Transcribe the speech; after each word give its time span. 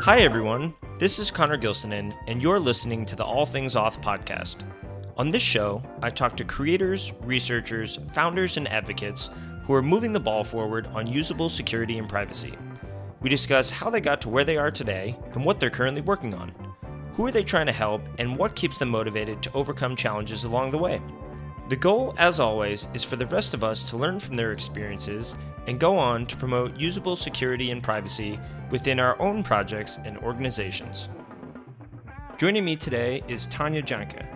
Hi, 0.00 0.20
everyone. 0.20 0.72
This 0.98 1.18
is 1.18 1.30
Conor 1.30 1.58
Gilsenan, 1.58 2.14
and 2.26 2.40
you're 2.40 2.58
listening 2.58 3.04
to 3.04 3.16
the 3.16 3.24
All 3.24 3.44
Things 3.44 3.74
Auth 3.74 4.00
podcast. 4.00 4.62
On 5.18 5.28
this 5.28 5.42
show, 5.42 5.82
I 6.00 6.08
talk 6.08 6.34
to 6.38 6.44
creators, 6.44 7.12
researchers, 7.24 7.98
founders, 8.14 8.56
and 8.56 8.66
advocates 8.68 9.28
who 9.64 9.74
are 9.74 9.82
moving 9.82 10.14
the 10.14 10.20
ball 10.20 10.44
forward 10.44 10.86
on 10.94 11.06
usable 11.06 11.50
security 11.50 11.98
and 11.98 12.08
privacy. 12.08 12.54
We 13.20 13.28
discuss 13.28 13.68
how 13.68 13.90
they 13.90 14.00
got 14.00 14.22
to 14.22 14.30
where 14.30 14.44
they 14.44 14.56
are 14.56 14.70
today 14.70 15.18
and 15.34 15.44
what 15.44 15.60
they're 15.60 15.68
currently 15.68 16.00
working 16.00 16.32
on. 16.32 16.54
Who 17.16 17.26
are 17.26 17.32
they 17.32 17.44
trying 17.44 17.66
to 17.66 17.72
help, 17.72 18.00
and 18.18 18.38
what 18.38 18.56
keeps 18.56 18.78
them 18.78 18.88
motivated 18.88 19.42
to 19.42 19.52
overcome 19.52 19.94
challenges 19.94 20.44
along 20.44 20.70
the 20.70 20.78
way? 20.78 21.02
The 21.68 21.76
goal, 21.76 22.14
as 22.16 22.40
always, 22.40 22.88
is 22.94 23.04
for 23.04 23.16
the 23.16 23.26
rest 23.26 23.52
of 23.52 23.62
us 23.62 23.82
to 23.84 23.98
learn 23.98 24.18
from 24.18 24.36
their 24.36 24.52
experiences 24.52 25.34
and 25.66 25.78
go 25.78 25.98
on 25.98 26.24
to 26.24 26.36
promote 26.36 26.80
usable 26.80 27.14
security 27.14 27.70
and 27.72 27.82
privacy 27.82 28.40
within 28.70 28.98
our 28.98 29.20
own 29.20 29.42
projects 29.42 29.98
and 30.02 30.16
organizations. 30.18 31.10
Joining 32.38 32.64
me 32.64 32.74
today 32.74 33.22
is 33.28 33.46
Tanya 33.48 33.82
Janca. 33.82 34.26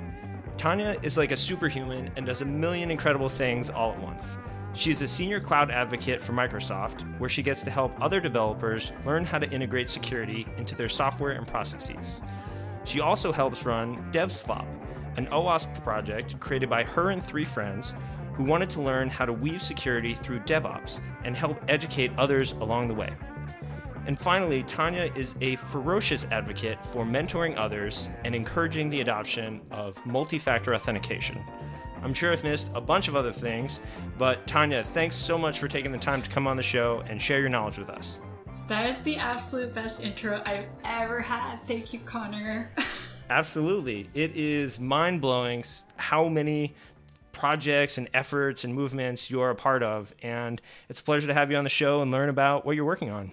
Tanya 0.58 0.98
is 1.02 1.16
like 1.16 1.32
a 1.32 1.36
superhuman 1.36 2.10
and 2.16 2.26
does 2.26 2.42
a 2.42 2.44
million 2.44 2.90
incredible 2.90 3.30
things 3.30 3.70
all 3.70 3.92
at 3.92 4.02
once. 4.02 4.36
She's 4.74 5.00
a 5.00 5.08
senior 5.08 5.40
cloud 5.40 5.70
advocate 5.70 6.20
for 6.20 6.34
Microsoft, 6.34 7.18
where 7.18 7.30
she 7.30 7.42
gets 7.42 7.62
to 7.62 7.70
help 7.70 7.98
other 7.98 8.20
developers 8.20 8.92
learn 9.06 9.24
how 9.24 9.38
to 9.38 9.50
integrate 9.50 9.88
security 9.88 10.46
into 10.58 10.74
their 10.74 10.88
software 10.90 11.32
and 11.32 11.46
processes. 11.46 12.20
She 12.84 13.00
also 13.00 13.32
helps 13.32 13.64
run 13.64 14.12
DevSlop, 14.12 14.66
an 15.16 15.26
OWASP 15.26 15.82
project 15.82 16.38
created 16.40 16.68
by 16.70 16.84
her 16.84 17.10
and 17.10 17.22
three 17.22 17.44
friends 17.44 17.92
who 18.34 18.44
wanted 18.44 18.70
to 18.70 18.80
learn 18.80 19.10
how 19.10 19.24
to 19.24 19.32
weave 19.32 19.62
security 19.62 20.14
through 20.14 20.40
DevOps 20.40 21.00
and 21.24 21.36
help 21.36 21.62
educate 21.68 22.10
others 22.16 22.52
along 22.52 22.88
the 22.88 22.94
way. 22.94 23.12
And 24.06 24.18
finally, 24.18 24.64
Tanya 24.64 25.12
is 25.14 25.34
a 25.40 25.56
ferocious 25.56 26.26
advocate 26.30 26.84
for 26.86 27.04
mentoring 27.04 27.56
others 27.56 28.08
and 28.24 28.34
encouraging 28.34 28.90
the 28.90 29.00
adoption 29.00 29.60
of 29.70 30.04
multi 30.04 30.38
factor 30.38 30.74
authentication. 30.74 31.42
I'm 32.02 32.12
sure 32.12 32.32
I've 32.32 32.42
missed 32.42 32.68
a 32.74 32.80
bunch 32.80 33.06
of 33.06 33.14
other 33.14 33.30
things, 33.30 33.78
but 34.18 34.44
Tanya, 34.46 34.82
thanks 34.82 35.14
so 35.14 35.38
much 35.38 35.60
for 35.60 35.68
taking 35.68 35.92
the 35.92 35.98
time 35.98 36.20
to 36.20 36.28
come 36.30 36.48
on 36.48 36.56
the 36.56 36.62
show 36.62 37.02
and 37.08 37.22
share 37.22 37.38
your 37.38 37.48
knowledge 37.48 37.78
with 37.78 37.90
us. 37.90 38.18
That 38.66 38.88
is 38.88 38.98
the 39.02 39.16
absolute 39.16 39.72
best 39.74 40.00
intro 40.00 40.42
I've 40.44 40.66
ever 40.84 41.20
had. 41.20 41.58
Thank 41.68 41.92
you, 41.92 42.00
Conor. 42.00 42.72
Absolutely. 43.32 44.08
It 44.12 44.36
is 44.36 44.78
mind 44.78 45.22
blowing 45.22 45.64
how 45.96 46.28
many 46.28 46.74
projects 47.32 47.96
and 47.96 48.06
efforts 48.12 48.62
and 48.62 48.74
movements 48.74 49.30
you're 49.30 49.48
a 49.48 49.54
part 49.54 49.82
of. 49.82 50.12
And 50.22 50.60
it's 50.90 51.00
a 51.00 51.02
pleasure 51.02 51.26
to 51.28 51.34
have 51.34 51.50
you 51.50 51.56
on 51.56 51.64
the 51.64 51.70
show 51.70 52.02
and 52.02 52.12
learn 52.12 52.28
about 52.28 52.66
what 52.66 52.76
you're 52.76 52.84
working 52.84 53.08
on. 53.08 53.32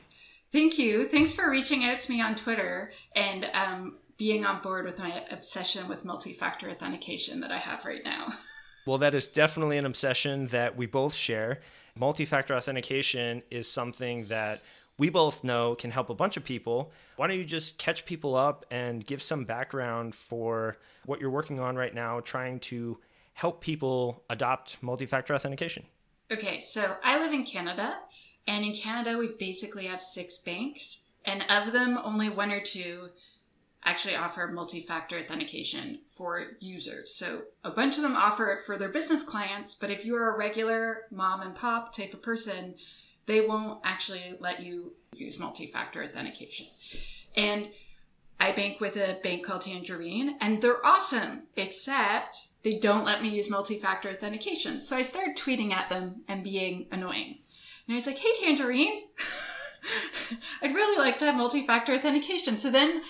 Thank 0.53 0.79
you. 0.79 1.09
Thanks 1.09 1.33
for 1.33 1.49
reaching 1.51 1.83
out 1.83 1.99
to 1.99 2.11
me 2.11 2.21
on 2.21 2.35
Twitter 2.35 2.91
and 3.13 3.45
um, 3.53 3.97
being 4.17 4.45
on 4.45 4.61
board 4.61 4.85
with 4.85 4.99
my 4.99 5.21
obsession 5.31 5.89
with 5.89 6.05
multi 6.05 6.31
factor 6.31 6.69
authentication 6.69 7.41
that 7.41 7.51
I 7.51 7.57
have 7.57 7.85
right 7.85 8.03
now. 8.03 8.33
Well, 8.87 8.97
that 8.99 9.13
is 9.13 9.27
definitely 9.27 9.77
an 9.77 9.85
obsession 9.85 10.47
that 10.47 10.75
we 10.75 10.87
both 10.87 11.13
share. 11.13 11.59
Multi 11.95 12.25
factor 12.25 12.55
authentication 12.55 13.43
is 13.51 13.69
something 13.69 14.25
that 14.27 14.61
we 14.99 15.09
both 15.09 15.43
know 15.43 15.73
can 15.73 15.89
help 15.89 16.11
a 16.11 16.13
bunch 16.13 16.37
of 16.37 16.43
people. 16.43 16.91
Why 17.15 17.27
don't 17.27 17.37
you 17.37 17.45
just 17.45 17.79
catch 17.79 18.05
people 18.05 18.35
up 18.35 18.65
and 18.69 19.03
give 19.03 19.23
some 19.23 19.45
background 19.45 20.13
for 20.13 20.77
what 21.05 21.19
you're 21.19 21.31
working 21.31 21.59
on 21.59 21.75
right 21.75 21.95
now, 21.95 22.19
trying 22.19 22.59
to 22.59 22.99
help 23.33 23.61
people 23.61 24.23
adopt 24.29 24.77
multi 24.81 25.07
factor 25.07 25.33
authentication? 25.33 25.85
Okay, 26.31 26.59
so 26.59 26.97
I 27.03 27.17
live 27.17 27.33
in 27.33 27.45
Canada, 27.45 27.97
and 28.45 28.63
in 28.63 28.75
Canada, 28.75 29.17
we 29.17 29.29
basically 29.39 29.85
have 29.85 30.01
six 30.01 30.37
banks, 30.37 31.05
and 31.25 31.43
of 31.49 31.71
them, 31.71 31.97
only 32.03 32.29
one 32.29 32.51
or 32.51 32.61
two 32.61 33.09
actually 33.83 34.15
offer 34.15 34.47
multi-factor 34.47 35.17
authentication 35.17 35.99
for 36.05 36.43
users. 36.59 37.15
So 37.15 37.43
a 37.63 37.71
bunch 37.71 37.95
of 37.95 38.03
them 38.03 38.15
offer 38.15 38.51
it 38.51 38.65
for 38.65 38.77
their 38.77 38.89
business 38.89 39.23
clients, 39.23 39.73
but 39.73 39.89
if 39.89 40.05
you're 40.05 40.33
a 40.33 40.37
regular 40.37 41.03
mom 41.09 41.41
and 41.41 41.55
pop 41.55 41.95
type 41.95 42.13
of 42.13 42.21
person, 42.21 42.75
they 43.29 43.41
won't 43.41 43.79
actually 43.83 44.35
let 44.39 44.63
you 44.63 44.93
use 45.13 45.37
multi-factor 45.37 46.03
authentication. 46.03 46.65
And 47.35 47.69
I 48.39 48.51
bank 48.53 48.81
with 48.81 48.95
a 48.97 49.19
bank 49.21 49.45
called 49.45 49.61
Tangerine, 49.61 50.35
and 50.41 50.61
they're 50.61 50.83
awesome, 50.83 51.47
except 51.55 52.63
they 52.63 52.79
don't 52.79 53.05
let 53.05 53.21
me 53.21 53.29
use 53.29 53.47
multi-factor 53.47 54.09
authentication. 54.09 54.81
So 54.81 54.97
I 54.97 55.03
started 55.03 55.37
tweeting 55.37 55.71
at 55.71 55.89
them 55.89 56.23
and 56.27 56.43
being 56.43 56.87
annoying. 56.91 57.37
And 57.87 57.93
I 57.93 57.95
was 57.95 58.07
like, 58.07 58.17
hey, 58.17 58.33
Tangerine, 58.39 59.03
I'd 60.63 60.73
really 60.73 60.97
like 60.97 61.19
to 61.19 61.25
have 61.25 61.35
multi-factor 61.35 61.93
authentication. 61.93 62.57
So 62.57 62.71
then, 62.71 63.03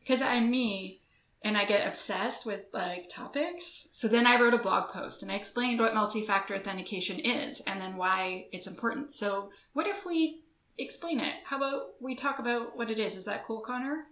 because 0.00 0.22
I'm 0.22 0.50
me, 0.50 1.01
and 1.44 1.56
I 1.56 1.64
get 1.64 1.86
obsessed 1.86 2.46
with 2.46 2.66
like 2.72 3.08
topics. 3.08 3.88
So 3.92 4.08
then 4.08 4.26
I 4.26 4.40
wrote 4.40 4.54
a 4.54 4.58
blog 4.58 4.90
post 4.90 5.22
and 5.22 5.32
I 5.32 5.34
explained 5.34 5.80
what 5.80 5.94
multi-factor 5.94 6.54
authentication 6.54 7.18
is 7.18 7.60
and 7.66 7.80
then 7.80 7.96
why 7.96 8.46
it's 8.52 8.66
important. 8.66 9.12
So 9.12 9.50
what 9.72 9.86
if 9.86 10.06
we 10.06 10.42
explain 10.78 11.20
it? 11.20 11.34
How 11.44 11.56
about 11.56 11.82
we 12.00 12.14
talk 12.14 12.38
about 12.38 12.76
what 12.76 12.90
it 12.90 12.98
is? 12.98 13.16
Is 13.16 13.24
that 13.24 13.44
cool, 13.44 13.60
Conor? 13.60 14.06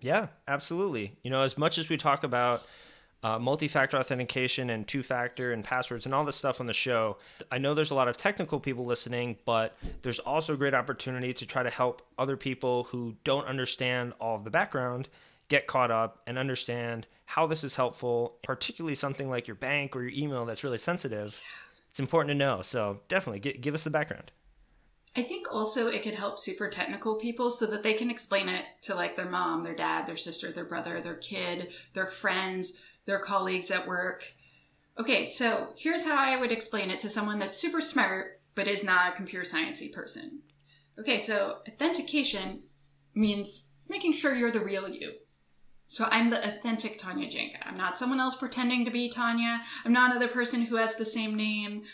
Yeah, 0.00 0.28
absolutely. 0.46 1.16
You 1.22 1.30
know, 1.30 1.40
as 1.40 1.58
much 1.58 1.78
as 1.78 1.88
we 1.88 1.96
talk 1.96 2.22
about 2.22 2.62
uh, 3.24 3.36
multi-factor 3.36 3.96
authentication 3.96 4.70
and 4.70 4.86
two-factor 4.86 5.52
and 5.52 5.64
passwords 5.64 6.06
and 6.06 6.14
all 6.14 6.24
this 6.24 6.36
stuff 6.36 6.60
on 6.60 6.66
the 6.66 6.72
show, 6.72 7.16
I 7.50 7.58
know 7.58 7.74
there's 7.74 7.90
a 7.90 7.96
lot 7.96 8.06
of 8.06 8.16
technical 8.16 8.60
people 8.60 8.84
listening, 8.84 9.38
but 9.44 9.76
there's 10.02 10.20
also 10.20 10.54
a 10.54 10.56
great 10.56 10.74
opportunity 10.74 11.34
to 11.34 11.44
try 11.44 11.64
to 11.64 11.70
help 11.70 12.02
other 12.16 12.36
people 12.36 12.84
who 12.84 13.16
don't 13.24 13.46
understand 13.46 14.12
all 14.20 14.36
of 14.36 14.44
the 14.44 14.50
background 14.50 15.08
get 15.48 15.66
caught 15.66 15.90
up 15.90 16.22
and 16.26 16.38
understand 16.38 17.06
how 17.24 17.46
this 17.46 17.64
is 17.64 17.76
helpful, 17.76 18.38
particularly 18.42 18.94
something 18.94 19.28
like 19.28 19.46
your 19.46 19.54
bank 19.54 19.94
or 19.94 20.02
your 20.02 20.12
email 20.18 20.44
that's 20.44 20.64
really 20.64 20.78
sensitive. 20.78 21.40
It's 21.90 22.00
important 22.00 22.30
to 22.30 22.34
know. 22.34 22.62
So 22.62 23.00
definitely 23.08 23.40
give, 23.40 23.60
give 23.60 23.74
us 23.74 23.84
the 23.84 23.90
background. 23.90 24.30
I 25.16 25.22
think 25.22 25.52
also 25.52 25.88
it 25.88 26.02
could 26.02 26.14
help 26.14 26.38
super 26.38 26.68
technical 26.68 27.16
people 27.16 27.50
so 27.50 27.66
that 27.66 27.82
they 27.82 27.94
can 27.94 28.10
explain 28.10 28.48
it 28.48 28.64
to 28.82 28.94
like 28.94 29.16
their 29.16 29.28
mom, 29.28 29.62
their 29.62 29.74
dad, 29.74 30.06
their 30.06 30.16
sister, 30.16 30.52
their 30.52 30.64
brother, 30.64 31.00
their 31.00 31.16
kid, 31.16 31.72
their 31.94 32.06
friends, 32.06 32.84
their 33.06 33.18
colleagues 33.18 33.70
at 33.70 33.86
work. 33.86 34.24
Okay, 34.98 35.24
so 35.24 35.68
here's 35.76 36.04
how 36.04 36.16
I 36.16 36.38
would 36.38 36.52
explain 36.52 36.90
it 36.90 37.00
to 37.00 37.08
someone 37.08 37.38
that's 37.38 37.56
super 37.56 37.80
smart 37.80 38.40
but 38.54 38.66
is 38.66 38.82
not 38.82 39.12
a 39.12 39.16
computer 39.16 39.44
sciencey 39.44 39.92
person. 39.92 40.40
Okay, 40.98 41.16
so 41.16 41.58
authentication 41.68 42.62
means 43.14 43.72
making 43.88 44.12
sure 44.12 44.34
you're 44.34 44.50
the 44.50 44.58
real 44.58 44.88
you. 44.88 45.12
So 45.90 46.06
I'm 46.10 46.28
the 46.28 46.46
authentic 46.46 46.98
Tanya 46.98 47.30
Janca. 47.30 47.60
I'm 47.64 47.78
not 47.78 47.96
someone 47.96 48.20
else 48.20 48.36
pretending 48.36 48.84
to 48.84 48.90
be 48.90 49.08
Tanya. 49.08 49.62
I'm 49.86 49.92
not 49.92 50.10
another 50.10 50.28
person 50.28 50.60
who 50.60 50.76
has 50.76 50.94
the 50.94 51.06
same 51.06 51.34
name. 51.34 51.84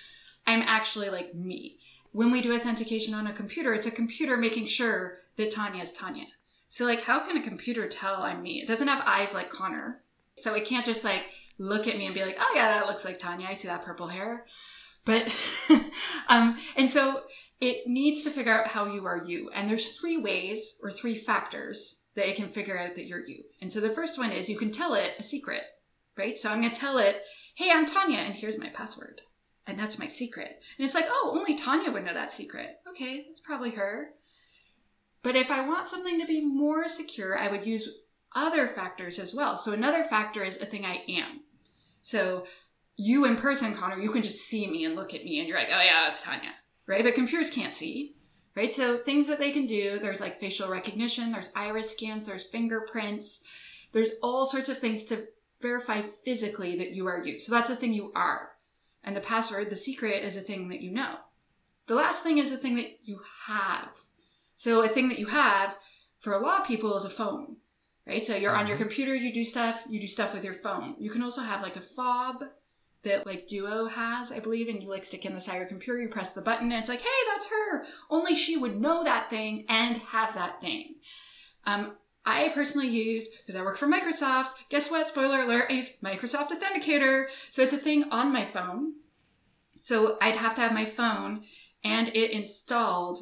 I'm 0.48 0.62
actually 0.62 1.10
like 1.10 1.32
me. 1.32 1.78
When 2.10 2.32
we 2.32 2.42
do 2.42 2.52
authentication 2.52 3.14
on 3.14 3.28
a 3.28 3.32
computer, 3.32 3.72
it's 3.72 3.86
a 3.86 3.92
computer 3.92 4.36
making 4.36 4.66
sure 4.66 5.18
that 5.36 5.52
Tanya 5.52 5.80
is 5.80 5.92
Tanya. 5.92 6.26
So 6.68 6.84
like 6.84 7.02
how 7.02 7.20
can 7.20 7.36
a 7.36 7.42
computer 7.42 7.88
tell 7.88 8.24
I'm 8.24 8.42
me? 8.42 8.60
It 8.60 8.66
doesn't 8.66 8.88
have 8.88 9.04
eyes 9.06 9.32
like 9.32 9.48
Conor. 9.48 10.02
So 10.34 10.56
it 10.56 10.66
can't 10.66 10.84
just 10.84 11.04
like 11.04 11.22
look 11.58 11.86
at 11.86 11.96
me 11.96 12.06
and 12.06 12.14
be 12.16 12.24
like, 12.24 12.36
"Oh 12.40 12.52
yeah, 12.56 12.66
that 12.66 12.88
looks 12.88 13.04
like 13.04 13.20
Tanya. 13.20 13.46
I 13.48 13.54
see 13.54 13.68
that 13.68 13.84
purple 13.84 14.08
hair." 14.08 14.44
But 15.04 15.32
um 16.28 16.58
and 16.76 16.90
so 16.90 17.22
it 17.60 17.86
needs 17.86 18.24
to 18.24 18.30
figure 18.30 18.52
out 18.52 18.66
how 18.66 18.86
you 18.86 19.06
are 19.06 19.22
you. 19.24 19.50
And 19.54 19.70
there's 19.70 19.96
three 19.96 20.16
ways 20.16 20.80
or 20.82 20.90
three 20.90 21.14
factors 21.14 22.00
that 22.14 22.28
it 22.28 22.36
can 22.36 22.48
figure 22.48 22.78
out 22.78 22.94
that 22.94 23.06
you're 23.06 23.26
you. 23.26 23.44
And 23.60 23.72
so 23.72 23.80
the 23.80 23.90
first 23.90 24.18
one 24.18 24.30
is 24.30 24.48
you 24.48 24.58
can 24.58 24.70
tell 24.70 24.94
it 24.94 25.12
a 25.18 25.22
secret, 25.22 25.62
right? 26.16 26.38
So 26.38 26.50
I'm 26.50 26.60
going 26.60 26.72
to 26.72 26.78
tell 26.78 26.98
it, 26.98 27.22
hey, 27.54 27.70
I'm 27.72 27.86
Tanya, 27.86 28.18
and 28.18 28.34
here's 28.34 28.58
my 28.58 28.68
password. 28.68 29.22
And 29.66 29.78
that's 29.78 29.98
my 29.98 30.08
secret. 30.08 30.60
And 30.78 30.84
it's 30.84 30.94
like, 30.94 31.06
oh, 31.08 31.34
only 31.36 31.56
Tanya 31.56 31.90
would 31.90 32.04
know 32.04 32.14
that 32.14 32.32
secret. 32.32 32.80
Okay, 32.90 33.24
that's 33.26 33.40
probably 33.40 33.70
her. 33.70 34.10
But 35.22 35.36
if 35.36 35.50
I 35.50 35.66
want 35.66 35.88
something 35.88 36.20
to 36.20 36.26
be 36.26 36.44
more 36.44 36.86
secure, 36.86 37.36
I 37.36 37.50
would 37.50 37.66
use 37.66 38.00
other 38.34 38.68
factors 38.68 39.18
as 39.18 39.34
well. 39.34 39.56
So 39.56 39.72
another 39.72 40.04
factor 40.04 40.44
is 40.44 40.60
a 40.60 40.66
thing 40.66 40.84
I 40.84 41.02
am. 41.08 41.40
So 42.02 42.46
you 42.96 43.24
in 43.24 43.36
person, 43.36 43.74
Conor, 43.74 43.98
you 43.98 44.10
can 44.10 44.22
just 44.22 44.44
see 44.44 44.70
me 44.70 44.84
and 44.84 44.94
look 44.94 45.14
at 45.14 45.24
me 45.24 45.38
and 45.38 45.48
you're 45.48 45.58
like, 45.58 45.70
oh 45.72 45.82
yeah, 45.82 46.04
that's 46.06 46.22
Tanya, 46.22 46.52
right? 46.86 47.02
But 47.02 47.14
computers 47.14 47.50
can't 47.50 47.72
see 47.72 48.16
right? 48.56 48.72
So 48.72 48.98
things 48.98 49.26
that 49.28 49.38
they 49.38 49.52
can 49.52 49.66
do, 49.66 49.98
there's 49.98 50.20
like 50.20 50.36
facial 50.36 50.68
recognition, 50.68 51.32
there's 51.32 51.52
iris 51.56 51.92
scans, 51.92 52.26
there's 52.26 52.46
fingerprints, 52.46 53.42
there's 53.92 54.12
all 54.22 54.44
sorts 54.44 54.68
of 54.68 54.78
things 54.78 55.04
to 55.04 55.26
verify 55.60 56.02
physically 56.02 56.76
that 56.78 56.92
you 56.92 57.06
are 57.06 57.24
you. 57.24 57.38
So 57.38 57.52
that's 57.54 57.70
a 57.70 57.76
thing 57.76 57.92
you 57.92 58.12
are. 58.14 58.50
And 59.02 59.16
the 59.16 59.20
password, 59.20 59.70
the 59.70 59.76
secret, 59.76 60.24
is 60.24 60.36
a 60.36 60.40
thing 60.40 60.68
that 60.68 60.80
you 60.80 60.90
know. 60.90 61.16
The 61.86 61.94
last 61.94 62.22
thing 62.22 62.38
is 62.38 62.52
a 62.52 62.56
thing 62.56 62.76
that 62.76 62.88
you 63.04 63.20
have. 63.46 63.96
So 64.56 64.82
a 64.82 64.88
thing 64.88 65.08
that 65.08 65.18
you 65.18 65.26
have 65.26 65.76
for 66.20 66.32
a 66.32 66.38
lot 66.38 66.60
of 66.60 66.66
people 66.66 66.96
is 66.96 67.04
a 67.04 67.10
phone, 67.10 67.56
right? 68.06 68.24
So 68.24 68.34
you're 68.34 68.56
on 68.56 68.66
your 68.66 68.76
mm-hmm. 68.76 68.84
computer, 68.84 69.14
you 69.14 69.32
do 69.32 69.44
stuff, 69.44 69.84
you 69.88 70.00
do 70.00 70.06
stuff 70.06 70.34
with 70.34 70.44
your 70.44 70.54
phone. 70.54 70.96
You 70.98 71.10
can 71.10 71.22
also 71.22 71.42
have 71.42 71.62
like 71.62 71.76
a 71.76 71.82
fob 71.82 72.44
that 73.04 73.26
like 73.26 73.46
Duo 73.46 73.86
has, 73.86 74.32
I 74.32 74.40
believe, 74.40 74.68
and 74.68 74.82
you 74.82 74.90
like 74.90 75.04
stick 75.04 75.24
in 75.24 75.34
the 75.34 75.40
side 75.40 75.54
of 75.54 75.60
your 75.60 75.68
computer, 75.68 76.00
you 76.00 76.08
press 76.08 76.32
the 76.32 76.42
button, 76.42 76.72
and 76.72 76.80
it's 76.80 76.88
like, 76.88 77.00
hey, 77.00 77.08
that's 77.32 77.48
her. 77.50 77.84
Only 78.10 78.34
she 78.34 78.56
would 78.56 78.76
know 78.76 79.04
that 79.04 79.30
thing 79.30 79.64
and 79.68 79.96
have 79.98 80.34
that 80.34 80.60
thing. 80.60 80.96
Um, 81.66 81.96
I 82.26 82.48
personally 82.54 82.88
use, 82.88 83.28
because 83.28 83.54
I 83.54 83.62
work 83.62 83.76
for 83.76 83.86
Microsoft, 83.86 84.48
guess 84.70 84.90
what? 84.90 85.08
Spoiler 85.08 85.42
alert, 85.42 85.66
I 85.68 85.74
use 85.74 86.00
Microsoft 86.00 86.50
Authenticator. 86.50 87.26
So 87.50 87.62
it's 87.62 87.72
a 87.72 87.78
thing 87.78 88.04
on 88.10 88.32
my 88.32 88.44
phone. 88.44 88.94
So 89.80 90.16
I'd 90.20 90.36
have 90.36 90.54
to 90.54 90.62
have 90.62 90.72
my 90.72 90.86
phone 90.86 91.44
and 91.82 92.08
it 92.08 92.30
installed, 92.30 93.18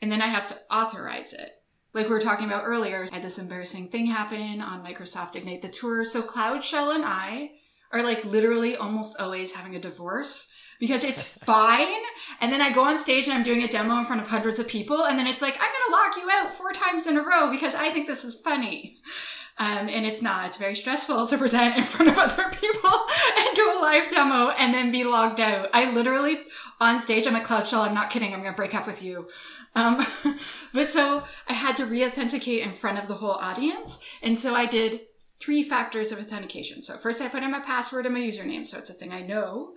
and 0.00 0.10
then 0.10 0.20
I 0.20 0.26
have 0.26 0.48
to 0.48 0.56
authorize 0.70 1.32
it. 1.32 1.62
Like 1.94 2.06
we 2.06 2.12
were 2.12 2.20
talking 2.20 2.46
about 2.46 2.64
earlier, 2.64 3.06
I 3.12 3.14
had 3.14 3.22
this 3.22 3.38
embarrassing 3.38 3.88
thing 3.88 4.06
happen 4.06 4.60
on 4.60 4.84
Microsoft 4.84 5.36
Ignite 5.36 5.62
the 5.62 5.68
Tour. 5.68 6.04
So 6.04 6.22
Cloud 6.22 6.64
Shell 6.64 6.90
and 6.90 7.04
I 7.04 7.52
are 7.92 8.02
like 8.02 8.24
literally 8.24 8.76
almost 8.76 9.20
always 9.20 9.54
having 9.54 9.76
a 9.76 9.80
divorce 9.80 10.52
because 10.80 11.04
it's 11.04 11.22
fine. 11.44 12.02
And 12.40 12.52
then 12.52 12.60
I 12.60 12.72
go 12.72 12.84
on 12.84 12.98
stage 12.98 13.26
and 13.26 13.34
I'm 13.34 13.44
doing 13.44 13.62
a 13.62 13.68
demo 13.68 13.98
in 13.98 14.04
front 14.04 14.20
of 14.20 14.28
hundreds 14.28 14.58
of 14.58 14.68
people, 14.68 15.04
and 15.04 15.18
then 15.18 15.26
it's 15.26 15.42
like, 15.42 15.54
I'm 15.54 15.60
gonna 15.60 16.02
lock 16.02 16.16
you 16.16 16.28
out 16.30 16.52
four 16.52 16.72
times 16.72 17.06
in 17.06 17.16
a 17.16 17.22
row 17.22 17.50
because 17.50 17.74
I 17.74 17.90
think 17.90 18.06
this 18.06 18.24
is 18.24 18.40
funny. 18.40 18.98
Um, 19.58 19.88
and 19.88 20.06
it's 20.06 20.22
not. 20.22 20.46
It's 20.46 20.56
very 20.56 20.74
stressful 20.74 21.26
to 21.26 21.38
present 21.38 21.76
in 21.76 21.84
front 21.84 22.10
of 22.10 22.18
other 22.18 22.48
people 22.50 22.90
and 23.38 23.54
do 23.54 23.70
a 23.70 23.80
live 23.80 24.10
demo 24.10 24.48
and 24.50 24.72
then 24.72 24.90
be 24.90 25.04
logged 25.04 25.40
out. 25.40 25.68
I 25.74 25.92
literally, 25.92 26.38
on 26.80 26.98
stage, 26.98 27.26
I'm 27.26 27.36
at 27.36 27.44
Cloud 27.44 27.68
Shell. 27.68 27.82
I'm 27.82 27.94
not 27.94 28.10
kidding. 28.10 28.32
I'm 28.32 28.40
going 28.40 28.54
to 28.54 28.56
break 28.56 28.74
up 28.74 28.86
with 28.86 29.02
you. 29.02 29.28
Um, 29.74 30.04
but 30.74 30.88
so 30.88 31.22
I 31.48 31.52
had 31.52 31.76
to 31.76 31.86
re-authenticate 31.86 32.62
in 32.62 32.72
front 32.72 32.98
of 32.98 33.08
the 33.08 33.14
whole 33.14 33.32
audience. 33.32 33.98
And 34.22 34.38
so 34.38 34.54
I 34.54 34.66
did 34.66 35.02
three 35.42 35.62
factors 35.62 36.12
of 36.12 36.20
authentication. 36.20 36.82
So 36.82 36.96
first 36.96 37.20
I 37.20 37.28
put 37.28 37.42
in 37.42 37.50
my 37.50 37.60
password 37.60 38.06
and 38.06 38.14
my 38.14 38.20
username. 38.20 38.66
So 38.66 38.78
it's 38.78 38.90
a 38.90 38.94
thing 38.94 39.12
I 39.12 39.22
know. 39.22 39.74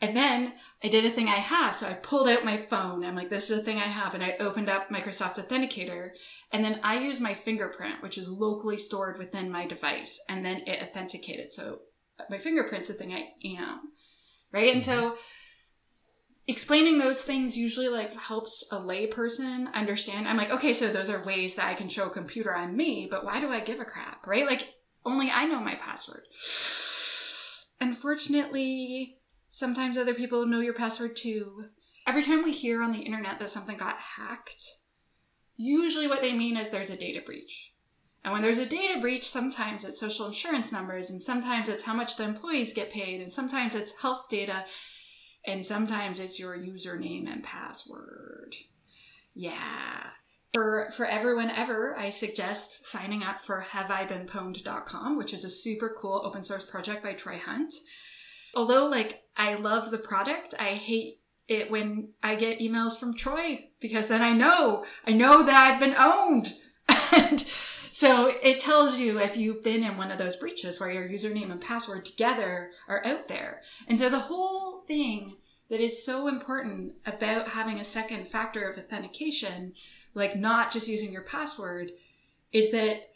And 0.00 0.14
then 0.14 0.52
I 0.84 0.88
did 0.88 1.06
a 1.06 1.10
thing 1.10 1.28
I 1.28 1.36
have. 1.36 1.76
So 1.76 1.86
I 1.86 1.94
pulled 1.94 2.28
out 2.28 2.44
my 2.44 2.58
phone. 2.58 3.02
I'm 3.02 3.16
like, 3.16 3.30
this 3.30 3.50
is 3.50 3.60
a 3.60 3.62
thing 3.62 3.78
I 3.78 3.86
have. 3.86 4.14
And 4.14 4.22
I 4.22 4.36
opened 4.40 4.68
up 4.68 4.90
Microsoft 4.90 5.36
Authenticator. 5.36 6.10
And 6.52 6.62
then 6.62 6.80
I 6.82 6.98
use 6.98 7.18
my 7.18 7.32
fingerprint, 7.32 8.02
which 8.02 8.18
is 8.18 8.28
locally 8.28 8.76
stored 8.76 9.16
within 9.16 9.50
my 9.50 9.66
device. 9.66 10.20
And 10.28 10.44
then 10.44 10.62
it 10.66 10.82
authenticated. 10.82 11.52
So 11.52 11.80
my 12.28 12.38
fingerprint's 12.38 12.88
the 12.88 12.94
thing 12.94 13.12
I 13.12 13.28
am. 13.58 13.80
Right. 14.52 14.72
And 14.72 14.82
so 14.82 15.10
mm-hmm. 15.10 15.16
explaining 16.46 16.98
those 16.98 17.24
things 17.24 17.56
usually 17.56 17.88
like 17.88 18.12
helps 18.14 18.68
a 18.72 18.76
layperson 18.76 19.72
understand. 19.72 20.28
I'm 20.28 20.36
like, 20.36 20.50
okay, 20.50 20.74
so 20.74 20.92
those 20.92 21.08
are 21.08 21.24
ways 21.24 21.54
that 21.54 21.68
I 21.68 21.74
can 21.74 21.88
show 21.88 22.06
a 22.06 22.10
computer 22.10 22.54
I'm 22.54 22.76
me, 22.76 23.08
but 23.10 23.24
why 23.24 23.40
do 23.40 23.48
I 23.48 23.60
give 23.60 23.80
a 23.80 23.84
crap? 23.86 24.26
Right. 24.26 24.46
Like 24.46 24.74
only 25.06 25.30
I 25.30 25.46
know 25.46 25.60
my 25.60 25.76
password. 25.76 26.24
Unfortunately, 27.80 29.16
Sometimes 29.56 29.96
other 29.96 30.12
people 30.12 30.44
know 30.44 30.60
your 30.60 30.74
password 30.74 31.16
too. 31.16 31.70
Every 32.06 32.22
time 32.22 32.44
we 32.44 32.52
hear 32.52 32.82
on 32.82 32.92
the 32.92 32.98
internet 32.98 33.38
that 33.38 33.48
something 33.48 33.78
got 33.78 33.96
hacked, 33.96 34.62
usually 35.56 36.06
what 36.06 36.20
they 36.20 36.34
mean 36.34 36.58
is 36.58 36.68
there's 36.68 36.90
a 36.90 36.96
data 36.96 37.22
breach. 37.24 37.72
And 38.22 38.34
when 38.34 38.42
there's 38.42 38.58
a 38.58 38.66
data 38.66 39.00
breach, 39.00 39.26
sometimes 39.26 39.82
it's 39.82 39.98
social 39.98 40.26
insurance 40.26 40.72
numbers, 40.72 41.08
and 41.08 41.22
sometimes 41.22 41.70
it's 41.70 41.84
how 41.84 41.94
much 41.94 42.18
the 42.18 42.24
employees 42.24 42.74
get 42.74 42.90
paid, 42.90 43.22
and 43.22 43.32
sometimes 43.32 43.74
it's 43.74 43.98
health 43.98 44.26
data, 44.28 44.66
and 45.46 45.64
sometimes 45.64 46.20
it's 46.20 46.38
your 46.38 46.58
username 46.58 47.26
and 47.26 47.42
password. 47.42 48.56
Yeah. 49.32 50.10
For, 50.56 50.90
for 50.96 51.04
everyone 51.04 51.50
ever, 51.50 51.94
I 51.96 52.08
suggest 52.08 52.86
signing 52.86 53.22
up 53.22 53.38
for 53.38 53.66
haveibeenpwned.com, 53.70 55.18
which 55.18 55.34
is 55.34 55.44
a 55.44 55.50
super 55.50 55.94
cool 56.00 56.22
open 56.24 56.42
source 56.42 56.64
project 56.64 57.02
by 57.02 57.12
Troy 57.12 57.38
Hunt 57.38 57.74
although 58.56 58.86
like 58.86 59.22
I 59.36 59.54
love 59.54 59.90
the 59.90 59.98
product, 59.98 60.54
I 60.58 60.70
hate 60.70 61.20
it 61.46 61.70
when 61.70 62.08
I 62.22 62.34
get 62.34 62.58
emails 62.58 62.98
from 62.98 63.14
Troy 63.14 63.66
because 63.78 64.08
then 64.08 64.22
I 64.22 64.32
know, 64.32 64.84
I 65.06 65.12
know 65.12 65.44
that 65.44 65.54
I've 65.54 65.78
been 65.78 65.94
owned. 65.96 66.54
and 67.12 67.40
so 67.92 68.32
it 68.42 68.58
tells 68.58 68.98
you 68.98 69.20
if 69.20 69.36
you've 69.36 69.62
been 69.62 69.84
in 69.84 69.96
one 69.96 70.10
of 70.10 70.18
those 70.18 70.36
breaches 70.36 70.80
where 70.80 70.90
your 70.90 71.08
username 71.08 71.52
and 71.52 71.60
password 71.60 72.06
together 72.06 72.70
are 72.88 73.04
out 73.04 73.28
there. 73.28 73.62
And 73.86 73.98
so 73.98 74.08
the 74.08 74.18
whole 74.18 74.80
thing 74.88 75.36
that 75.68 75.80
is 75.80 76.04
so 76.04 76.28
important 76.28 76.94
about 77.04 77.48
having 77.48 77.78
a 77.78 77.84
second 77.84 78.28
factor 78.28 78.68
of 78.68 78.78
authentication, 78.78 79.72
like 80.14 80.36
not 80.36 80.72
just 80.72 80.88
using 80.88 81.12
your 81.12 81.22
password, 81.22 81.90
is 82.52 82.70
that 82.70 83.10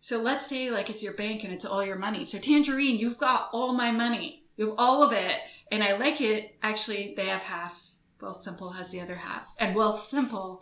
so 0.00 0.18
let's 0.22 0.46
say 0.46 0.70
like 0.70 0.88
it's 0.88 1.02
your 1.02 1.14
bank 1.14 1.42
and 1.42 1.52
it's 1.52 1.64
all 1.64 1.84
your 1.84 1.98
money. 1.98 2.24
So 2.24 2.38
Tangerine, 2.38 2.96
you've 2.96 3.18
got 3.18 3.50
all 3.52 3.72
my 3.72 3.90
money. 3.90 4.44
You 4.56 4.68
have 4.68 4.76
all 4.78 5.02
of 5.02 5.12
it. 5.12 5.34
And 5.72 5.82
I 5.82 5.96
like 5.96 6.20
it. 6.20 6.54
Actually, 6.62 7.14
they 7.16 7.26
have 7.26 7.42
half. 7.42 7.90
Wealthsimple 8.20 8.76
has 8.76 8.90
the 8.90 9.00
other 9.00 9.16
half. 9.16 9.52
And 9.58 9.74
Wealthsimple 9.74 10.60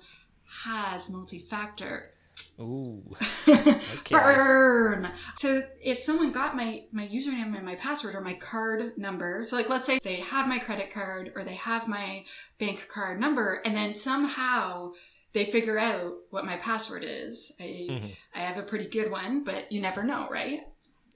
has 0.64 1.10
multi-factor. 1.10 2.13
Ooh. 2.60 3.02
Okay. 3.46 4.16
Burn. 4.16 5.08
So 5.38 5.62
if 5.82 5.98
someone 5.98 6.30
got 6.30 6.56
my 6.56 6.84
my 6.92 7.06
username 7.08 7.56
and 7.56 7.64
my 7.64 7.74
password 7.74 8.14
or 8.14 8.20
my 8.20 8.34
card 8.34 8.98
number, 8.98 9.42
so 9.44 9.56
like 9.56 9.70
let's 9.70 9.86
say 9.86 9.98
they 9.98 10.16
have 10.16 10.46
my 10.46 10.58
credit 10.58 10.92
card 10.92 11.32
or 11.34 11.44
they 11.44 11.54
have 11.54 11.88
my 11.88 12.24
bank 12.58 12.86
card 12.88 13.18
number, 13.18 13.62
and 13.64 13.74
then 13.74 13.94
somehow 13.94 14.92
they 15.32 15.46
figure 15.46 15.78
out 15.78 16.14
what 16.30 16.44
my 16.44 16.56
password 16.56 17.04
is. 17.06 17.52
I 17.58 17.62
mm-hmm. 17.62 18.06
I 18.34 18.40
have 18.40 18.58
a 18.58 18.62
pretty 18.62 18.88
good 18.88 19.10
one, 19.10 19.44
but 19.44 19.72
you 19.72 19.80
never 19.80 20.02
know, 20.02 20.28
right? 20.30 20.60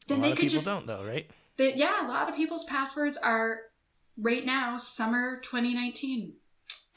Then 0.06 0.22
they 0.22 0.32
could 0.32 0.48
just 0.48 0.64
don't 0.64 0.86
though, 0.86 1.04
right? 1.04 1.30
that 1.58 1.76
yeah, 1.76 2.06
a 2.06 2.08
lot 2.08 2.28
of 2.28 2.36
people's 2.36 2.64
passwords 2.64 3.18
are 3.18 3.60
right 4.16 4.44
now 4.44 4.78
summer 4.78 5.40
2019. 5.42 6.34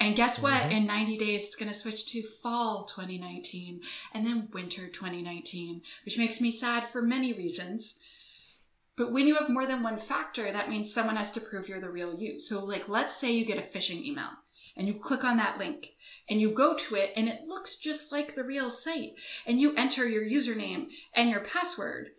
And 0.02 0.16
guess 0.16 0.42
what? 0.42 0.64
Mm-hmm. 0.64 0.72
In 0.72 0.88
90 0.88 1.18
days, 1.20 1.44
it's 1.46 1.56
going 1.56 1.72
to 1.72 1.78
switch 1.78 2.08
to 2.08 2.24
fall 2.24 2.86
2019 2.86 3.82
and 4.16 4.26
then 4.26 4.50
winter 4.52 4.88
2019, 4.88 5.84
which 6.06 6.18
makes 6.18 6.42
me 6.42 6.52
sad 6.52 6.88
for 6.88 7.04
many 7.04 7.34
reasons. 7.34 8.00
But 8.96 9.12
when 9.12 9.28
you 9.28 9.36
have 9.36 9.48
more 9.48 9.68
than 9.68 9.84
one 9.84 10.00
factor, 10.00 10.52
that 10.52 10.70
means 10.70 10.92
someone 10.92 11.18
has 11.18 11.32
to 11.34 11.40
prove 11.40 11.70
you're 11.70 11.80
the 11.80 11.92
real 11.92 12.20
you. 12.20 12.40
So, 12.40 12.66
like, 12.66 12.90
let's 12.90 13.16
say 13.16 13.32
you 13.32 13.46
get 13.46 13.60
a 13.60 13.62
phishing 13.62 14.04
email 14.04 14.30
and 14.76 14.88
you 14.88 14.96
click 14.96 15.24
on 15.24 15.38
that 15.38 15.60
link 15.60 15.90
and 16.28 16.42
you 16.42 16.50
go 16.50 16.76
to 16.76 16.96
it 16.96 17.14
and 17.16 17.30
it 17.30 17.46
looks 17.46 17.78
just 17.78 18.12
like 18.12 18.34
the 18.34 18.44
real 18.44 18.72
site 18.72 19.12
and 19.46 19.62
you 19.62 19.76
enter 19.76 20.10
your 20.10 20.26
username 20.26 20.88
and 21.14 21.30
your 21.30 21.42
password. 21.42 22.10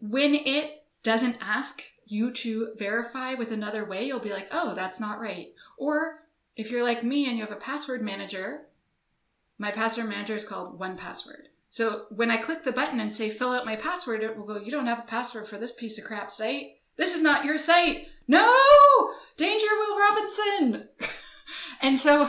When 0.00 0.34
it 0.34 0.86
doesn't 1.02 1.36
ask 1.42 1.82
you 2.06 2.32
to 2.32 2.72
verify 2.78 3.34
with 3.34 3.52
another 3.52 3.84
way, 3.84 4.06
you'll 4.06 4.18
be 4.18 4.32
like, 4.32 4.48
oh, 4.50 4.74
that's 4.74 4.98
not 4.98 5.20
right. 5.20 5.48
Or 5.76 6.20
if 6.60 6.70
you're 6.70 6.84
like 6.84 7.02
me 7.02 7.26
and 7.26 7.38
you 7.38 7.44
have 7.44 7.52
a 7.52 7.56
password 7.56 8.02
manager, 8.02 8.66
my 9.58 9.70
password 9.70 10.08
manager 10.08 10.34
is 10.34 10.44
called 10.44 10.78
1Password. 10.78 11.46
So 11.70 12.04
when 12.10 12.30
I 12.30 12.36
click 12.36 12.64
the 12.64 12.72
button 12.72 13.00
and 13.00 13.12
say 13.12 13.30
fill 13.30 13.52
out 13.52 13.64
my 13.64 13.76
password, 13.76 14.22
it 14.22 14.36
will 14.36 14.44
go, 14.44 14.58
you 14.58 14.70
don't 14.70 14.86
have 14.86 14.98
a 14.98 15.02
password 15.02 15.48
for 15.48 15.56
this 15.56 15.72
piece 15.72 15.98
of 15.98 16.04
crap 16.04 16.30
site. 16.30 16.72
This 16.96 17.14
is 17.14 17.22
not 17.22 17.46
your 17.46 17.56
site. 17.56 18.08
No! 18.28 18.44
Danger, 19.38 19.66
Will 19.70 19.98
Robinson! 19.98 20.88
and 21.80 21.98
so 21.98 22.28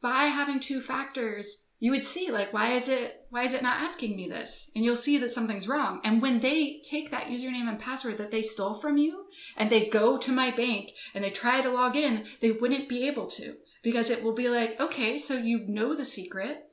by 0.00 0.24
having 0.24 0.58
two 0.58 0.80
factors, 0.80 1.63
you 1.84 1.90
would 1.90 2.06
see 2.06 2.30
like 2.30 2.50
why 2.50 2.72
is 2.72 2.88
it 2.88 3.26
why 3.28 3.42
is 3.42 3.52
it 3.52 3.62
not 3.62 3.82
asking 3.82 4.16
me 4.16 4.26
this? 4.26 4.70
And 4.74 4.82
you'll 4.82 4.96
see 4.96 5.18
that 5.18 5.32
something's 5.32 5.68
wrong. 5.68 6.00
And 6.02 6.22
when 6.22 6.40
they 6.40 6.80
take 6.82 7.10
that 7.10 7.26
username 7.26 7.68
and 7.68 7.78
password 7.78 8.16
that 8.16 8.30
they 8.30 8.40
stole 8.40 8.72
from 8.72 8.96
you 8.96 9.26
and 9.58 9.68
they 9.68 9.90
go 9.90 10.16
to 10.16 10.32
my 10.32 10.50
bank 10.50 10.92
and 11.12 11.22
they 11.22 11.28
try 11.28 11.60
to 11.60 11.68
log 11.68 11.94
in 11.94 12.24
they 12.40 12.52
wouldn't 12.52 12.88
be 12.88 13.06
able 13.06 13.26
to 13.32 13.56
because 13.82 14.08
it 14.08 14.24
will 14.24 14.32
be 14.32 14.48
like 14.48 14.80
okay 14.80 15.18
so 15.18 15.34
you 15.34 15.58
know 15.66 15.94
the 15.94 16.06
secret 16.06 16.70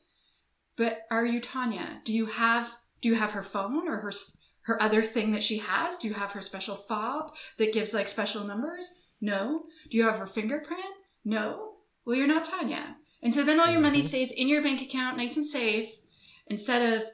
but 0.78 1.02
are 1.12 1.26
you 1.26 1.42
tanya? 1.42 2.02
Do 2.06 2.14
you 2.14 2.28
have 2.28 2.74
do 3.02 3.10
you 3.10 3.16
have 3.16 3.32
her 3.32 3.44
phone 3.44 3.90
or 3.90 3.98
her 3.98 4.14
her 4.62 4.82
other 4.82 5.04
thing 5.04 5.32
that 5.32 5.44
she 5.44 5.58
has? 5.58 5.98
Do 5.98 6.08
you 6.08 6.14
have 6.14 6.32
her 6.32 6.42
special 6.42 6.78
fob 6.78 7.36
that 7.58 7.74
gives 7.74 7.94
like 7.94 8.08
special 8.08 8.46
numbers? 8.46 9.02
No. 9.20 9.64
Do 9.90 9.98
you 9.98 10.04
have 10.04 10.20
her 10.20 10.26
fingerprint? 10.26 10.96
No. 11.26 11.74
Well 12.06 12.16
you're 12.16 12.28
not 12.28 12.46
tanya 12.46 12.96
and 13.22 13.34
so 13.34 13.44
then 13.44 13.60
all 13.60 13.70
your 13.70 13.82
money 13.82 14.00
mm-hmm. 14.00 14.08
stays 14.08 14.32
in 14.32 14.48
your 14.48 14.64
bank 14.64 14.82
account 14.82 15.18
nice 15.18 15.38
and 15.38 15.46
safe 15.46 16.00
instead 16.48 16.94
of 16.94 17.08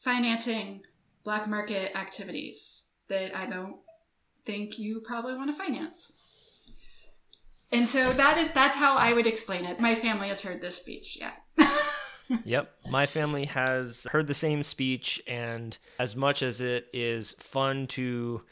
financing 0.00 0.82
black 1.24 1.48
market 1.48 1.96
activities 1.96 2.84
that 3.08 3.36
I 3.36 3.46
don't 3.46 3.76
think 4.44 4.78
you 4.78 5.00
probably 5.00 5.34
want 5.34 5.50
to 5.50 5.62
finance. 5.62 6.70
And 7.72 7.88
so 7.88 8.12
that 8.12 8.38
is 8.38 8.50
that's 8.54 8.76
how 8.76 8.96
I 8.96 9.12
would 9.12 9.26
explain 9.26 9.64
it. 9.64 9.80
My 9.80 9.96
family 9.96 10.28
has 10.28 10.42
heard 10.42 10.60
this 10.60 10.78
speech, 10.78 11.18
yeah. 11.20 11.32
yep, 12.44 12.72
my 12.90 13.06
family 13.06 13.46
has 13.46 14.06
heard 14.12 14.28
the 14.28 14.34
same 14.34 14.62
speech 14.62 15.20
and 15.26 15.76
as 15.98 16.14
much 16.14 16.42
as 16.42 16.60
it 16.60 16.86
is 16.92 17.32
fun 17.38 17.88
to 17.88 18.42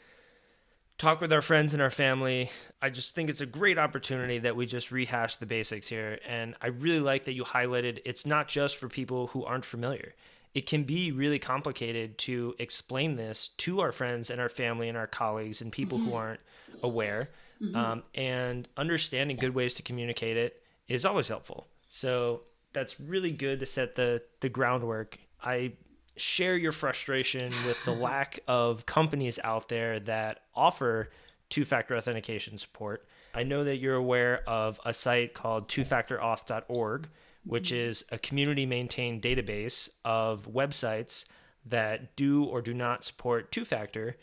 talk 0.97 1.21
with 1.21 1.33
our 1.33 1.41
friends 1.41 1.73
and 1.73 1.81
our 1.81 1.89
family. 1.89 2.49
I 2.81 2.89
just 2.89 3.15
think 3.15 3.29
it's 3.29 3.41
a 3.41 3.45
great 3.45 3.77
opportunity 3.77 4.39
that 4.39 4.55
we 4.55 4.65
just 4.65 4.91
rehash 4.91 5.37
the 5.37 5.45
basics 5.45 5.87
here. 5.87 6.19
And 6.27 6.55
I 6.61 6.67
really 6.67 6.99
like 6.99 7.25
that 7.25 7.33
you 7.33 7.43
highlighted 7.43 7.99
it's 8.05 8.25
not 8.25 8.47
just 8.47 8.77
for 8.77 8.87
people 8.87 9.27
who 9.27 9.43
aren't 9.43 9.65
familiar. 9.65 10.13
it 10.55 10.65
can 10.65 10.83
be 10.83 11.11
really 11.11 11.37
complicated 11.37 12.17
to 12.17 12.55
explain 12.57 13.17
this 13.17 13.49
to 13.57 13.81
our 13.81 13.91
friends 13.91 14.29
and 14.29 14.39
our 14.39 14.49
family 14.49 14.87
and 14.87 14.97
our 14.97 15.05
colleagues 15.05 15.61
and 15.61 15.71
people 15.71 15.99
mm-hmm. 15.99 16.09
who 16.09 16.15
aren't 16.15 16.39
aware. 16.81 17.27
Mm-hmm. 17.61 17.75
Um, 17.75 18.03
and 18.15 18.67
understanding 18.77 19.35
good 19.35 19.53
ways 19.53 19.73
to 19.75 19.83
communicate 19.83 20.37
it 20.37 20.63
is 20.87 21.05
always 21.05 21.27
helpful. 21.27 21.67
So 21.89 22.41
that's 22.71 22.99
really 22.99 23.31
good 23.31 23.59
to 23.59 23.65
set 23.65 23.95
the 23.95 24.23
the 24.39 24.49
groundwork. 24.49 25.19
I 25.43 25.73
share 26.17 26.55
your 26.55 26.71
frustration 26.71 27.51
with 27.65 27.83
the 27.85 27.91
lack 27.91 28.39
of 28.47 28.85
companies 28.85 29.39
out 29.43 29.69
there 29.69 29.99
that 30.01 30.41
offer 30.55 31.09
two-factor 31.49 31.95
authentication 31.95 32.57
support. 32.57 33.05
I 33.33 33.43
know 33.43 33.63
that 33.63 33.77
you're 33.77 33.95
aware 33.95 34.41
of 34.47 34.79
a 34.85 34.93
site 34.93 35.33
called 35.33 35.67
twofactorauth.org, 35.67 37.09
which 37.45 37.71
is 37.71 38.03
a 38.11 38.17
community 38.17 38.65
maintained 38.65 39.21
database 39.21 39.89
of 40.03 40.47
websites 40.51 41.25
that 41.65 42.15
do 42.15 42.43
or 42.43 42.61
do 42.61 42.73
not 42.73 43.03
support 43.03 43.51
two 43.51 43.65
factor. 43.65 44.17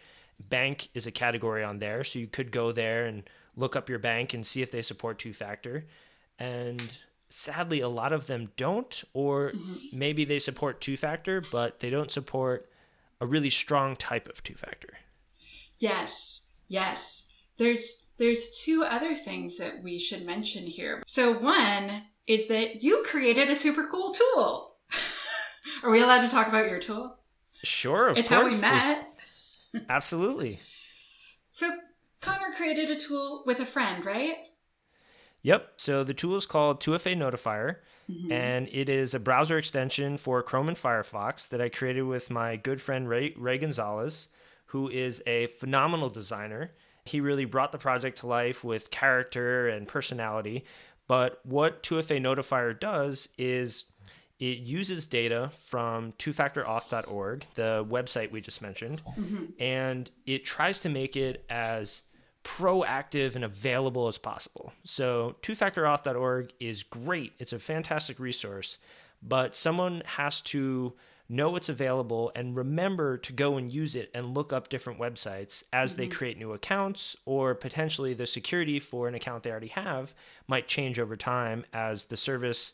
Bank 0.48 0.88
is 0.94 1.06
a 1.06 1.10
category 1.10 1.62
on 1.62 1.78
there, 1.78 2.04
so 2.04 2.18
you 2.18 2.26
could 2.26 2.50
go 2.50 2.72
there 2.72 3.04
and 3.04 3.28
look 3.56 3.76
up 3.76 3.88
your 3.88 3.98
bank 3.98 4.34
and 4.34 4.46
see 4.46 4.62
if 4.62 4.70
they 4.70 4.82
support 4.82 5.18
two 5.18 5.32
factor. 5.32 5.86
And 6.38 6.98
sadly, 7.32 7.80
a 7.80 7.88
lot 7.88 8.12
of 8.12 8.26
them 8.26 8.50
don't, 8.56 9.02
or 9.14 9.50
mm-hmm. 9.50 9.98
maybe 9.98 10.24
they 10.24 10.38
support 10.38 10.80
two 10.80 10.96
factor, 10.96 11.40
but 11.40 11.80
they 11.80 11.90
don't 11.90 12.10
support 12.10 12.68
a 13.20 13.26
really 13.26 13.50
strong 13.50 13.96
type 13.96 14.28
of 14.28 14.42
two 14.42 14.54
factor. 14.54 14.98
Yes, 15.78 16.42
yes. 16.68 17.28
There's 17.56 18.06
there's 18.18 18.62
two 18.62 18.84
other 18.84 19.14
things 19.14 19.58
that 19.58 19.82
we 19.82 19.98
should 19.98 20.24
mention 20.24 20.66
here. 20.66 21.02
So 21.06 21.32
one 21.32 22.04
is 22.26 22.48
that 22.48 22.82
you 22.82 23.02
created 23.06 23.50
a 23.50 23.56
super 23.56 23.86
cool 23.86 24.12
tool. 24.12 24.76
Are 25.82 25.90
we 25.90 26.02
allowed 26.02 26.22
to 26.22 26.28
talk 26.28 26.48
about 26.48 26.68
your 26.68 26.78
tool? 26.78 27.16
Sure, 27.64 28.10
it's 28.10 28.28
course. 28.28 28.54
It's 28.54 28.62
how 28.62 28.70
we 28.70 29.78
met. 29.78 29.86
Absolutely. 29.88 30.60
So 31.50 31.70
Conor 32.20 32.54
created 32.56 32.90
a 32.90 32.96
tool 32.96 33.42
with 33.46 33.60
a 33.60 33.66
friend, 33.66 34.04
right? 34.04 34.36
Yep. 35.42 35.72
So 35.76 36.04
the 36.04 36.14
tool 36.14 36.36
is 36.36 36.46
called 36.46 36.80
2FA 36.80 37.16
Notifier, 37.16 37.76
mm-hmm. 38.10 38.30
and 38.30 38.68
it 38.70 38.88
is 38.88 39.14
a 39.14 39.20
browser 39.20 39.58
extension 39.58 40.16
for 40.16 40.42
Chrome 40.42 40.68
and 40.68 40.76
Firefox 40.76 41.48
that 41.48 41.60
I 41.60 41.68
created 41.68 42.02
with 42.02 42.30
my 42.30 42.56
good 42.56 42.80
friend 42.80 43.08
Ray, 43.08 43.34
Ray 43.36 43.58
Gonzalez, 43.58 44.28
who 44.66 44.88
is 44.88 45.22
a 45.26 45.48
phenomenal 45.48 46.10
designer. 46.10 46.72
He 47.04 47.20
really 47.20 47.44
brought 47.44 47.72
the 47.72 47.78
project 47.78 48.18
to 48.18 48.28
life 48.28 48.62
with 48.62 48.90
character 48.90 49.68
and 49.68 49.88
personality. 49.88 50.64
But 51.08 51.40
what 51.44 51.82
2FA 51.82 52.20
Notifier 52.20 52.78
does 52.78 53.28
is 53.36 53.84
it 54.38 54.58
uses 54.58 55.06
data 55.06 55.50
from 55.66 56.12
twofactorauth.org, 56.12 57.46
the 57.54 57.86
website 57.88 58.30
we 58.30 58.40
just 58.40 58.62
mentioned, 58.62 59.02
mm-hmm. 59.16 59.44
and 59.60 60.10
it 60.26 60.44
tries 60.44 60.78
to 60.80 60.88
make 60.88 61.16
it 61.16 61.44
as 61.50 62.02
proactive 62.44 63.34
and 63.34 63.44
available 63.44 64.08
as 64.08 64.18
possible. 64.18 64.72
So, 64.84 65.36
twofactorauth.org 65.42 66.52
is 66.58 66.82
great. 66.82 67.32
It's 67.38 67.52
a 67.52 67.58
fantastic 67.58 68.18
resource, 68.18 68.78
but 69.22 69.54
someone 69.54 70.02
has 70.04 70.40
to 70.42 70.94
know 71.28 71.56
it's 71.56 71.68
available 71.68 72.30
and 72.34 72.54
remember 72.54 73.16
to 73.16 73.32
go 73.32 73.56
and 73.56 73.72
use 73.72 73.94
it 73.94 74.10
and 74.14 74.34
look 74.34 74.52
up 74.52 74.68
different 74.68 74.98
websites 74.98 75.62
as 75.72 75.92
mm-hmm. 75.92 76.02
they 76.02 76.08
create 76.08 76.38
new 76.38 76.52
accounts 76.52 77.16
or 77.24 77.54
potentially 77.54 78.12
the 78.12 78.26
security 78.26 78.78
for 78.78 79.08
an 79.08 79.14
account 79.14 79.42
they 79.42 79.50
already 79.50 79.68
have 79.68 80.12
might 80.46 80.68
change 80.68 80.98
over 80.98 81.16
time 81.16 81.64
as 81.72 82.06
the 82.06 82.16
service 82.16 82.72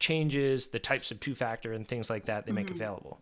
changes 0.00 0.68
the 0.68 0.78
types 0.78 1.10
of 1.10 1.20
two 1.20 1.34
factor 1.34 1.72
and 1.72 1.86
things 1.86 2.10
like 2.10 2.24
that 2.24 2.46
they 2.46 2.52
mm-hmm. 2.52 2.64
make 2.64 2.70
available. 2.70 3.20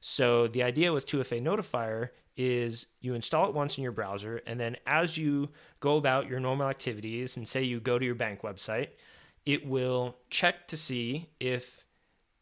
So 0.00 0.48
the 0.48 0.62
idea 0.62 0.92
with 0.92 1.06
2FA 1.06 1.42
notifier 1.42 2.10
is 2.36 2.86
you 3.00 3.14
install 3.14 3.48
it 3.48 3.54
once 3.54 3.78
in 3.78 3.82
your 3.82 3.92
browser 3.92 4.42
and 4.46 4.60
then 4.60 4.76
as 4.86 5.16
you 5.16 5.48
go 5.80 5.96
about 5.96 6.28
your 6.28 6.40
normal 6.40 6.68
activities 6.68 7.36
and 7.36 7.48
say 7.48 7.62
you 7.62 7.80
go 7.80 7.98
to 7.98 8.04
your 8.04 8.14
bank 8.14 8.42
website, 8.42 8.88
it 9.46 9.66
will 9.66 10.16
check 10.28 10.66
to 10.68 10.76
see 10.76 11.30
if 11.40 11.84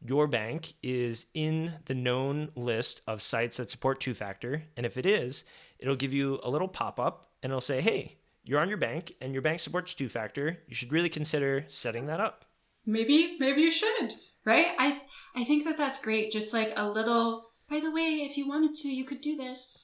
your 0.04 0.26
bank 0.26 0.74
is 0.82 1.26
in 1.32 1.72
the 1.86 1.94
known 1.94 2.50
list 2.54 3.00
of 3.06 3.22
sites 3.22 3.56
that 3.56 3.70
support 3.70 4.00
two 4.00 4.14
factor. 4.14 4.64
And 4.76 4.84
if 4.84 4.96
it 4.96 5.06
is, 5.06 5.44
it'll 5.78 5.96
give 5.96 6.12
you 6.12 6.40
a 6.42 6.50
little 6.50 6.68
pop 6.68 7.00
up 7.00 7.26
and 7.42 7.50
it'll 7.50 7.60
say, 7.60 7.80
hey, 7.80 8.18
you're 8.42 8.60
on 8.60 8.68
your 8.68 8.78
bank 8.78 9.14
and 9.20 9.32
your 9.32 9.42
bank 9.42 9.60
supports 9.60 9.94
two 9.94 10.08
factor. 10.08 10.56
You 10.68 10.74
should 10.74 10.92
really 10.92 11.08
consider 11.08 11.64
setting 11.68 12.06
that 12.06 12.20
up. 12.20 12.44
Maybe, 12.84 13.36
maybe 13.40 13.62
you 13.62 13.70
should, 13.70 14.14
right? 14.44 14.68
I, 14.78 15.00
I 15.34 15.44
think 15.44 15.64
that 15.64 15.78
that's 15.78 16.02
great. 16.02 16.30
Just 16.30 16.52
like 16.52 16.72
a 16.76 16.88
little, 16.88 17.46
by 17.70 17.80
the 17.80 17.90
way, 17.90 18.26
if 18.28 18.36
you 18.36 18.46
wanted 18.46 18.74
to, 18.76 18.88
you 18.88 19.06
could 19.06 19.22
do 19.22 19.36
this. 19.36 19.83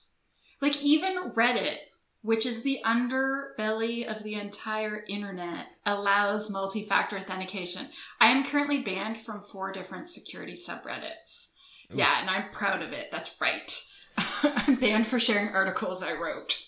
Like 0.60 0.82
even 0.82 1.30
Reddit 1.32 1.78
which 2.22 2.44
is 2.44 2.62
the 2.62 2.80
underbelly 2.84 4.06
of 4.06 4.22
the 4.22 4.34
entire 4.34 5.04
internet, 5.08 5.66
allows 5.86 6.50
multi 6.50 6.82
factor 6.82 7.16
authentication. 7.16 7.86
I 8.20 8.28
am 8.28 8.44
currently 8.44 8.82
banned 8.82 9.18
from 9.18 9.40
four 9.40 9.72
different 9.72 10.06
security 10.06 10.52
subreddits. 10.52 11.48
Ooh. 11.92 11.96
Yeah, 11.96 12.20
and 12.20 12.28
I'm 12.28 12.50
proud 12.50 12.82
of 12.82 12.92
it. 12.92 13.10
That's 13.10 13.34
right. 13.40 13.82
I'm 14.66 14.74
banned 14.76 15.06
for 15.06 15.18
sharing 15.18 15.48
articles 15.48 16.02
I 16.02 16.12
wrote. 16.12 16.62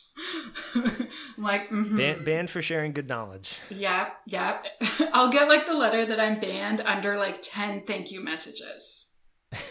like 1.38 1.68
mm-hmm. 1.70 1.96
Ban- 1.96 2.25
banned 2.25 2.50
for 2.50 2.62
sharing 2.62 2.92
good 2.92 3.08
knowledge. 3.08 3.58
Yep, 3.70 4.14
yep. 4.26 4.66
I'll 5.12 5.30
get 5.30 5.49
like 5.49 5.66
the 5.66 5.75
letter 5.75 6.06
that 6.06 6.20
I'm 6.20 6.40
banned 6.40 6.80
under 6.80 7.16
like 7.16 7.40
10 7.42 7.82
thank 7.87 8.11
you 8.11 8.22
messages. 8.22 9.11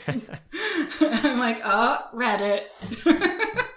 I'm 0.07 1.39
like, 1.39 1.59
oh, 1.63 2.01
Reddit. 2.13 3.67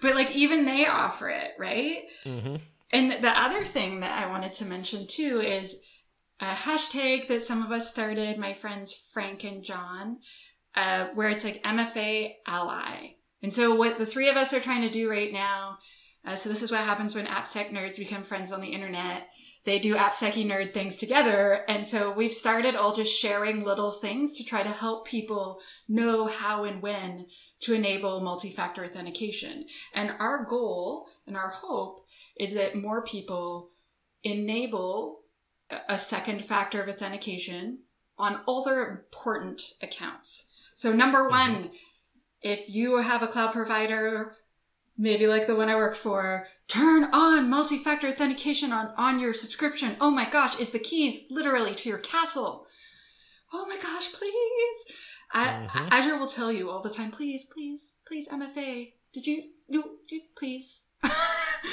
But 0.00 0.14
like 0.14 0.30
even 0.30 0.64
they 0.64 0.86
offer 0.86 1.28
it, 1.28 1.52
right? 1.58 2.02
Mm-hmm. 2.24 2.56
And 2.92 3.22
the 3.22 3.40
other 3.40 3.64
thing 3.64 4.00
that 4.00 4.22
I 4.22 4.28
wanted 4.28 4.52
to 4.54 4.64
mention 4.64 5.06
too 5.06 5.40
is 5.40 5.80
a 6.40 6.52
hashtag 6.52 7.28
that 7.28 7.42
some 7.42 7.62
of 7.62 7.70
us 7.70 7.90
started, 7.90 8.38
my 8.38 8.52
friends 8.52 9.10
Frank 9.12 9.44
and 9.44 9.62
John, 9.62 10.18
uh, 10.74 11.08
where 11.14 11.28
it's 11.28 11.44
like 11.44 11.62
MFA 11.62 12.34
ally. 12.46 13.14
And 13.42 13.52
so 13.52 13.74
what 13.74 13.98
the 13.98 14.06
three 14.06 14.28
of 14.28 14.36
us 14.36 14.52
are 14.52 14.60
trying 14.60 14.82
to 14.82 14.90
do 14.90 15.10
right 15.10 15.32
now, 15.32 15.78
uh, 16.24 16.34
so 16.34 16.48
this 16.48 16.62
is 16.62 16.70
what 16.70 16.80
happens 16.80 17.14
when 17.14 17.26
AppSec 17.26 17.70
nerds 17.70 17.98
become 17.98 18.22
friends 18.22 18.52
on 18.52 18.60
the 18.60 18.68
internet 18.68 19.28
they 19.64 19.78
do 19.78 19.94
AppSecky 19.94 20.46
nerd 20.46 20.72
things 20.72 20.96
together. 20.96 21.64
And 21.68 21.86
so 21.86 22.12
we've 22.12 22.32
started 22.32 22.74
all 22.74 22.94
just 22.94 23.18
sharing 23.18 23.62
little 23.62 23.92
things 23.92 24.36
to 24.38 24.44
try 24.44 24.62
to 24.62 24.70
help 24.70 25.06
people 25.06 25.60
know 25.88 26.26
how 26.26 26.64
and 26.64 26.80
when 26.80 27.26
to 27.60 27.74
enable 27.74 28.20
multi-factor 28.20 28.84
authentication. 28.84 29.66
And 29.94 30.12
our 30.18 30.44
goal 30.44 31.08
and 31.26 31.36
our 31.36 31.50
hope 31.50 32.00
is 32.38 32.54
that 32.54 32.74
more 32.74 33.04
people 33.04 33.70
enable 34.22 35.20
a 35.88 35.98
second 35.98 36.44
factor 36.44 36.80
of 36.80 36.88
authentication 36.88 37.80
on 38.18 38.40
all 38.46 38.64
their 38.64 38.90
important 38.90 39.62
accounts. 39.82 40.50
So 40.74 40.92
number 40.92 41.28
one, 41.28 41.54
mm-hmm. 41.54 41.74
if 42.42 42.68
you 42.68 42.96
have 42.96 43.22
a 43.22 43.28
cloud 43.28 43.52
provider 43.52 44.36
maybe 45.00 45.26
like 45.26 45.46
the 45.46 45.56
one 45.56 45.70
I 45.70 45.76
work 45.76 45.96
for, 45.96 46.46
turn 46.68 47.04
on 47.12 47.48
multi-factor 47.48 48.08
authentication 48.08 48.70
on, 48.70 48.92
on 48.98 49.18
your 49.18 49.32
subscription. 49.32 49.96
Oh 50.00 50.10
my 50.10 50.28
gosh, 50.28 50.60
is 50.60 50.70
the 50.70 50.78
keys 50.78 51.24
literally 51.30 51.74
to 51.76 51.88
your 51.88 51.98
castle. 51.98 52.66
Oh 53.52 53.66
my 53.66 53.76
gosh, 53.76 54.12
please. 54.12 54.84
mm-hmm. 55.34 55.88
Azure 55.90 56.18
will 56.18 56.26
tell 56.26 56.52
you 56.52 56.68
all 56.68 56.82
the 56.82 56.90
time, 56.90 57.10
please, 57.10 57.46
please, 57.46 57.96
please, 58.06 58.28
MFA. 58.28 58.92
Did 59.12 59.26
you, 59.26 59.44
do, 59.70 59.82
do 60.08 60.20
please. 60.36 60.84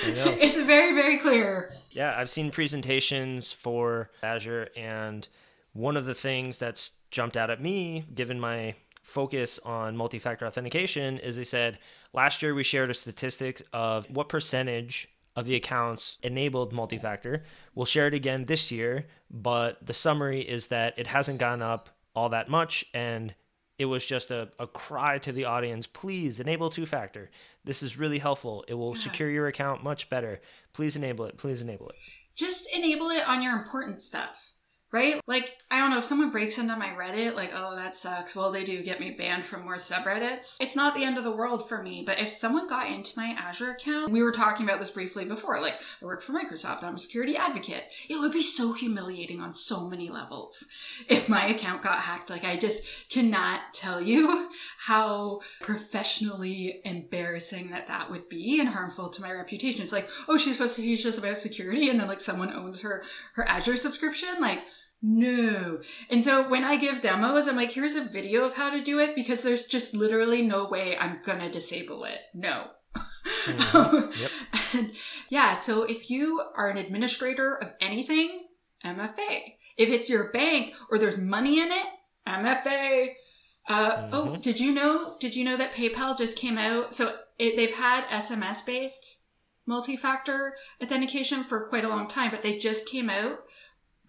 it's 0.06 0.58
very, 0.58 0.96
very 0.96 1.20
clear. 1.20 1.74
Yeah, 1.92 2.16
I've 2.18 2.30
seen 2.30 2.50
presentations 2.50 3.52
for 3.52 4.10
Azure, 4.24 4.70
and 4.78 5.28
one 5.74 5.98
of 5.98 6.06
the 6.06 6.16
things 6.16 6.58
that's 6.58 6.92
jumped 7.12 7.36
out 7.36 7.50
at 7.50 7.62
me, 7.62 8.06
given 8.16 8.40
my 8.40 8.76
focus 9.08 9.58
on 9.64 9.96
multi-factor 9.96 10.46
authentication 10.46 11.18
is 11.20 11.38
they 11.38 11.44
said 11.46 11.80
last 12.18 12.42
year 12.42 12.54
we 12.54 12.64
shared 12.64 12.90
a 12.90 12.94
statistic 12.94 13.62
of 13.72 14.10
what 14.10 14.28
percentage 14.28 15.08
of 15.38 15.46
the 15.46 15.56
accounts 15.56 16.18
enabled 16.22 16.74
multi-factor. 16.74 17.46
We'll 17.76 17.86
share 17.86 18.08
it 18.08 18.14
again 18.14 18.46
this 18.46 18.72
year, 18.72 19.06
but 19.32 19.86
the 19.86 19.94
summary 19.94 20.42
is 20.42 20.68
that 20.68 20.98
it 20.98 21.08
hasn't 21.08 21.38
gone 21.38 21.62
up 21.62 21.90
all 22.14 22.30
that 22.30 22.50
much 22.50 22.84
and 22.94 23.34
it 23.78 23.86
was 23.86 24.04
just 24.04 24.32
a, 24.32 24.50
a 24.58 24.66
cry 24.66 25.20
to 25.20 25.32
the 25.32 25.46
audience 25.46 25.86
please 25.86 26.40
enable 26.40 26.72
two 26.72 26.88
factor 26.88 27.30
this 27.68 27.84
is 27.84 27.98
really 27.98 28.20
helpful. 28.20 28.64
It 28.70 28.76
will 28.76 28.96
yeah. 28.96 29.02
secure 29.02 29.30
your 29.30 29.48
account 29.48 29.84
much 29.84 30.10
better. 30.10 30.40
Please 30.72 30.96
enable 30.96 31.26
it. 31.26 31.38
Please 31.38 31.62
enable 31.62 31.90
it. 31.90 31.96
Just 32.34 32.66
enable 32.74 33.10
it 33.10 33.28
on 33.28 33.42
your 33.42 33.58
important 33.58 34.00
stuff 34.00 34.54
right? 34.92 35.20
Like, 35.28 35.58
I 35.70 35.80
don't 35.80 35.92
know, 35.92 35.98
if 35.98 36.06
someone 36.06 36.32
breaks 36.32 36.58
into 36.58 36.76
my 36.78 36.90
Reddit, 36.90 37.36
like, 37.36 37.52
oh, 37.54 37.76
that 37.76 37.96
sucks. 37.96 38.36
Well, 38.36 38.52
they 38.52 38.64
do 38.64 38.84
get 38.84 39.00
me 39.00 39.12
banned 39.12 39.44
from 39.44 39.64
more 39.64 39.76
subreddits. 39.76 40.58
It's 40.62 40.76
not 40.76 40.96
the 40.96 41.04
end 41.04 41.18
of 41.18 41.24
the 41.24 41.36
world 41.36 41.68
for 41.68 41.82
me. 41.82 42.04
But 42.06 42.20
if 42.20 42.30
someone 42.30 42.68
got 42.68 42.90
into 42.90 43.18
my 43.18 43.36
Azure 43.38 43.72
account, 43.72 44.12
we 44.12 44.24
were 44.24 44.32
talking 44.32 44.66
about 44.66 44.80
this 44.80 44.92
briefly 44.92 45.26
before, 45.26 45.60
like, 45.60 45.76
I 46.02 46.06
work 46.06 46.22
for 46.22 46.34
Microsoft, 46.34 46.84
I'm 46.84 46.96
a 46.96 47.00
security 47.00 47.36
advocate. 47.36 47.84
It 48.10 48.20
would 48.20 48.32
be 48.32 48.42
so 48.42 48.74
humiliating 48.74 49.42
on 49.42 49.54
so 49.54 49.90
many 49.90 50.10
levels 50.10 50.66
if 51.10 51.28
my 51.28 51.48
account 51.48 51.82
got 51.82 52.00
hacked. 52.00 52.30
Like, 52.30 52.46
I 52.46 52.56
just 52.58 52.84
cannot 53.10 53.74
tell 53.74 54.00
you 54.00 54.50
how 54.80 55.42
professionally 55.62 56.82
embarrassing 56.86 57.72
that 57.72 57.88
that 57.88 58.10
would 58.10 58.30
be 58.30 58.60
and 58.60 58.70
harmful 58.70 59.10
to 59.10 59.22
my 59.22 59.32
reputation. 59.32 59.82
It's 59.82 59.92
like, 59.92 60.10
oh, 60.28 60.38
she's 60.38 60.54
supposed 60.54 60.76
to 60.78 60.82
teach 60.82 61.06
us 61.06 61.18
about 61.18 61.38
security, 61.38 61.90
and 61.90 62.00
then 62.00 62.08
like 62.08 62.22
someone 62.22 62.54
owns 62.54 62.82
her 62.82 63.04
her 63.34 63.48
Azure 63.48 63.78
subscription. 63.78 64.30
Like, 64.40 64.60
no. 65.02 65.80
And 66.10 66.24
so 66.24 66.50
when 66.50 66.64
I 66.64 66.78
give 66.78 67.02
demos, 67.02 67.48
I'm 67.48 67.56
like, 67.56 67.72
here's 67.72 67.96
a 67.96 68.04
video 68.04 68.44
of 68.44 68.56
how 68.56 68.70
to 68.70 68.84
do 68.84 69.00
it 69.00 69.16
because 69.16 69.44
there's 69.44 69.64
just 69.64 69.94
literally 69.94 70.42
no 70.42 70.68
way 70.68 70.98
I'm 70.98 71.20
going 71.26 71.40
to 71.40 71.52
disable 71.52 72.04
it. 72.06 72.20
No. 72.34 72.68
Mm-hmm. 72.96 74.22
yep. 74.22 74.32
and 74.74 74.92
yeah, 75.30 75.54
so 75.54 75.84
if 75.84 76.10
you 76.10 76.42
are 76.56 76.70
an 76.70 76.78
administrator 76.78 77.56
of 77.56 77.74
anything, 77.80 78.48
MFA. 78.84 79.56
If 79.78 79.90
it's 79.90 80.10
your 80.10 80.32
bank 80.32 80.74
or 80.90 80.98
there's 80.98 81.18
money 81.18 81.60
in 81.60 81.72
it, 81.72 81.88
MFA. 82.28 83.14
Uh, 83.70 84.10
oh, 84.12 84.22
mm-hmm. 84.22 84.36
Oh, 84.36 84.38
did 84.38 84.60
you 84.60 84.74
know? 84.74 85.16
Did 85.20 85.36
you 85.36 85.44
know 85.44 85.58
that 85.58 85.74
PayPal 85.74 86.18
just 86.18 86.38
came 86.38 86.58
out? 86.58 86.94
So 86.94 87.16
it, 87.38 87.56
they've 87.58 87.76
had 87.76 88.06
SMS 88.06 88.66
based 88.66 89.24
multi-factor 89.66 90.56
authentication 90.82 91.44
for 91.44 91.68
quite 91.68 91.84
a 91.84 91.90
long 91.90 92.08
time, 92.08 92.32
but 92.32 92.42
they 92.42 92.58
just 92.58 92.88
came 92.88 93.10
out 93.10 93.40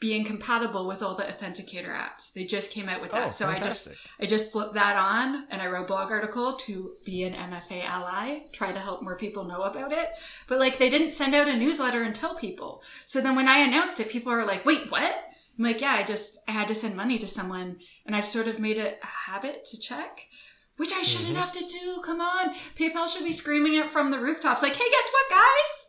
being 0.00 0.24
compatible 0.24 0.86
with 0.86 1.02
all 1.02 1.14
the 1.14 1.24
authenticator 1.24 1.92
apps. 1.92 2.32
They 2.32 2.44
just 2.44 2.70
came 2.70 2.88
out 2.88 3.00
with 3.00 3.10
that. 3.12 3.26
Oh, 3.26 3.30
so 3.30 3.46
fantastic. 3.46 3.92
I 3.92 3.94
just 3.94 4.08
I 4.20 4.26
just 4.26 4.52
flipped 4.52 4.74
that 4.74 4.96
on 4.96 5.46
and 5.50 5.60
I 5.60 5.66
wrote 5.66 5.84
a 5.84 5.86
blog 5.86 6.10
article 6.10 6.52
to 6.52 6.92
be 7.04 7.24
an 7.24 7.34
MFA 7.34 7.84
ally, 7.84 8.40
try 8.52 8.70
to 8.70 8.78
help 8.78 9.02
more 9.02 9.18
people 9.18 9.44
know 9.44 9.62
about 9.62 9.92
it. 9.92 10.10
But 10.46 10.60
like 10.60 10.78
they 10.78 10.88
didn't 10.88 11.10
send 11.10 11.34
out 11.34 11.48
a 11.48 11.56
newsletter 11.56 12.02
and 12.02 12.14
tell 12.14 12.36
people. 12.36 12.82
So 13.06 13.20
then 13.20 13.34
when 13.34 13.48
I 13.48 13.58
announced 13.58 13.98
it, 13.98 14.08
people 14.08 14.32
are 14.32 14.44
like, 14.44 14.64
"Wait, 14.64 14.90
what?" 14.90 15.24
I'm 15.58 15.64
like, 15.64 15.80
"Yeah, 15.80 15.92
I 15.92 16.04
just 16.04 16.38
I 16.46 16.52
had 16.52 16.68
to 16.68 16.74
send 16.74 16.94
money 16.94 17.18
to 17.18 17.26
someone 17.26 17.78
and 18.06 18.14
I've 18.14 18.26
sort 18.26 18.46
of 18.46 18.60
made 18.60 18.78
it 18.78 19.00
a 19.02 19.06
habit 19.06 19.64
to 19.66 19.80
check." 19.80 20.28
Which 20.76 20.92
I 20.92 21.02
shouldn't 21.02 21.30
mm-hmm. 21.34 21.40
have 21.40 21.52
to 21.54 21.66
do. 21.66 22.00
Come 22.04 22.20
on. 22.20 22.54
PayPal 22.76 23.08
should 23.08 23.24
be 23.24 23.32
screaming 23.32 23.74
it 23.74 23.88
from 23.88 24.12
the 24.12 24.20
rooftops 24.20 24.62
like, 24.62 24.76
"Hey, 24.76 24.88
guess 24.88 25.10
what, 25.12 25.30
guys? 25.30 25.86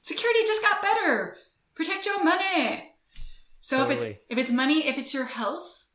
Security 0.00 0.46
just 0.46 0.62
got 0.62 0.80
better. 0.80 1.36
Protect 1.74 2.06
your 2.06 2.24
money." 2.24 2.89
So 3.60 3.78
totally. 3.78 3.94
if 3.94 4.02
it's 4.02 4.20
if 4.30 4.38
it's 4.38 4.50
money, 4.50 4.86
if 4.86 4.98
it's 4.98 5.14
your 5.14 5.26
health, 5.26 5.86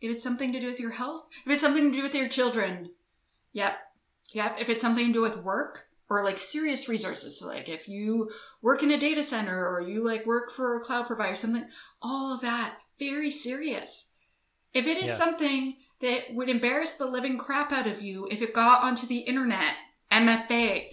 if 0.00 0.10
it's 0.10 0.22
something 0.22 0.52
to 0.52 0.60
do 0.60 0.66
with 0.66 0.80
your 0.80 0.92
health, 0.92 1.28
if 1.44 1.52
it's 1.52 1.60
something 1.60 1.90
to 1.90 1.96
do 1.96 2.02
with 2.02 2.14
your 2.14 2.28
children, 2.28 2.90
yep, 3.52 3.78
yep. 4.32 4.56
If 4.60 4.68
it's 4.68 4.80
something 4.80 5.08
to 5.08 5.12
do 5.12 5.22
with 5.22 5.44
work 5.44 5.86
or 6.08 6.24
like 6.24 6.38
serious 6.38 6.88
resources, 6.88 7.38
so 7.38 7.46
like 7.46 7.68
if 7.68 7.88
you 7.88 8.30
work 8.62 8.82
in 8.82 8.90
a 8.90 8.98
data 8.98 9.22
center 9.22 9.68
or 9.68 9.80
you 9.80 10.04
like 10.04 10.26
work 10.26 10.50
for 10.50 10.76
a 10.76 10.80
cloud 10.80 11.06
provider, 11.06 11.32
or 11.32 11.36
something, 11.36 11.66
all 12.00 12.34
of 12.34 12.40
that 12.40 12.74
very 12.98 13.30
serious. 13.30 14.10
If 14.74 14.86
it 14.86 14.98
is 14.98 15.08
yeah. 15.08 15.14
something 15.14 15.76
that 16.00 16.34
would 16.34 16.48
embarrass 16.48 16.94
the 16.94 17.06
living 17.06 17.38
crap 17.38 17.72
out 17.72 17.86
of 17.86 18.02
you 18.02 18.28
if 18.30 18.42
it 18.42 18.54
got 18.54 18.82
onto 18.82 19.06
the 19.06 19.18
internet, 19.18 19.74
MFA. 20.12 20.88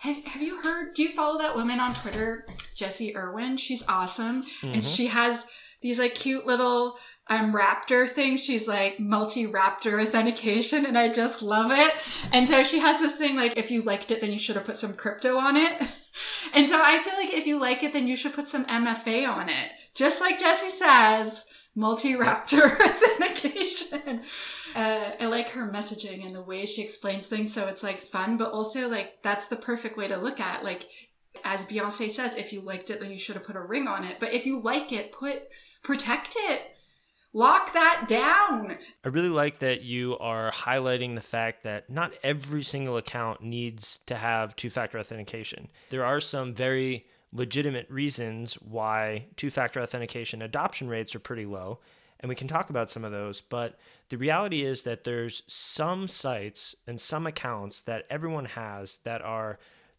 Have, 0.00 0.24
have 0.24 0.42
you 0.42 0.60
heard? 0.62 0.94
Do 0.94 1.02
you 1.02 1.08
follow 1.10 1.38
that 1.38 1.54
woman 1.54 1.80
on 1.80 1.94
Twitter, 1.94 2.46
Jessy 2.74 3.16
Irwin? 3.16 3.56
She's 3.56 3.84
awesome, 3.88 4.42
mm-hmm. 4.42 4.74
and 4.74 4.84
she 4.84 5.06
has 5.08 5.46
these 5.80 5.98
like 5.98 6.14
cute 6.14 6.46
little 6.46 6.96
um, 7.28 7.52
raptor 7.52 8.08
things. 8.08 8.42
She's 8.42 8.68
like 8.68 9.00
multi 9.00 9.46
raptor 9.46 10.04
authentication, 10.04 10.86
and 10.86 10.96
I 10.96 11.08
just 11.08 11.42
love 11.42 11.70
it. 11.70 11.92
And 12.32 12.46
so 12.46 12.64
she 12.64 12.78
has 12.78 13.00
this 13.00 13.16
thing 13.16 13.36
like, 13.36 13.56
if 13.56 13.70
you 13.70 13.82
liked 13.82 14.10
it, 14.10 14.20
then 14.20 14.32
you 14.32 14.38
should 14.38 14.56
have 14.56 14.64
put 14.64 14.76
some 14.76 14.94
crypto 14.94 15.36
on 15.36 15.56
it. 15.56 15.82
And 16.54 16.66
so 16.66 16.80
I 16.82 16.98
feel 17.00 17.12
like 17.12 17.34
if 17.34 17.46
you 17.46 17.58
like 17.58 17.82
it, 17.82 17.92
then 17.92 18.06
you 18.06 18.16
should 18.16 18.32
put 18.32 18.48
some 18.48 18.64
MFA 18.64 19.28
on 19.28 19.50
it. 19.50 19.70
Just 19.94 20.22
like 20.22 20.40
Jessy 20.40 20.70
says, 20.70 21.44
multi 21.74 22.14
raptor 22.14 22.80
authentication. 22.80 24.22
Uh, 24.74 25.10
I 25.20 25.26
like 25.26 25.50
her 25.50 25.70
messaging 25.70 26.24
and 26.24 26.34
the 26.34 26.42
way 26.42 26.64
she 26.64 26.82
explains 26.82 27.26
things. 27.26 27.52
So 27.52 27.68
it's 27.68 27.82
like 27.82 28.00
fun, 28.00 28.38
but 28.38 28.52
also 28.52 28.88
like 28.88 29.22
that's 29.22 29.48
the 29.48 29.56
perfect 29.56 29.98
way 29.98 30.08
to 30.08 30.16
look 30.16 30.40
at 30.40 30.64
like 30.64 30.86
as 31.44 31.66
Beyonce 31.66 32.10
says, 32.10 32.34
if 32.34 32.52
you 32.52 32.62
liked 32.62 32.88
it, 32.88 33.00
then 33.00 33.12
you 33.12 33.18
should 33.18 33.36
have 33.36 33.44
put 33.44 33.56
a 33.56 33.60
ring 33.60 33.86
on 33.86 34.04
it. 34.04 34.16
But 34.18 34.32
if 34.32 34.46
you 34.46 34.60
like 34.60 34.90
it, 34.92 35.12
put 35.12 35.42
protect 35.86 36.34
it. 36.36 36.76
Lock 37.32 37.72
that 37.74 38.06
down. 38.08 38.76
I 39.04 39.08
really 39.08 39.28
like 39.28 39.60
that 39.60 39.82
you 39.82 40.18
are 40.18 40.50
highlighting 40.50 41.14
the 41.14 41.20
fact 41.20 41.62
that 41.62 41.88
not 41.88 42.14
every 42.22 42.64
single 42.64 42.96
account 42.96 43.40
needs 43.40 44.00
to 44.06 44.16
have 44.16 44.56
two 44.56 44.68
factor 44.68 44.98
authentication. 44.98 45.68
There 45.90 46.04
are 46.04 46.20
some 46.20 46.54
very 46.54 47.06
legitimate 47.32 47.88
reasons 47.88 48.54
why 48.54 49.26
two 49.36 49.50
factor 49.50 49.80
authentication 49.80 50.42
adoption 50.42 50.88
rates 50.88 51.14
are 51.14 51.20
pretty 51.20 51.44
low. 51.44 51.78
And 52.18 52.28
we 52.28 52.34
can 52.34 52.48
talk 52.48 52.70
about 52.70 52.90
some 52.90 53.04
of 53.04 53.12
those. 53.12 53.40
But 53.42 53.78
the 54.08 54.16
reality 54.16 54.64
is 54.64 54.82
that 54.82 55.04
there's 55.04 55.42
some 55.46 56.08
sites 56.08 56.74
and 56.86 57.00
some 57.00 57.26
accounts 57.26 57.82
that 57.82 58.06
everyone 58.10 58.46
has 58.46 58.98
that 59.04 59.22
are 59.22 59.58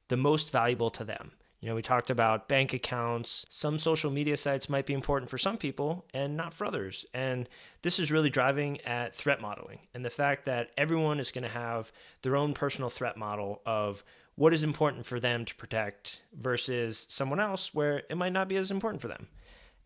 the 0.09 0.17
most 0.17 0.51
valuable 0.51 0.89
to 0.89 1.03
them. 1.03 1.33
You 1.67 1.71
know, 1.73 1.75
we 1.75 1.81
talked 1.81 2.09
about 2.09 2.47
bank 2.47 2.71
accounts. 2.71 3.45
Some 3.49 3.77
social 3.77 4.09
media 4.09 4.37
sites 4.37 4.69
might 4.69 4.85
be 4.85 4.93
important 4.93 5.29
for 5.29 5.37
some 5.37 5.57
people 5.57 6.05
and 6.13 6.37
not 6.37 6.53
for 6.53 6.65
others. 6.65 7.05
And 7.13 7.49
this 7.81 7.99
is 7.99 8.09
really 8.09 8.29
driving 8.29 8.79
at 8.85 9.13
threat 9.13 9.41
modeling 9.41 9.79
and 9.93 10.05
the 10.05 10.09
fact 10.09 10.45
that 10.45 10.69
everyone 10.77 11.19
is 11.19 11.29
going 11.29 11.43
to 11.43 11.49
have 11.49 11.91
their 12.21 12.37
own 12.37 12.53
personal 12.53 12.89
threat 12.89 13.17
model 13.17 13.61
of 13.65 14.05
what 14.35 14.53
is 14.53 14.63
important 14.63 15.05
for 15.05 15.19
them 15.19 15.43
to 15.43 15.53
protect 15.55 16.21
versus 16.33 17.05
someone 17.09 17.41
else 17.41 17.73
where 17.73 18.03
it 18.09 18.15
might 18.15 18.31
not 18.31 18.47
be 18.47 18.55
as 18.55 18.71
important 18.71 19.01
for 19.01 19.09
them. 19.09 19.27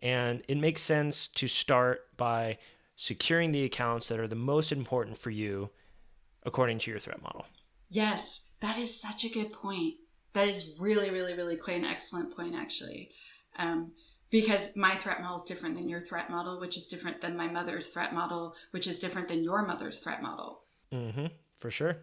And 0.03 0.43
it 0.47 0.59
makes 0.59 0.83
sense 0.83 1.27
to 1.29 1.47
start 1.47 2.15
by 2.15 2.59
securing 2.95 3.53
the 3.53 3.63
accounts 3.63 4.07
that 4.09 4.19
are 4.19 4.27
the 4.27 4.35
most 4.35 4.71
important 4.71 5.17
for 5.17 5.31
you 5.31 5.71
according 6.43 6.77
to 6.77 6.91
your 6.91 6.99
threat 6.99 7.23
model. 7.23 7.47
Yes, 7.89 8.49
that 8.59 8.77
is 8.77 9.01
such 9.01 9.23
a 9.23 9.29
good 9.29 9.51
point. 9.51 9.95
That 10.33 10.47
is 10.47 10.75
really, 10.79 11.09
really, 11.09 11.33
really 11.33 11.57
quite 11.57 11.77
an 11.77 11.85
excellent 11.85 12.35
point, 12.35 12.55
actually. 12.55 13.11
Um, 13.57 13.91
because 14.29 14.75
my 14.77 14.95
threat 14.97 15.21
model 15.21 15.37
is 15.37 15.43
different 15.43 15.75
than 15.75 15.89
your 15.89 15.99
threat 15.99 16.29
model, 16.29 16.59
which 16.59 16.77
is 16.77 16.87
different 16.87 17.19
than 17.19 17.35
my 17.35 17.47
mother's 17.47 17.89
threat 17.89 18.13
model, 18.13 18.55
which 18.71 18.87
is 18.87 18.99
different 18.99 19.27
than 19.27 19.43
your 19.43 19.65
mother's 19.65 19.99
threat 19.99 20.23
model. 20.23 20.61
Mm-hmm, 20.91 21.27
for 21.59 21.69
sure. 21.69 21.97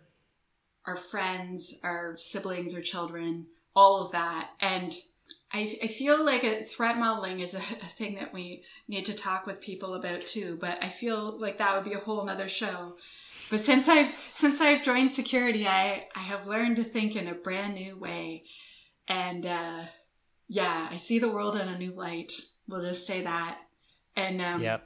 Our 0.87 0.97
friends, 0.97 1.81
our 1.83 2.17
siblings, 2.19 2.75
our 2.75 2.83
children, 2.83 3.47
all 3.75 4.03
of 4.03 4.13
that. 4.13 4.51
And 4.61 4.95
I, 5.53 5.79
I 5.83 5.87
feel 5.87 6.23
like 6.25 6.45
a 6.45 6.65
threat 6.65 6.99
modeling 6.99 7.41
is 7.41 7.55
a, 7.55 7.59
a, 7.83 7.89
thing 7.97 8.17
that 8.17 8.35
we 8.35 8.63
need 8.87 9.07
to 9.07 9.15
talk 9.15 9.47
with 9.47 9.61
people 9.61 9.95
about 9.95 10.21
too, 10.21 10.59
but 10.61 10.83
I 10.83 10.91
feel 10.91 11.39
like 11.39 11.59
that 11.59 11.75
would 11.75 11.85
be 11.85 11.97
a 11.97 11.99
whole 11.99 12.25
nother 12.25 12.49
show 12.49 12.97
but 13.51 13.61
since 13.61 13.89
I've 13.89 14.11
since 14.35 14.61
I've 14.61 14.83
joined 14.83 15.13
security, 15.13 15.67
I 15.67 16.07
I 16.15 16.21
have 16.21 16.47
learned 16.47 16.77
to 16.77 16.85
think 16.85 17.17
in 17.17 17.29
a 17.29 17.35
brand 17.35 17.75
new 17.75 17.99
way, 17.99 18.45
and 19.07 19.47
uh, 19.47 19.85
yeah, 20.49 20.89
I 20.91 20.97
see 20.97 21.19
the 21.19 21.31
world 21.31 21.57
in 21.57 21.69
a 21.69 21.79
new 21.79 21.93
light. 21.93 22.33
We'll 22.67 22.83
just 22.83 23.07
say 23.07 23.23
that. 23.23 23.59
And 24.17 24.43
um, 24.43 24.63
yeah, 24.63 24.79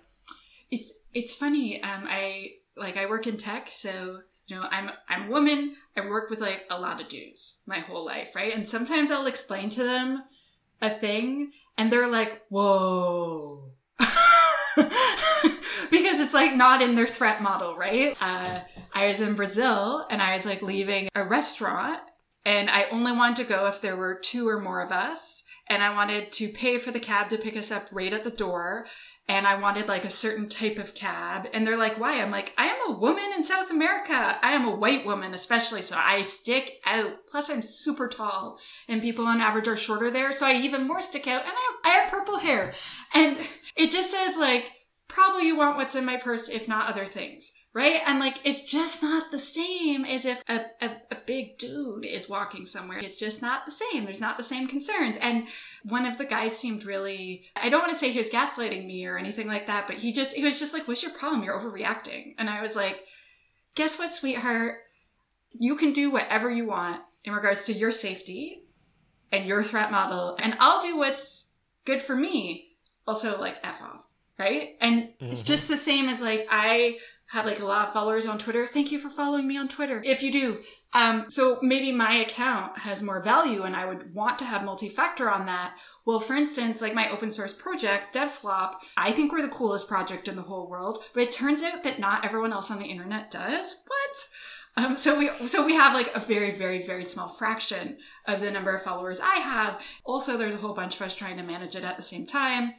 it's 0.71 0.93
it's 1.15 1.35
funny. 1.35 1.83
Um, 1.83 2.05
I 2.09 2.53
like 2.77 2.97
I 2.97 3.07
work 3.07 3.27
in 3.27 3.37
tech, 3.37 3.69
so 3.69 4.21
you 4.47 4.57
know 4.57 4.67
I'm 4.71 4.91
I'm 5.09 5.29
a 5.29 5.31
woman. 5.31 5.77
I 5.97 6.01
work 6.03 6.31
with 6.31 6.41
like 6.41 6.65
a 6.71 6.81
lot 6.81 7.01
of 7.01 7.09
dudes 7.09 7.61
my 7.67 7.81
whole 7.81 8.05
life, 8.05 8.35
right? 8.35 8.55
And 8.55 8.67
sometimes 8.67 9.11
I'll 9.11 9.27
explain 9.27 9.69
to 9.71 9.83
them 9.83 10.25
a 10.81 10.91
thing, 10.91 11.53
and 11.77 11.91
they're 11.91 12.09
like, 12.09 12.43
"Whoa." 12.49 13.73
it's 16.33 16.41
like 16.41 16.57
not 16.57 16.81
in 16.81 16.95
their 16.95 17.07
threat 17.07 17.43
model, 17.43 17.77
right? 17.77 18.17
Uh, 18.19 18.61
I 18.95 19.07
was 19.07 19.21
in 19.21 19.35
Brazil 19.35 20.07
and 20.09 20.23
I 20.23 20.35
was 20.35 20.47
like 20.47 20.63
leaving 20.63 21.11
a 21.15 21.23
restaurant 21.23 22.01
and 22.47 22.71
I 22.71 22.87
only 22.91 23.13
wanted 23.13 23.37
to 23.43 23.45
go 23.45 23.67
if 23.67 23.83
there 23.83 23.97
were 23.97 24.15
two 24.15 24.49
or 24.49 24.59
more 24.59 24.81
of 24.81 24.91
us. 24.91 25.43
And 25.69 25.83
I 25.83 25.93
wanted 25.93 26.33
to 26.33 26.49
pay 26.49 26.79
for 26.79 26.91
the 26.91 27.01
cab 27.01 27.29
to 27.29 27.37
pick 27.37 27.55
us 27.55 27.71
up 27.71 27.87
right 27.93 28.15
at 28.15 28.25
the 28.25 28.31
door. 28.31 28.87
And 29.29 29.47
I 29.47 29.61
wanted 29.61 29.89
like 29.89 30.07
a 30.07 30.11
certain 30.11 30.49
type 30.49 30.79
of 30.79 30.95
cab. 30.95 31.49
And 31.53 31.67
they're 31.67 31.77
like, 31.77 32.01
why? 32.01 32.23
I'm 32.23 32.31
like, 32.31 32.55
I 32.57 32.69
am 32.69 32.79
a 32.89 32.99
woman 32.99 33.31
in 33.37 33.45
South 33.45 33.71
America. 33.71 34.39
I 34.43 34.53
am 34.53 34.67
a 34.67 34.75
white 34.75 35.05
woman, 35.05 35.35
especially. 35.35 35.83
So 35.83 35.97
I 35.99 36.23
stick 36.23 36.81
out. 36.87 37.13
Plus, 37.31 37.51
I'm 37.51 37.61
super 37.61 38.09
tall 38.09 38.59
and 38.89 39.03
people 39.03 39.27
on 39.27 39.43
average 39.43 39.69
are 39.69 39.77
shorter 39.77 40.11
there. 40.11 40.33
So 40.33 40.47
I 40.47 40.55
even 40.55 40.87
more 40.89 41.03
stick 41.03 41.29
out. 41.29 41.43
And 41.43 41.53
I 41.55 41.73
I 41.85 41.89
have 41.91 42.11
purple 42.11 42.39
hair. 42.39 42.73
And 43.13 43.37
it 43.77 43.91
just 43.91 44.11
says 44.11 44.39
like, 44.39 44.71
probably 45.13 45.47
you 45.47 45.57
want 45.57 45.77
what's 45.77 45.95
in 45.95 46.05
my 46.05 46.17
purse, 46.17 46.49
if 46.49 46.67
not 46.67 46.89
other 46.89 47.05
things. 47.05 47.53
right? 47.75 48.01
And 48.07 48.19
like, 48.19 48.39
it's 48.45 48.63
just 48.63 49.03
not 49.03 49.31
the 49.31 49.39
same 49.39 50.05
as 50.05 50.25
if 50.25 50.43
a, 50.49 50.65
a, 50.81 50.91
a, 51.11 51.17
big 51.25 51.57
dude 51.57 52.05
is 52.05 52.29
walking 52.29 52.67
somewhere. 52.67 52.99
It's 52.99 53.19
just 53.19 53.41
not 53.41 53.65
the 53.65 53.73
same. 53.73 54.05
There's 54.05 54.21
not 54.21 54.37
the 54.37 54.43
same 54.43 54.69
concerns. 54.69 55.17
And 55.17 55.47
one 55.85 56.05
of 56.05 56.19
the 56.19 56.27
guys 56.27 56.57
seemed 56.57 56.85
really, 56.85 57.45
I 57.57 57.71
don't 57.71 57.81
want 57.81 57.93
to 57.93 57.99
say 57.99 58.11
he 58.11 58.19
was 58.19 58.29
gaslighting 58.29 58.87
me 58.87 59.07
or 59.07 59.17
anything 59.17 59.47
like 59.47 59.69
that, 59.69 59.87
but 59.87 59.97
he 59.97 60.13
just, 60.13 60.37
he 60.37 60.45
was 60.45 60.59
just 60.59 60.75
like, 60.75 60.87
what's 60.87 61.03
your 61.03 61.13
problem? 61.13 61.43
You're 61.43 61.59
overreacting. 61.59 62.35
And 62.37 62.51
I 62.51 62.61
was 62.61 62.77
like, 62.77 63.01
guess 63.75 63.99
what, 63.99 64.13
sweetheart? 64.13 64.77
You 65.53 65.77
can 65.77 65.93
do 65.93 66.11
whatever 66.11 66.51
you 66.51 66.67
want 66.67 67.01
in 67.25 67.33
regards 67.33 67.65
to 67.67 67.73
your 67.73 67.93
safety 67.93 68.65
and 69.31 69.47
your 69.47 69.63
threat 69.63 69.91
model, 69.91 70.37
and 70.39 70.57
I'll 70.59 70.83
do 70.83 70.99
what's 70.99 71.53
good 71.87 72.03
for 72.03 72.15
me. 72.15 72.69
Also, 73.07 73.41
like, 73.41 73.57
F 73.65 73.83
off 73.83 74.12
right? 74.39 74.71
And 74.81 75.05
mm-hmm. 75.05 75.27
it's 75.27 75.43
just 75.43 75.69
the 75.69 75.77
same 75.77 76.09
as 76.09 76.21
like 76.21 76.47
I 76.51 76.99
have 77.31 77.47
like 77.47 77.61
a 77.61 77.67
lot 77.67 77.87
of 77.87 77.93
followers 77.93 78.27
on 78.27 78.39
Twitter. 78.39 78.67
Thank 78.67 78.93
you 78.93 78.99
for 78.99 79.09
following 79.09 79.49
me 79.49 79.57
on 79.57 79.69
Twitter. 79.69 80.03
If 80.05 80.23
you 80.23 80.31
do, 80.31 80.59
um, 80.95 81.25
so 81.29 81.59
maybe 81.63 81.91
my 81.91 82.17
account 82.17 82.79
has 82.79 83.03
more 83.03 83.23
value 83.23 83.63
and 83.63 83.75
I 83.75 83.87
would 83.87 84.15
want 84.15 84.39
to 84.41 84.45
have 84.45 84.65
multi-factor 84.65 85.31
on 85.31 85.47
that. 85.47 85.75
Well, 86.05 86.21
for 86.21 86.35
instance, 86.35 86.83
like 86.83 86.95
my 86.95 87.11
open 87.11 87.31
source 87.31 87.55
project, 87.55 88.15
DevSlop, 88.15 88.75
I 88.97 89.13
think 89.13 89.33
we're 89.33 89.41
the 89.43 89.49
coolest 89.49 89.89
project 89.89 90.29
in 90.29 90.37
the 90.37 90.43
whole 90.43 90.69
world, 90.69 91.05
but 91.15 91.23
it 91.23 91.33
turns 91.33 91.63
out 91.63 91.85
that 91.85 91.99
not 91.99 92.25
everyone 92.25 92.53
else 92.53 92.71
on 92.71 92.79
the 92.79 92.85
internet 92.85 93.31
does. 93.31 93.83
What? 93.87 94.85
Um, 94.85 94.97
so 94.97 95.19
we 95.19 95.49
so 95.49 95.67
we 95.67 95.75
have 95.75 95.93
like 95.93 96.15
a 96.15 96.21
very 96.21 96.51
very 96.51 96.81
very 96.81 97.05
small 97.05 97.29
fraction 97.29 97.99
of 98.27 98.41
the 98.41 98.51
number 98.51 98.75
of 98.75 98.83
followers 98.83 99.21
I 99.21 99.37
have. 99.37 99.83
Also, 100.05 100.39
there's 100.39 100.55
a 100.55 100.59
whole 100.59 100.73
bunch 100.73 100.97
of 100.97 101.03
us 101.03 101.15
trying 101.15 101.37
to 101.37 101.43
manage 101.43 101.77
it 101.77 101.85
at 101.85 101.99
the 101.99 102.03
same 102.03 102.25
time, 102.25 102.73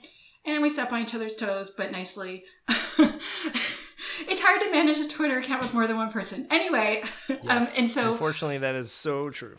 and 0.46 0.62
we 0.62 0.70
step 0.70 0.92
on 0.92 1.02
each 1.02 1.16
other's 1.16 1.36
toes, 1.36 1.72
but 1.72 1.92
nicely. 1.92 2.44
it's 2.70 4.42
hard 4.42 4.62
to 4.62 4.72
manage 4.72 5.00
a 5.00 5.08
Twitter 5.08 5.40
account 5.40 5.62
with 5.62 5.74
more 5.74 5.88
than 5.88 5.98
one 5.98 6.12
person. 6.12 6.48
Anyway, 6.50 7.04
um, 7.30 7.38
yes, 7.44 7.78
um, 7.78 7.84
and 7.84 7.92
so 7.92 8.12
unfortunately, 8.12 8.58
that 8.60 8.76
is 8.76 8.92
so 8.92 9.30
true. 9.30 9.58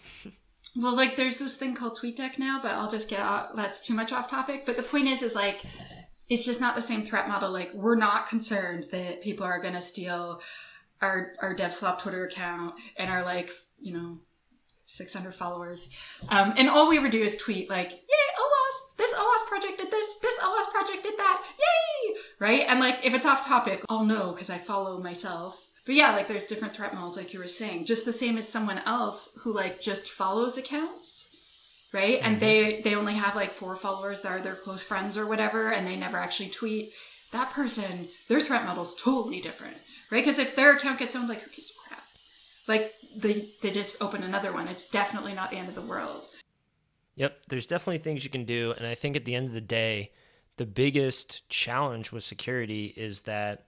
well, 0.76 0.94
like 0.94 1.16
there's 1.16 1.38
this 1.38 1.56
thing 1.56 1.74
called 1.74 1.96
TweetDeck 1.96 2.38
now, 2.38 2.60
but 2.62 2.72
I'll 2.72 2.90
just 2.90 3.08
get 3.08 3.20
that's 3.54 3.86
too 3.86 3.94
much 3.94 4.12
off 4.12 4.28
topic. 4.30 4.64
But 4.66 4.76
the 4.76 4.82
point 4.82 5.08
is, 5.08 5.22
is 5.22 5.34
like 5.34 5.62
it's 6.28 6.44
just 6.44 6.60
not 6.60 6.74
the 6.74 6.82
same 6.82 7.04
threat 7.04 7.28
model. 7.28 7.50
Like 7.50 7.72
we're 7.74 7.96
not 7.96 8.28
concerned 8.28 8.86
that 8.92 9.22
people 9.22 9.44
are 9.44 9.60
going 9.60 9.74
to 9.74 9.80
steal 9.80 10.40
our 11.00 11.32
our 11.40 11.54
DevSlop 11.54 11.98
Twitter 11.98 12.26
account 12.26 12.74
and 12.96 13.10
are 13.10 13.24
like 13.24 13.50
you 13.78 13.94
know 13.94 14.18
600 14.94 15.34
followers. 15.34 15.90
Um, 16.28 16.54
and 16.56 16.68
all 16.68 16.88
we 16.88 16.98
ever 16.98 17.08
do 17.08 17.22
is 17.22 17.36
tweet 17.36 17.68
like, 17.68 17.90
yay, 17.90 18.28
OWASP, 18.40 18.96
this 18.96 19.14
OWASP 19.14 19.48
project 19.48 19.78
did 19.78 19.90
this, 19.90 20.18
this 20.18 20.38
OWASP 20.38 20.72
project 20.72 21.02
did 21.02 21.18
that, 21.18 21.42
yay! 21.58 22.16
Right? 22.38 22.64
And 22.68 22.80
like, 22.80 23.04
if 23.04 23.14
it's 23.14 23.26
off 23.26 23.46
topic, 23.46 23.84
I'll 23.88 24.04
know 24.04 24.32
because 24.32 24.50
I 24.50 24.58
follow 24.58 24.98
myself. 24.98 25.70
But 25.86 25.96
yeah, 25.96 26.12
like 26.12 26.28
there's 26.28 26.46
different 26.46 26.74
threat 26.74 26.94
models, 26.94 27.16
like 27.16 27.32
you 27.34 27.40
were 27.40 27.46
saying, 27.46 27.84
just 27.84 28.04
the 28.04 28.12
same 28.12 28.38
as 28.38 28.48
someone 28.48 28.78
else 28.86 29.38
who 29.42 29.52
like 29.52 29.80
just 29.80 30.10
follows 30.10 30.56
accounts. 30.56 31.28
Right. 31.92 32.18
Mm-hmm. 32.18 32.26
And 32.26 32.40
they, 32.40 32.80
they 32.82 32.94
only 32.94 33.14
have 33.14 33.36
like 33.36 33.52
four 33.52 33.76
followers 33.76 34.22
that 34.22 34.32
are 34.32 34.40
their 34.40 34.56
close 34.56 34.82
friends 34.82 35.16
or 35.16 35.26
whatever, 35.26 35.70
and 35.70 35.86
they 35.86 35.96
never 35.96 36.16
actually 36.16 36.48
tweet. 36.48 36.92
That 37.32 37.50
person, 37.50 38.08
their 38.28 38.40
threat 38.40 38.64
model 38.64 38.82
is 38.82 38.94
totally 38.94 39.40
different. 39.40 39.76
Right. 40.10 40.24
Because 40.24 40.38
if 40.38 40.56
their 40.56 40.76
account 40.76 40.98
gets 40.98 41.14
owned, 41.14 41.28
like 41.28 41.42
who 41.42 41.50
gives 41.50 41.70
a 41.70 41.88
crap? 41.88 42.02
Like 42.66 42.94
they 43.16 43.50
they 43.62 43.70
just 43.70 44.02
open 44.02 44.22
another 44.22 44.52
one. 44.52 44.68
It's 44.68 44.88
definitely 44.88 45.34
not 45.34 45.50
the 45.50 45.56
end 45.56 45.68
of 45.68 45.74
the 45.74 45.82
world. 45.82 46.28
Yep, 47.16 47.46
there's 47.48 47.66
definitely 47.66 47.98
things 47.98 48.24
you 48.24 48.30
can 48.30 48.44
do, 48.44 48.74
and 48.76 48.86
I 48.86 48.94
think 48.94 49.14
at 49.14 49.24
the 49.24 49.34
end 49.34 49.46
of 49.46 49.54
the 49.54 49.60
day, 49.60 50.10
the 50.56 50.66
biggest 50.66 51.48
challenge 51.48 52.10
with 52.10 52.24
security 52.24 52.92
is 52.96 53.22
that 53.22 53.66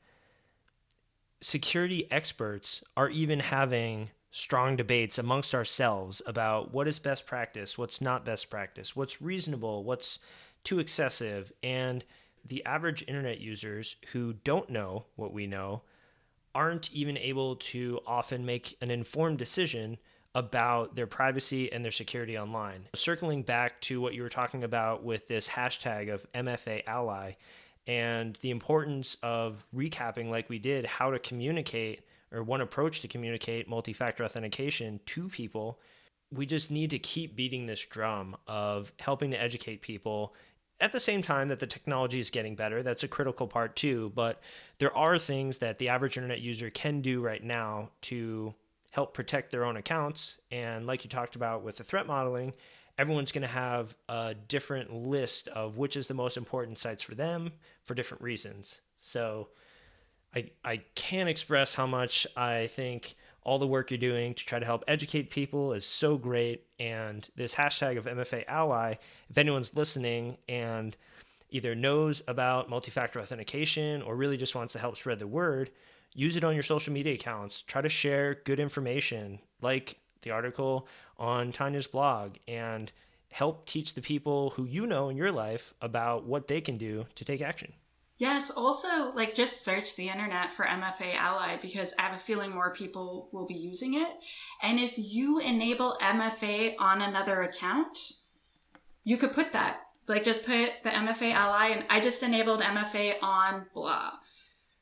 security 1.40 2.10
experts 2.10 2.82
are 2.96 3.08
even 3.08 3.38
having 3.40 4.10
strong 4.32 4.76
debates 4.76 5.16
amongst 5.16 5.54
ourselves 5.54 6.20
about 6.26 6.72
what 6.72 6.88
is 6.88 6.98
best 6.98 7.24
practice, 7.24 7.78
what's 7.78 8.00
not 8.00 8.24
best 8.24 8.50
practice, 8.50 8.96
what's 8.96 9.22
reasonable, 9.22 9.84
what's 9.84 10.18
too 10.64 10.78
excessive, 10.78 11.52
and 11.62 12.04
the 12.44 12.64
average 12.66 13.04
internet 13.06 13.40
users 13.40 13.96
who 14.12 14.32
don't 14.32 14.70
know 14.70 15.06
what 15.14 15.32
we 15.32 15.46
know 15.46 15.82
aren't 16.56 16.90
even 16.90 17.18
able 17.18 17.56
to 17.56 18.00
often 18.06 18.46
make 18.46 18.78
an 18.80 18.90
informed 18.90 19.36
decision 19.36 19.98
about 20.34 20.96
their 20.96 21.06
privacy 21.06 21.70
and 21.70 21.84
their 21.84 21.92
security 21.92 22.38
online. 22.38 22.88
Circling 22.94 23.42
back 23.42 23.78
to 23.82 24.00
what 24.00 24.14
you 24.14 24.22
were 24.22 24.30
talking 24.30 24.64
about 24.64 25.04
with 25.04 25.28
this 25.28 25.46
hashtag 25.46 26.12
of 26.12 26.26
MFA 26.32 26.82
ally 26.86 27.32
and 27.86 28.38
the 28.40 28.50
importance 28.50 29.18
of 29.22 29.66
recapping, 29.74 30.30
like 30.30 30.48
we 30.48 30.58
did, 30.58 30.86
how 30.86 31.10
to 31.10 31.18
communicate 31.18 32.06
or 32.32 32.42
one 32.42 32.62
approach 32.62 33.02
to 33.02 33.08
communicate 33.08 33.68
multi 33.68 33.92
factor 33.92 34.24
authentication 34.24 34.98
to 35.04 35.28
people. 35.28 35.78
We 36.32 36.46
just 36.46 36.70
need 36.70 36.88
to 36.90 36.98
keep 36.98 37.36
beating 37.36 37.66
this 37.66 37.84
drum 37.84 38.34
of 38.46 38.94
helping 38.98 39.30
to 39.32 39.40
educate 39.40 39.82
people 39.82 40.34
at 40.80 40.92
the 40.92 41.00
same 41.00 41.22
time 41.22 41.48
that 41.48 41.60
the 41.60 41.66
technology 41.66 42.18
is 42.18 42.30
getting 42.30 42.54
better, 42.54 42.82
that's 42.82 43.02
a 43.02 43.08
critical 43.08 43.46
part 43.46 43.76
too. 43.76 44.12
But 44.14 44.40
there 44.78 44.94
are 44.96 45.18
things 45.18 45.58
that 45.58 45.78
the 45.78 45.88
average 45.88 46.16
internet 46.16 46.40
user 46.40 46.70
can 46.70 47.00
do 47.00 47.20
right 47.20 47.42
now 47.42 47.90
to 48.02 48.54
help 48.90 49.14
protect 49.14 49.52
their 49.52 49.64
own 49.64 49.76
accounts. 49.76 50.36
And 50.50 50.86
like 50.86 51.04
you 51.04 51.10
talked 51.10 51.36
about 51.36 51.62
with 51.62 51.76
the 51.76 51.84
threat 51.84 52.06
modeling, 52.06 52.52
everyone's 52.98 53.32
going 53.32 53.42
to 53.42 53.48
have 53.48 53.94
a 54.08 54.34
different 54.34 54.92
list 54.92 55.48
of 55.48 55.76
which 55.76 55.96
is 55.96 56.08
the 56.08 56.14
most 56.14 56.36
important 56.36 56.78
sites 56.78 57.02
for 57.02 57.14
them 57.14 57.52
for 57.84 57.94
different 57.94 58.22
reasons. 58.22 58.80
So 58.96 59.48
I, 60.34 60.50
I 60.64 60.78
can't 60.94 61.28
express 61.28 61.74
how 61.74 61.86
much 61.86 62.26
I 62.36 62.68
think 62.68 63.16
all 63.46 63.60
the 63.60 63.66
work 63.66 63.92
you're 63.92 63.98
doing 63.98 64.34
to 64.34 64.44
try 64.44 64.58
to 64.58 64.66
help 64.66 64.82
educate 64.88 65.30
people 65.30 65.72
is 65.72 65.86
so 65.86 66.18
great. 66.18 66.64
And 66.80 67.26
this 67.36 67.54
hashtag 67.54 67.96
of 67.96 68.04
MFA 68.04 68.44
Ally, 68.48 68.96
if 69.30 69.38
anyone's 69.38 69.72
listening 69.72 70.36
and 70.48 70.96
either 71.50 71.76
knows 71.76 72.22
about 72.26 72.68
multi 72.68 72.90
factor 72.90 73.20
authentication 73.20 74.02
or 74.02 74.16
really 74.16 74.36
just 74.36 74.56
wants 74.56 74.72
to 74.72 74.80
help 74.80 74.96
spread 74.96 75.20
the 75.20 75.28
word, 75.28 75.70
use 76.12 76.34
it 76.34 76.42
on 76.42 76.54
your 76.54 76.64
social 76.64 76.92
media 76.92 77.14
accounts. 77.14 77.62
Try 77.62 77.82
to 77.82 77.88
share 77.88 78.34
good 78.44 78.58
information 78.58 79.38
like 79.62 80.00
the 80.22 80.32
article 80.32 80.88
on 81.16 81.52
Tanya's 81.52 81.86
blog 81.86 82.34
and 82.48 82.90
help 83.30 83.64
teach 83.64 83.94
the 83.94 84.02
people 84.02 84.50
who 84.50 84.64
you 84.64 84.88
know 84.88 85.08
in 85.08 85.16
your 85.16 85.30
life 85.30 85.72
about 85.80 86.24
what 86.24 86.48
they 86.48 86.60
can 86.60 86.78
do 86.78 87.06
to 87.14 87.24
take 87.24 87.40
action. 87.40 87.72
Yes, 88.18 88.50
also 88.50 89.12
like 89.12 89.34
just 89.34 89.62
search 89.62 89.94
the 89.94 90.08
internet 90.08 90.50
for 90.50 90.64
MFA 90.64 91.14
Ally 91.16 91.58
because 91.60 91.92
I 91.98 92.02
have 92.02 92.16
a 92.16 92.20
feeling 92.20 92.50
more 92.50 92.72
people 92.72 93.28
will 93.30 93.46
be 93.46 93.54
using 93.54 93.94
it. 93.94 94.08
And 94.62 94.80
if 94.80 94.94
you 94.96 95.38
enable 95.38 95.98
MFA 96.00 96.76
on 96.78 97.02
another 97.02 97.42
account, 97.42 97.98
you 99.04 99.18
could 99.18 99.32
put 99.32 99.52
that. 99.52 99.80
Like 100.08 100.24
just 100.24 100.46
put 100.46 100.70
the 100.82 100.90
MFA 100.90 101.34
Ally 101.34 101.68
and 101.68 101.84
I 101.90 102.00
just 102.00 102.22
enabled 102.22 102.62
MFA 102.62 103.16
on 103.20 103.66
blah. 103.74 104.12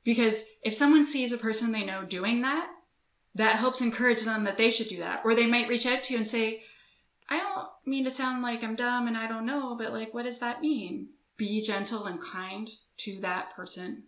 Because 0.05 0.45
if 0.63 0.73
someone 0.73 1.05
sees 1.05 1.33
a 1.33 1.39
person 1.39 1.73
they 1.73 1.85
know 1.85 2.05
doing 2.05 2.43
that, 2.43 2.69
that 3.35 3.57
helps 3.57 3.81
encourage 3.81 4.23
them 4.23 4.45
that 4.45 4.59
they 4.59 4.71
should 4.71 4.89
do 4.89 4.99
that. 4.99 5.23
Or 5.25 5.35
they 5.35 5.47
might 5.47 5.69
reach 5.69 5.87
out 5.87 6.05
to 6.05 6.13
you 6.13 6.19
and 6.21 6.29
say, 6.29 6.63
I 7.29 7.39
don't 7.39 7.67
mean 7.85 8.05
to 8.05 8.11
sound 8.13 8.43
like 8.43 8.63
I'm 8.63 8.77
dumb 8.77 9.09
and 9.09 9.17
I 9.17 9.27
don't 9.27 9.47
know, 9.47 9.75
but 9.77 9.93
like, 9.93 10.15
what 10.15 10.23
does 10.25 10.39
that 10.39 10.61
mean? 10.61 11.09
Be 11.37 11.65
gentle 11.65 12.05
and 12.05 12.21
kind 12.21 12.71
to 12.99 13.21
that 13.21 13.51
person. 13.55 14.05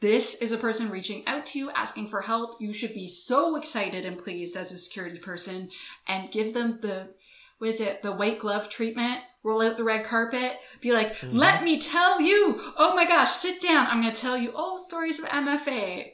This 0.00 0.34
is 0.42 0.52
a 0.52 0.58
person 0.58 0.90
reaching 0.90 1.26
out 1.26 1.46
to 1.46 1.58
you 1.58 1.70
asking 1.70 2.08
for 2.08 2.20
help. 2.20 2.60
You 2.60 2.74
should 2.74 2.92
be 2.92 3.08
so 3.08 3.56
excited 3.56 4.04
and 4.04 4.18
pleased 4.18 4.56
as 4.56 4.70
a 4.70 4.78
security 4.78 5.18
person 5.18 5.70
and 6.06 6.30
give 6.30 6.52
them 6.52 6.78
the, 6.82 7.08
what 7.56 7.70
is 7.70 7.80
it, 7.80 8.02
the 8.02 8.12
white 8.12 8.38
glove 8.38 8.68
treatment. 8.68 9.20
Roll 9.42 9.62
out 9.62 9.76
the 9.76 9.84
red 9.84 10.04
carpet. 10.04 10.58
Be 10.80 10.92
like, 10.92 11.16
mm-hmm. 11.16 11.36
let 11.36 11.64
me 11.64 11.80
tell 11.80 12.20
you. 12.20 12.60
Oh 12.76 12.94
my 12.94 13.06
gosh, 13.06 13.30
sit 13.30 13.62
down. 13.62 13.86
I'm 13.86 14.02
going 14.02 14.12
to 14.12 14.20
tell 14.20 14.36
you 14.36 14.52
all 14.54 14.76
the 14.76 14.84
stories 14.84 15.18
of 15.18 15.26
MFA. 15.26 16.10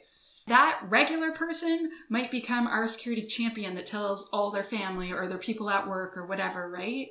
That 0.47 0.79
regular 0.87 1.31
person 1.31 1.91
might 2.09 2.31
become 2.31 2.67
our 2.67 2.87
security 2.87 3.27
champion 3.27 3.75
that 3.75 3.87
tells 3.87 4.29
all 4.31 4.51
their 4.51 4.63
family 4.63 5.11
or 5.11 5.27
their 5.27 5.37
people 5.37 5.69
at 5.69 5.87
work 5.87 6.17
or 6.17 6.25
whatever, 6.25 6.69
right? 6.69 7.07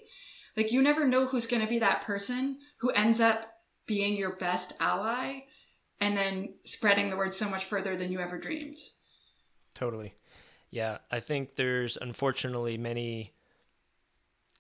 Like, 0.57 0.73
you 0.73 0.83
never 0.83 1.07
know 1.07 1.27
who's 1.27 1.47
going 1.47 1.63
to 1.63 1.69
be 1.69 1.79
that 1.79 2.03
person 2.03 2.59
who 2.81 2.91
ends 2.91 3.21
up 3.21 3.53
being 3.91 4.17
your 4.17 4.37
best 4.37 4.73
ally 4.79 5.41
and 6.01 6.17
then 6.17 6.55
spreading 6.63 7.11
the 7.11 7.17
word 7.17 7.35
so 7.35 7.51
much 7.51 7.65
further 7.65 7.97
than 7.97 8.13
you 8.13 8.21
ever 8.21 8.39
dreamed. 8.39 8.79
Totally. 9.75 10.15
Yeah, 10.71 10.99
I 11.11 11.19
think 11.19 11.57
there's 11.57 11.99
unfortunately 12.01 12.79
many 12.79 13.33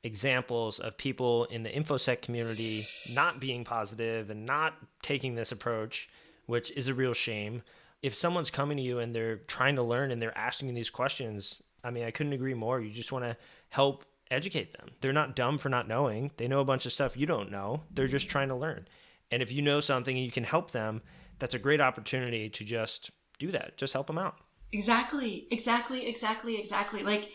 examples 0.02 0.80
of 0.80 0.96
people 0.96 1.44
in 1.44 1.62
the 1.62 1.70
infosec 1.70 2.22
community 2.22 2.84
not 3.12 3.38
being 3.38 3.62
positive 3.62 4.30
and 4.30 4.44
not 4.44 4.74
taking 5.00 5.36
this 5.36 5.52
approach, 5.52 6.08
which 6.46 6.72
is 6.72 6.88
a 6.88 6.94
real 6.94 7.14
shame. 7.14 7.62
If 8.02 8.16
someone's 8.16 8.50
coming 8.50 8.78
to 8.78 8.82
you 8.82 8.98
and 8.98 9.14
they're 9.14 9.36
trying 9.36 9.76
to 9.76 9.82
learn 9.84 10.10
and 10.10 10.20
they're 10.20 10.36
asking 10.36 10.70
you 10.70 10.74
these 10.74 10.90
questions, 10.90 11.62
I 11.84 11.92
mean, 11.92 12.02
I 12.02 12.10
couldn't 12.10 12.32
agree 12.32 12.54
more. 12.54 12.80
You 12.80 12.90
just 12.90 13.12
want 13.12 13.26
to 13.26 13.36
help 13.68 14.04
educate 14.28 14.72
them. 14.72 14.88
They're 15.00 15.12
not 15.12 15.36
dumb 15.36 15.56
for 15.56 15.68
not 15.68 15.86
knowing. 15.86 16.32
They 16.36 16.48
know 16.48 16.58
a 16.58 16.64
bunch 16.64 16.84
of 16.84 16.92
stuff 16.92 17.16
you 17.16 17.26
don't 17.26 17.52
know. 17.52 17.84
They're 17.94 18.08
just 18.08 18.28
trying 18.28 18.48
to 18.48 18.56
learn. 18.56 18.88
And 19.30 19.42
if 19.42 19.52
you 19.52 19.62
know 19.62 19.80
something 19.80 20.16
and 20.16 20.24
you 20.24 20.32
can 20.32 20.44
help 20.44 20.72
them, 20.72 21.02
that's 21.38 21.54
a 21.54 21.58
great 21.58 21.80
opportunity 21.80 22.48
to 22.50 22.64
just 22.64 23.10
do 23.38 23.50
that. 23.52 23.76
Just 23.76 23.92
help 23.92 24.06
them 24.06 24.18
out. 24.18 24.38
Exactly, 24.72 25.48
exactly, 25.50 26.06
exactly, 26.06 26.58
exactly. 26.58 27.02
Like, 27.02 27.28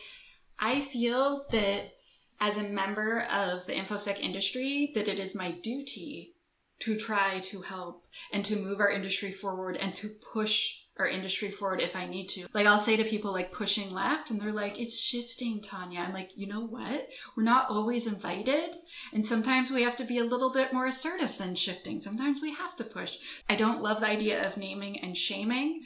I 0.59 0.81
feel 0.81 1.45
that 1.51 1.91
as 2.39 2.57
a 2.57 2.63
member 2.63 3.21
of 3.31 3.65
the 3.65 3.73
infosec 3.73 4.19
industry, 4.19 4.91
that 4.95 5.07
it 5.07 5.19
is 5.19 5.35
my 5.35 5.51
duty 5.51 6.35
to 6.79 6.97
try 6.97 7.39
to 7.39 7.61
help 7.61 8.05
and 8.31 8.43
to 8.45 8.55
move 8.55 8.79
our 8.79 8.89
industry 8.89 9.31
forward 9.31 9.77
and 9.77 9.93
to 9.95 10.07
push 10.33 10.84
our 10.97 11.07
industry 11.07 11.51
forward 11.51 11.81
if 11.81 11.95
I 11.95 12.07
need 12.07 12.29
to. 12.29 12.47
Like 12.53 12.65
I'll 12.65 12.77
say 12.77 12.95
to 12.95 13.03
people 13.03 13.31
like 13.31 13.51
pushing 13.51 13.89
left 13.89 14.31
and 14.31 14.39
they're 14.39 14.53
like, 14.53 14.79
it's 14.79 14.97
shifting, 14.97 15.61
Tanya. 15.61 15.99
I'm 15.99 16.13
like, 16.13 16.31
you 16.35 16.47
know 16.47 16.65
what? 16.65 17.07
We're 17.35 17.43
not 17.43 17.69
always 17.69 18.07
invited. 18.07 18.75
And 19.11 19.25
sometimes 19.25 19.71
we 19.71 19.81
have 19.83 19.97
to 19.97 20.05
be 20.05 20.19
a 20.19 20.23
little 20.23 20.51
bit 20.51 20.71
more 20.71 20.85
assertive 20.85 21.37
than 21.37 21.55
shifting. 21.55 21.99
Sometimes 21.99 22.41
we 22.41 22.53
have 22.53 22.75
to 22.77 22.85
push. 22.85 23.17
I 23.49 23.55
don't 23.55 23.81
love 23.81 23.99
the 23.99 24.07
idea 24.07 24.45
of 24.45 24.57
naming 24.57 24.99
and 25.01 25.17
shaming, 25.17 25.83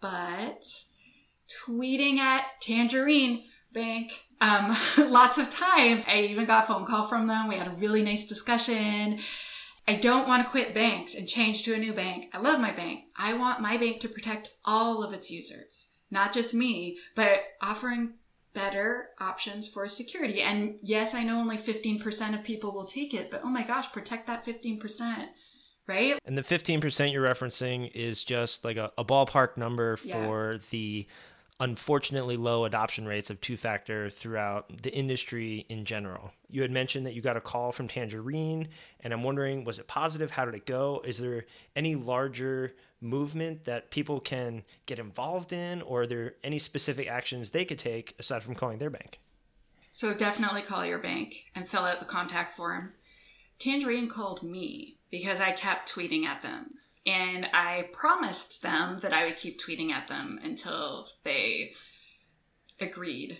but 0.00 0.64
tweeting 1.66 2.18
at 2.18 2.44
Tangerine 2.60 3.44
Bank 3.72 4.12
um, 4.40 4.76
lots 4.98 5.38
of 5.38 5.48
times. 5.48 6.04
I 6.06 6.20
even 6.20 6.44
got 6.44 6.64
a 6.64 6.66
phone 6.66 6.84
call 6.84 7.08
from 7.08 7.26
them. 7.26 7.48
We 7.48 7.56
had 7.56 7.68
a 7.68 7.76
really 7.76 8.02
nice 8.02 8.26
discussion 8.26 9.20
I 9.86 9.96
don't 9.96 10.26
want 10.26 10.42
to 10.42 10.50
quit 10.50 10.74
banks 10.74 11.14
and 11.14 11.28
change 11.28 11.62
to 11.64 11.74
a 11.74 11.78
new 11.78 11.92
bank. 11.92 12.30
I 12.32 12.38
love 12.38 12.60
my 12.60 12.72
bank. 12.72 13.04
I 13.18 13.34
want 13.34 13.60
my 13.60 13.76
bank 13.76 14.00
to 14.00 14.08
protect 14.08 14.54
all 14.64 15.02
of 15.02 15.12
its 15.12 15.30
users, 15.30 15.90
not 16.10 16.32
just 16.32 16.54
me, 16.54 16.98
but 17.14 17.40
offering 17.60 18.14
better 18.54 19.10
options 19.20 19.68
for 19.68 19.86
security. 19.88 20.40
And 20.40 20.78
yes, 20.82 21.14
I 21.14 21.24
know 21.24 21.38
only 21.38 21.58
15% 21.58 22.34
of 22.34 22.44
people 22.44 22.72
will 22.72 22.86
take 22.86 23.12
it, 23.12 23.30
but 23.30 23.42
oh 23.44 23.48
my 23.48 23.64
gosh, 23.64 23.92
protect 23.92 24.26
that 24.28 24.46
15%. 24.46 25.28
Right? 25.86 26.18
And 26.24 26.38
the 26.38 26.42
15% 26.42 27.12
you're 27.12 27.22
referencing 27.22 27.90
is 27.94 28.24
just 28.24 28.64
like 28.64 28.78
a, 28.78 28.90
a 28.96 29.04
ballpark 29.04 29.58
number 29.58 29.98
for 29.98 30.52
yeah. 30.52 30.58
the 30.70 31.06
unfortunately 31.60 32.36
low 32.36 32.64
adoption 32.64 33.06
rates 33.06 33.30
of 33.30 33.40
two 33.40 33.56
factor 33.56 34.10
throughout 34.10 34.82
the 34.82 34.92
industry 34.92 35.64
in 35.68 35.84
general. 35.84 36.32
You 36.48 36.62
had 36.62 36.70
mentioned 36.70 37.06
that 37.06 37.14
you 37.14 37.22
got 37.22 37.36
a 37.36 37.40
call 37.40 37.72
from 37.72 37.88
Tangerine, 37.88 38.68
and 39.00 39.12
I'm 39.12 39.22
wondering, 39.22 39.64
was 39.64 39.78
it 39.78 39.86
positive? 39.86 40.32
How 40.32 40.44
did 40.44 40.54
it 40.54 40.66
go? 40.66 41.00
Is 41.04 41.18
there 41.18 41.44
any 41.76 41.94
larger 41.94 42.74
movement 43.00 43.64
that 43.64 43.90
people 43.90 44.18
can 44.18 44.64
get 44.86 44.98
involved 44.98 45.52
in, 45.52 45.82
or 45.82 46.02
are 46.02 46.06
there 46.06 46.34
any 46.42 46.58
specific 46.58 47.08
actions 47.08 47.50
they 47.50 47.64
could 47.64 47.78
take 47.78 48.14
aside 48.18 48.42
from 48.42 48.54
calling 48.54 48.78
their 48.78 48.90
bank? 48.90 49.20
So 49.90 50.12
definitely 50.12 50.62
call 50.62 50.84
your 50.84 50.98
bank 50.98 51.52
and 51.54 51.68
fill 51.68 51.82
out 51.82 52.00
the 52.00 52.06
contact 52.06 52.56
form. 52.56 52.90
Tangerine 53.60 54.08
called 54.08 54.42
me 54.42 54.98
because 55.10 55.40
I 55.40 55.52
kept 55.52 55.92
tweeting 55.92 56.24
at 56.24 56.42
them 56.42 56.72
and 57.06 57.48
I 57.52 57.88
promised 57.92 58.62
them 58.62 58.98
that 59.00 59.12
I 59.12 59.26
would 59.26 59.36
keep 59.36 59.60
tweeting 59.60 59.90
at 59.90 60.08
them 60.08 60.38
until 60.42 61.08
they 61.22 61.72
agreed 62.80 63.38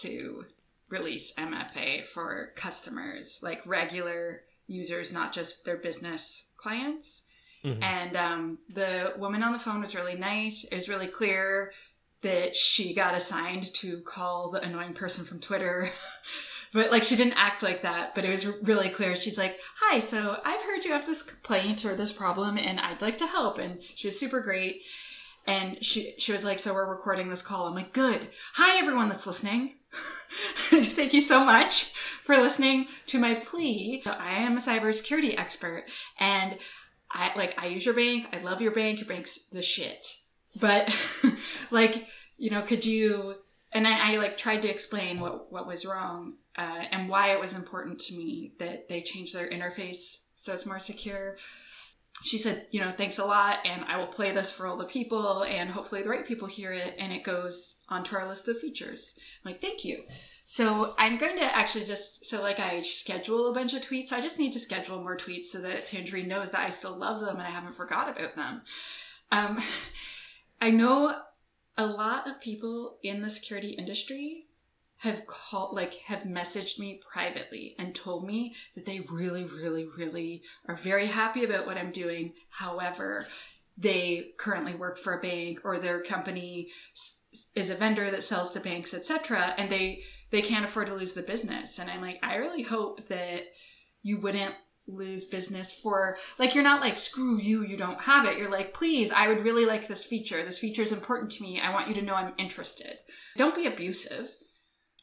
to 0.00 0.44
release 0.88 1.34
MFA 1.34 2.04
for 2.04 2.52
customers, 2.56 3.40
like 3.42 3.66
regular 3.66 4.42
users, 4.66 5.12
not 5.12 5.32
just 5.32 5.64
their 5.64 5.76
business 5.76 6.52
clients. 6.56 7.22
Mm-hmm. 7.64 7.82
And 7.82 8.16
um, 8.16 8.58
the 8.68 9.14
woman 9.16 9.42
on 9.42 9.52
the 9.52 9.58
phone 9.58 9.80
was 9.80 9.94
really 9.94 10.16
nice. 10.16 10.64
It 10.64 10.74
was 10.74 10.88
really 10.88 11.08
clear 11.08 11.72
that 12.22 12.54
she 12.54 12.94
got 12.94 13.14
assigned 13.14 13.72
to 13.74 14.00
call 14.00 14.50
the 14.50 14.62
annoying 14.62 14.94
person 14.94 15.24
from 15.24 15.40
Twitter 15.40 15.88
but 16.76 16.90
like 16.90 17.02
she 17.02 17.16
didn't 17.16 17.42
act 17.42 17.62
like 17.62 17.80
that 17.80 18.14
but 18.14 18.24
it 18.24 18.30
was 18.30 18.46
really 18.46 18.90
clear. 18.90 19.16
She's 19.16 19.38
like 19.38 19.58
hi 19.80 19.98
so 19.98 20.38
i've 20.44 20.60
heard 20.60 20.84
you 20.84 20.92
have 20.92 21.06
this 21.06 21.22
complaint 21.22 21.84
or 21.86 21.96
this 21.96 22.12
problem 22.12 22.58
and 22.58 22.78
i'd 22.78 23.00
like 23.00 23.18
to 23.18 23.26
help. 23.26 23.58
And 23.58 23.80
she 23.94 24.06
was 24.06 24.20
super 24.20 24.40
great. 24.40 24.82
And 25.46 25.82
she 25.82 26.14
she 26.18 26.32
was 26.32 26.44
like 26.44 26.58
so 26.58 26.74
we're 26.74 26.88
recording 26.90 27.30
this 27.30 27.42
call. 27.42 27.66
I'm 27.66 27.74
like 27.74 27.94
good. 27.94 28.28
Hi 28.54 28.78
everyone 28.78 29.08
that's 29.08 29.26
listening. 29.26 29.76
Thank 29.90 31.14
you 31.14 31.22
so 31.22 31.44
much 31.44 31.94
for 31.94 32.36
listening 32.36 32.88
to 33.06 33.18
my 33.18 33.34
plea. 33.34 34.02
So 34.04 34.14
i 34.20 34.32
am 34.32 34.58
a 34.58 34.60
cybersecurity 34.60 35.38
expert 35.38 35.86
and 36.20 36.58
i 37.10 37.32
like 37.36 37.60
i 37.60 37.66
use 37.68 37.86
your 37.86 37.94
bank. 37.94 38.28
I 38.34 38.40
love 38.40 38.60
your 38.60 38.72
bank. 38.72 39.00
Your 39.00 39.08
bank's 39.08 39.48
the 39.48 39.62
shit. 39.62 40.06
But 40.60 40.94
like 41.70 42.06
you 42.36 42.50
know 42.50 42.60
could 42.60 42.84
you 42.84 43.36
and 43.72 43.86
I, 43.86 44.12
I, 44.12 44.16
like 44.16 44.38
tried 44.38 44.62
to 44.62 44.68
explain 44.68 45.20
what 45.20 45.52
what 45.52 45.66
was 45.66 45.84
wrong 45.84 46.34
uh, 46.56 46.84
and 46.90 47.08
why 47.08 47.30
it 47.30 47.40
was 47.40 47.54
important 47.54 48.00
to 48.00 48.14
me 48.14 48.52
that 48.58 48.88
they 48.88 49.02
change 49.02 49.32
their 49.32 49.48
interface 49.48 50.24
so 50.34 50.52
it's 50.52 50.66
more 50.66 50.78
secure. 50.78 51.36
She 52.24 52.38
said, 52.38 52.66
you 52.70 52.80
know, 52.80 52.92
thanks 52.96 53.18
a 53.18 53.24
lot, 53.24 53.58
and 53.64 53.84
I 53.84 53.98
will 53.98 54.06
play 54.06 54.32
this 54.32 54.52
for 54.52 54.66
all 54.66 54.76
the 54.76 54.84
people, 54.84 55.44
and 55.44 55.70
hopefully 55.70 56.02
the 56.02 56.08
right 56.08 56.26
people 56.26 56.48
hear 56.48 56.72
it, 56.72 56.94
and 56.98 57.12
it 57.12 57.24
goes 57.24 57.82
onto 57.88 58.16
our 58.16 58.26
list 58.26 58.48
of 58.48 58.58
features. 58.58 59.18
I'm 59.44 59.52
like, 59.52 59.60
thank 59.60 59.84
you. 59.84 60.02
So 60.48 60.94
I'm 60.96 61.18
going 61.18 61.36
to 61.38 61.56
actually 61.56 61.86
just 61.86 62.24
so 62.24 62.40
like 62.40 62.60
I 62.60 62.80
schedule 62.80 63.48
a 63.48 63.52
bunch 63.52 63.74
of 63.74 63.82
tweets. 63.82 64.12
I 64.12 64.20
just 64.20 64.38
need 64.38 64.52
to 64.52 64.60
schedule 64.60 65.02
more 65.02 65.16
tweets 65.16 65.46
so 65.46 65.60
that 65.62 65.86
Tangerine 65.86 66.28
knows 66.28 66.52
that 66.52 66.60
I 66.60 66.70
still 66.70 66.96
love 66.96 67.20
them 67.20 67.36
and 67.36 67.42
I 67.42 67.50
haven't 67.50 67.74
forgot 67.74 68.16
about 68.16 68.36
them. 68.36 68.62
Um, 69.32 69.58
I 70.60 70.70
know 70.70 71.18
a 71.76 71.86
lot 71.86 72.28
of 72.28 72.40
people 72.40 72.98
in 73.02 73.22
the 73.22 73.28
security 73.28 73.70
industry 73.70 74.45
have 74.98 75.26
called 75.26 75.74
like 75.74 75.94
have 76.06 76.22
messaged 76.22 76.78
me 76.78 77.00
privately 77.12 77.74
and 77.78 77.94
told 77.94 78.26
me 78.26 78.54
that 78.74 78.86
they 78.86 79.00
really 79.10 79.44
really 79.44 79.86
really 79.96 80.42
are 80.66 80.76
very 80.76 81.06
happy 81.06 81.44
about 81.44 81.66
what 81.66 81.76
i'm 81.76 81.90
doing. 81.90 82.32
However 82.50 83.26
they 83.78 84.30
currently 84.38 84.74
work 84.74 84.96
for 84.96 85.12
a 85.12 85.20
bank 85.20 85.60
or 85.64 85.78
their 85.78 86.02
company 86.02 86.68
is 87.54 87.68
a 87.68 87.74
vendor 87.74 88.10
that 88.10 88.24
sells 88.24 88.52
to 88.52 88.60
banks 88.60 88.94
etc 88.94 89.54
and 89.58 89.70
they 89.70 90.02
they 90.30 90.42
can't 90.42 90.64
afford 90.64 90.86
to 90.86 90.94
lose 90.94 91.14
the 91.14 91.22
business. 91.22 91.78
And 91.78 91.90
i'm 91.90 92.00
like 92.00 92.18
i 92.22 92.36
really 92.36 92.62
hope 92.62 93.06
that 93.08 93.42
you 94.02 94.18
wouldn't 94.18 94.54
lose 94.88 95.24
business 95.26 95.72
for 95.72 96.16
like 96.38 96.54
you're 96.54 96.62
not 96.62 96.80
like 96.80 96.96
screw 96.96 97.36
you 97.38 97.66
you 97.66 97.76
don't 97.76 98.00
have 98.00 98.24
it. 98.24 98.38
You're 98.38 98.50
like 98.50 98.72
please 98.72 99.12
i 99.12 99.28
would 99.28 99.44
really 99.44 99.66
like 99.66 99.88
this 99.88 100.06
feature. 100.06 100.42
This 100.42 100.58
feature 100.58 100.82
is 100.82 100.92
important 100.92 101.32
to 101.32 101.42
me. 101.42 101.60
I 101.60 101.70
want 101.74 101.88
you 101.88 101.94
to 101.96 102.02
know 102.02 102.14
i'm 102.14 102.32
interested. 102.38 102.96
Don't 103.36 103.54
be 103.54 103.66
abusive 103.66 104.30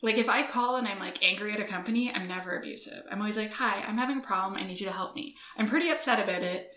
like 0.04 0.18
if 0.18 0.30
I 0.30 0.44
call 0.44 0.76
and 0.76 0.88
I'm 0.88 1.00
like 1.00 1.24
angry 1.24 1.54
at 1.54 1.62
a 1.62 1.66
company, 1.66 2.12
I'm 2.13 2.28
never 2.28 2.56
abusive. 2.58 3.04
I'm 3.10 3.20
always 3.20 3.38
like, 3.38 3.54
"Hi, 3.54 3.82
I'm 3.88 3.98
having 3.98 4.20
a 4.20 4.22
problem. 4.22 4.62
I 4.62 4.68
need 4.68 4.80
you 4.80 4.86
to 4.86 4.94
help 4.94 5.16
me." 5.16 5.36
I'm 5.58 5.68
pretty 5.68 5.89
upset 5.89 6.22
about 6.22 6.44
it, 6.44 6.70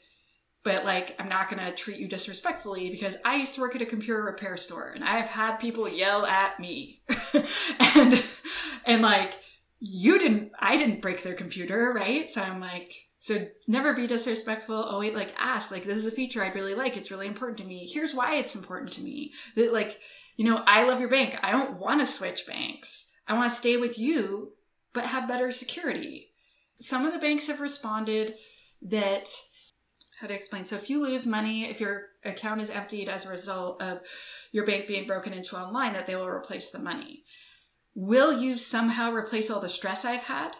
but 0.63 0.85
like 0.85 1.17
I'm 1.19 1.29
not 1.29 1.51
going 1.51 1.65
to 1.65 1.75
treat 1.77 1.99
you 1.99 2.09
disrespectfully 2.09 2.89
because 2.89 3.17
I 3.25 3.37
used 3.37 3.57
to 3.57 3.61
work 3.61 3.75
at 3.75 3.83
a 3.83 3.87
computer 3.87 4.23
repair 4.23 4.57
store 4.57 4.91
and 4.91 5.05
I've 5.05 5.27
had 5.27 5.57
people 5.57 5.89
yell 5.89 6.25
at 6.25 6.61
me. 6.61 7.03
and 7.97 8.23
and 8.85 9.03
like 9.03 9.35
you 9.81 10.19
didn't 10.19 10.53
I 10.59 10.77
didn't 10.77 11.03
break 11.03 11.25
their 11.25 11.35
computer, 11.35 11.93
right? 11.95 12.31
So 12.31 12.43
I'm 12.43 12.61
like 12.61 12.93
so 13.19 13.45
never 13.67 13.93
be 13.93 14.07
disrespectful. 14.07 14.87
Oh 14.89 15.01
wait, 15.01 15.17
like 15.17 15.35
ask 15.37 15.73
like 15.73 15.83
this 15.83 15.99
is 15.99 16.07
a 16.07 16.13
feature 16.13 16.45
I'd 16.45 16.55
really 16.55 16.77
like. 16.77 16.97
It's 16.97 17.11
really 17.11 17.27
important 17.27 17.59
to 17.59 17.65
me. 17.65 17.91
Here's 17.93 18.15
why 18.15 18.37
it's 18.37 18.55
important 18.55 18.93
to 18.93 19.01
me. 19.01 19.33
That 19.57 19.73
like 19.73 19.99
you 20.37 20.45
know, 20.45 20.63
I 20.67 20.85
love 20.85 21.01
your 21.01 21.09
bank. 21.09 21.39
I 21.43 21.51
don't 21.51 21.81
want 21.81 22.01
to 22.01 22.07
switch 22.07 22.47
banks. 22.47 23.16
I 23.27 23.35
want 23.35 23.51
to 23.51 23.57
stay 23.57 23.77
with 23.77 23.99
you, 23.99 24.53
but 24.93 25.05
have 25.05 25.29
better 25.29 25.51
security. 25.53 26.33
Some 26.81 27.05
of 27.05 27.13
the 27.13 27.19
banks 27.19 27.47
have 27.49 27.61
responded 27.61 28.35
that, 28.83 29.29
how 30.21 30.27
to 30.27 30.35
explain? 30.35 30.65
So 30.65 30.77
if 30.77 30.89
you 30.89 31.03
lose 31.03 31.27
money, 31.27 31.69
if 31.69 31.81
your 31.81 32.03
account 32.25 32.61
is 32.61 32.71
emptied 32.71 33.09
as 33.09 33.27
a 33.27 33.31
result 33.31 33.83
of 33.83 34.01
your 34.53 34.65
bank 34.65 34.87
being 34.87 35.07
broken 35.07 35.33
into 35.33 35.57
online, 35.57 35.93
that 35.95 36.07
they 36.07 36.17
will 36.17 36.29
replace 36.29 36.71
the 36.71 36.79
money. 36.79 37.25
Will 37.95 38.33
you 38.33 38.57
somehow 38.57 39.13
replace 39.13 39.51
all 39.51 39.61
the 39.61 39.69
stress 39.69 40.05
I've 40.05 40.25
had? 40.25 40.53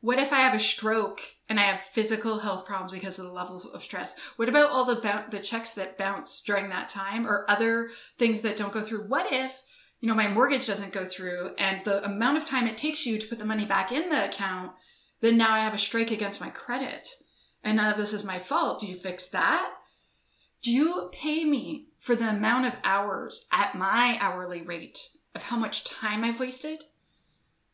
What 0.00 0.18
if 0.18 0.32
I 0.32 0.36
have 0.36 0.54
a 0.54 0.58
stroke 0.58 1.20
and 1.48 1.60
I 1.60 1.64
have 1.64 1.80
physical 1.80 2.38
health 2.38 2.64
problems 2.64 2.92
because 2.92 3.18
of 3.18 3.26
the 3.26 3.32
levels 3.32 3.66
of 3.66 3.82
stress? 3.82 4.14
What 4.36 4.48
about 4.48 4.70
all 4.70 4.84
the 4.84 5.24
the 5.30 5.40
checks 5.40 5.74
that 5.74 5.98
bounce 5.98 6.42
during 6.42 6.70
that 6.70 6.88
time 6.88 7.26
or 7.26 7.44
other 7.50 7.90
things 8.18 8.40
that 8.40 8.56
don't 8.56 8.72
go 8.72 8.80
through? 8.80 9.08
What 9.08 9.30
if 9.30 9.60
you 10.00 10.08
know, 10.08 10.14
my 10.14 10.28
mortgage 10.28 10.66
doesn't 10.66 10.92
go 10.92 11.04
through 11.04 11.50
and 11.58 11.84
the 11.84 12.04
amount 12.04 12.38
of 12.38 12.44
time 12.44 12.66
it 12.66 12.78
takes 12.78 13.04
you 13.06 13.18
to 13.18 13.26
put 13.26 13.38
the 13.38 13.44
money 13.44 13.66
back 13.66 13.92
in 13.92 14.08
the 14.08 14.24
account, 14.28 14.72
then 15.20 15.36
now 15.36 15.52
I 15.52 15.60
have 15.60 15.74
a 15.74 15.78
strike 15.78 16.10
against 16.10 16.40
my 16.40 16.48
credit. 16.48 17.06
And 17.62 17.76
none 17.76 17.92
of 17.92 17.98
this 17.98 18.14
is 18.14 18.24
my 18.24 18.38
fault. 18.38 18.80
Do 18.80 18.86
you 18.86 18.94
fix 18.94 19.26
that? 19.26 19.74
Do 20.62 20.72
you 20.72 21.10
pay 21.12 21.44
me 21.44 21.88
for 21.98 22.16
the 22.16 22.30
amount 22.30 22.66
of 22.66 22.80
hours 22.82 23.46
at 23.52 23.74
my 23.74 24.16
hourly 24.20 24.62
rate 24.62 24.98
of 25.34 25.44
how 25.44 25.56
much 25.56 25.84
time 25.84 26.24
I've 26.24 26.40
wasted? 26.40 26.84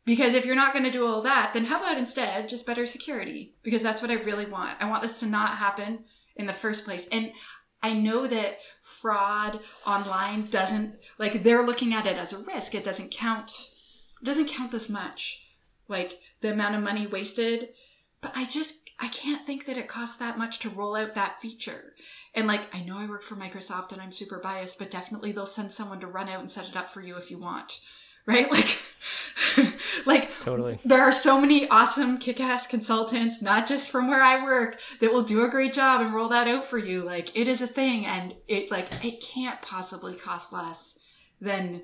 Because 0.05 0.35
if 0.35 0.45
you're 0.45 0.55
not 0.55 0.73
going 0.73 0.85
to 0.85 0.91
do 0.91 1.07
all 1.07 1.23
that, 1.23 1.53
then 1.53 1.65
how 1.65 1.79
about 1.79 1.99
instead 1.99 2.49
just 2.49 2.67
better 2.67 2.87
security? 2.87 3.55
Because 3.63 3.83
that's 3.83 4.03
what 4.03 4.11
I 4.11 4.15
really 4.15 4.47
want. 4.47 4.77
I 4.81 4.89
want 4.89 5.03
this 5.03 5.19
to 5.19 5.27
not 5.27 5.57
happen 5.57 6.05
in 6.37 6.47
the 6.47 6.53
first 6.53 6.85
place. 6.85 7.09
And 7.09 7.33
I 7.83 7.93
know 7.93 8.27
that 8.27 8.59
fraud 8.81 9.61
online 9.87 10.47
doesn't 10.47 10.97
like 11.19 11.43
they're 11.43 11.65
looking 11.65 11.95
at 11.95 12.07
it 12.07 12.17
as 12.17 12.33
a 12.33 12.43
risk. 12.45 12.75
It 12.75 12.85
doesn't 12.85 13.13
count. 13.13 13.71
It 14.21 14.25
doesn't 14.25 14.49
count 14.49 14.73
this 14.73 14.89
much. 14.89 15.47
Like 15.89 16.19
the 16.41 16.53
amount 16.53 16.75
of 16.75 16.83
money 16.83 17.07
wasted. 17.07 17.69
But 18.21 18.33
I 18.35 18.45
just 18.45 18.87
I 18.99 19.09
can't 19.09 19.47
think 19.47 19.67
that 19.67 19.77
it 19.77 19.89
costs 19.89 20.17
that 20.17 20.39
much 20.39 20.59
to 20.61 20.71
roll 20.71 20.97
out 20.97 21.15
that 21.15 21.41
feature. 21.41 21.95
And 22.35 22.47
like, 22.47 22.75
I 22.75 22.83
know 22.83 22.99
I 22.99 23.07
work 23.07 23.23
for 23.23 23.35
Microsoft 23.35 23.93
and 23.93 24.01
I'm 24.01 24.13
super 24.13 24.39
biased, 24.39 24.79
but 24.79 24.91
definitely 24.91 25.33
they'll 25.33 25.47
send 25.47 25.73
someone 25.73 26.01
to 26.01 26.07
run 26.07 26.29
out 26.29 26.41
and 26.41 26.51
set 26.51 26.69
it 26.69 26.77
up 26.77 26.91
for 26.91 27.03
you 27.03 27.17
if 27.17 27.31
you 27.31 27.39
want. 27.39 27.81
Right? 28.27 28.49
Like, 30.07 30.07
like 30.07 30.41
totally. 30.41 30.79
There 30.85 31.03
are 31.03 31.13
so 31.13 31.41
many 31.41 31.69
awesome 31.69 32.19
kick-ass 32.19 32.67
consultants, 32.67 33.43
not 33.43 33.67
just 33.67 33.91
from 33.91 34.09
where 34.09 34.23
I 34.23 34.43
work, 34.43 34.79
that 35.01 35.13
will 35.13 35.23
do 35.23 35.45
a 35.45 35.51
great 35.51 35.75
job 35.75 36.01
and 36.01 36.15
roll 36.15 36.29
that 36.29 36.49
out 36.49 36.65
for 36.65 36.79
you. 36.79 37.03
Like, 37.03 37.37
it 37.37 37.49
is 37.49 37.61
a 37.61 37.67
thing, 37.67 38.07
and 38.07 38.35
it 38.49 38.71
like 38.71 38.87
it 39.05 39.23
can't 39.23 39.61
possibly 39.61 40.15
cost 40.15 40.53
less 40.53 40.99
than 41.41 41.83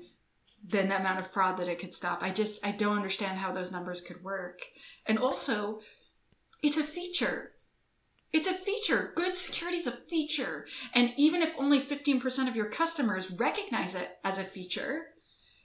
than 0.67 0.89
the 0.89 0.99
amount 0.99 1.19
of 1.19 1.27
fraud 1.27 1.57
that 1.57 1.67
it 1.67 1.79
could 1.79 1.93
stop. 1.93 2.23
I 2.23 2.31
just 2.31 2.65
I 2.65 2.71
don't 2.71 2.97
understand 2.97 3.37
how 3.37 3.51
those 3.51 3.71
numbers 3.71 4.01
could 4.01 4.23
work. 4.23 4.61
And 5.05 5.19
also, 5.19 5.81
it's 6.61 6.77
a 6.77 6.83
feature. 6.83 7.51
It's 8.31 8.47
a 8.47 8.53
feature. 8.53 9.13
Good 9.15 9.37
security 9.37 9.77
is 9.77 9.87
a 9.87 9.91
feature. 9.91 10.65
And 10.93 11.13
even 11.17 11.43
if 11.43 11.53
only 11.59 11.79
15% 11.79 12.47
of 12.47 12.55
your 12.55 12.65
customers 12.65 13.29
recognize 13.29 13.93
it 13.93 14.09
as 14.23 14.39
a 14.39 14.43
feature, 14.43 15.12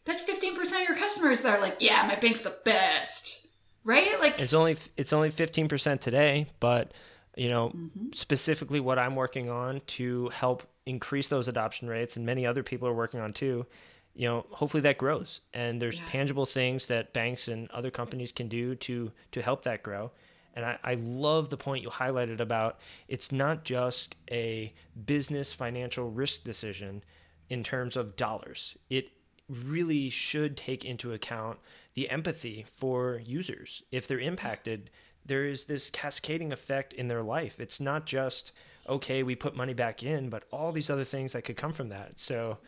that's 0.08 0.22
15% 0.22 0.58
of 0.58 0.88
your 0.88 0.96
customers 0.96 1.42
that 1.42 1.56
are 1.56 1.60
like, 1.60 1.76
yeah, 1.80 2.04
my 2.06 2.16
bank's 2.16 2.40
the 2.40 2.56
best. 2.64 3.46
Right? 3.84 4.18
Like 4.20 4.40
It's 4.40 4.52
only 4.52 4.76
it's 4.96 5.12
only 5.12 5.30
15% 5.30 6.00
today, 6.00 6.48
but 6.60 6.92
you 7.36 7.48
know, 7.48 7.68
mm-hmm. 7.68 8.12
specifically 8.12 8.80
what 8.80 8.98
I'm 8.98 9.14
working 9.14 9.48
on 9.48 9.80
to 9.86 10.28
help 10.30 10.64
increase 10.84 11.28
those 11.28 11.48
adoption 11.48 11.88
rates 11.88 12.16
and 12.16 12.26
many 12.26 12.44
other 12.44 12.62
people 12.62 12.88
are 12.88 12.94
working 12.94 13.20
on 13.20 13.32
too 13.32 13.66
you 14.14 14.26
know 14.26 14.46
hopefully 14.50 14.80
that 14.80 14.96
grows 14.96 15.42
and 15.52 15.82
there's 15.82 15.98
yeah. 15.98 16.06
tangible 16.06 16.46
things 16.46 16.86
that 16.86 17.12
banks 17.12 17.46
and 17.46 17.70
other 17.70 17.90
companies 17.90 18.32
can 18.32 18.48
do 18.48 18.74
to 18.74 19.12
to 19.30 19.42
help 19.42 19.64
that 19.64 19.82
grow 19.82 20.10
and 20.58 20.66
I, 20.66 20.78
I 20.82 20.94
love 20.94 21.50
the 21.50 21.56
point 21.56 21.84
you 21.84 21.88
highlighted 21.88 22.40
about 22.40 22.80
it's 23.06 23.30
not 23.30 23.64
just 23.64 24.16
a 24.28 24.74
business 25.06 25.52
financial 25.52 26.10
risk 26.10 26.42
decision 26.42 27.04
in 27.48 27.62
terms 27.62 27.96
of 27.96 28.16
dollars. 28.16 28.76
It 28.90 29.10
really 29.48 30.10
should 30.10 30.56
take 30.56 30.84
into 30.84 31.12
account 31.12 31.58
the 31.94 32.10
empathy 32.10 32.66
for 32.76 33.20
users. 33.24 33.82
If 33.90 34.06
they're 34.06 34.20
impacted, 34.20 34.90
there 35.24 35.44
is 35.44 35.64
this 35.64 35.90
cascading 35.90 36.52
effect 36.52 36.92
in 36.92 37.08
their 37.08 37.22
life. 37.22 37.60
It's 37.60 37.80
not 37.80 38.06
just, 38.06 38.52
okay, 38.88 39.22
we 39.22 39.34
put 39.34 39.56
money 39.56 39.74
back 39.74 40.02
in, 40.02 40.28
but 40.28 40.44
all 40.50 40.72
these 40.72 40.90
other 40.90 41.04
things 41.04 41.32
that 41.32 41.44
could 41.44 41.56
come 41.56 41.72
from 41.72 41.88
that. 41.90 42.18
So 42.20 42.58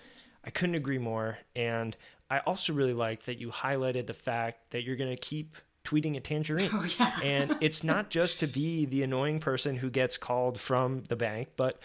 I 0.44 0.50
couldn't 0.50 0.74
agree 0.76 0.98
more. 0.98 1.38
And 1.54 1.96
I 2.30 2.38
also 2.40 2.72
really 2.72 2.94
liked 2.94 3.26
that 3.26 3.38
you 3.38 3.50
highlighted 3.50 4.06
the 4.06 4.14
fact 4.14 4.70
that 4.70 4.84
you're 4.84 4.96
going 4.96 5.14
to 5.14 5.20
keep 5.20 5.56
tweeting 5.84 6.16
at 6.16 6.24
Tangerine. 6.24 6.70
Oh, 6.72 6.86
yeah. 6.98 7.18
and 7.24 7.56
it's 7.60 7.82
not 7.82 8.10
just 8.10 8.38
to 8.40 8.46
be 8.46 8.84
the 8.84 9.02
annoying 9.02 9.40
person 9.40 9.76
who 9.76 9.90
gets 9.90 10.16
called 10.16 10.60
from 10.60 11.04
the 11.08 11.16
bank, 11.16 11.48
but 11.56 11.80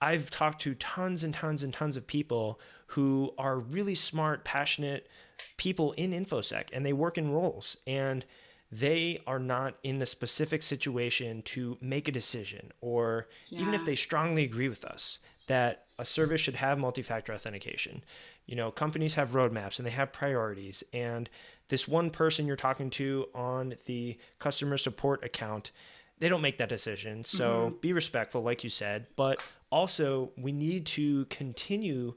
I've 0.00 0.30
talked 0.30 0.62
to 0.62 0.74
tons 0.74 1.24
and 1.24 1.34
tons 1.34 1.62
and 1.62 1.72
tons 1.72 1.96
of 1.96 2.06
people 2.06 2.58
who 2.90 3.32
are 3.38 3.58
really 3.58 3.94
smart, 3.94 4.44
passionate 4.44 5.08
people 5.56 5.92
in 5.92 6.12
InfoSec 6.12 6.66
and 6.72 6.84
they 6.84 6.92
work 6.92 7.16
in 7.16 7.30
roles 7.30 7.76
and 7.86 8.24
they 8.72 9.20
are 9.26 9.38
not 9.38 9.74
in 9.82 9.98
the 9.98 10.06
specific 10.06 10.62
situation 10.62 11.42
to 11.42 11.76
make 11.80 12.08
a 12.08 12.12
decision 12.12 12.72
or 12.80 13.26
yeah. 13.48 13.60
even 13.60 13.74
if 13.74 13.84
they 13.84 13.96
strongly 13.96 14.44
agree 14.44 14.68
with 14.68 14.84
us 14.84 15.18
that 15.46 15.84
a 15.98 16.04
service 16.04 16.40
should 16.40 16.54
have 16.54 16.78
multi-factor 16.78 17.32
authentication. 17.32 18.04
You 18.46 18.56
know, 18.56 18.70
companies 18.70 19.14
have 19.14 19.30
roadmaps 19.30 19.78
and 19.78 19.86
they 19.86 19.92
have 19.92 20.12
priorities 20.12 20.82
and 20.92 21.28
this 21.68 21.86
one 21.86 22.10
person 22.10 22.46
you're 22.46 22.56
talking 22.56 22.90
to 22.90 23.28
on 23.34 23.74
the 23.86 24.18
customer 24.40 24.76
support 24.76 25.24
account, 25.24 25.70
they 26.18 26.28
don't 26.28 26.42
make 26.42 26.58
that 26.58 26.68
decision. 26.68 27.24
So 27.24 27.66
mm-hmm. 27.68 27.76
be 27.80 27.92
respectful, 27.92 28.42
like 28.42 28.64
you 28.64 28.70
said. 28.70 29.06
But 29.16 29.40
also, 29.70 30.32
we 30.36 30.50
need 30.50 30.86
to 30.86 31.24
continue 31.26 32.14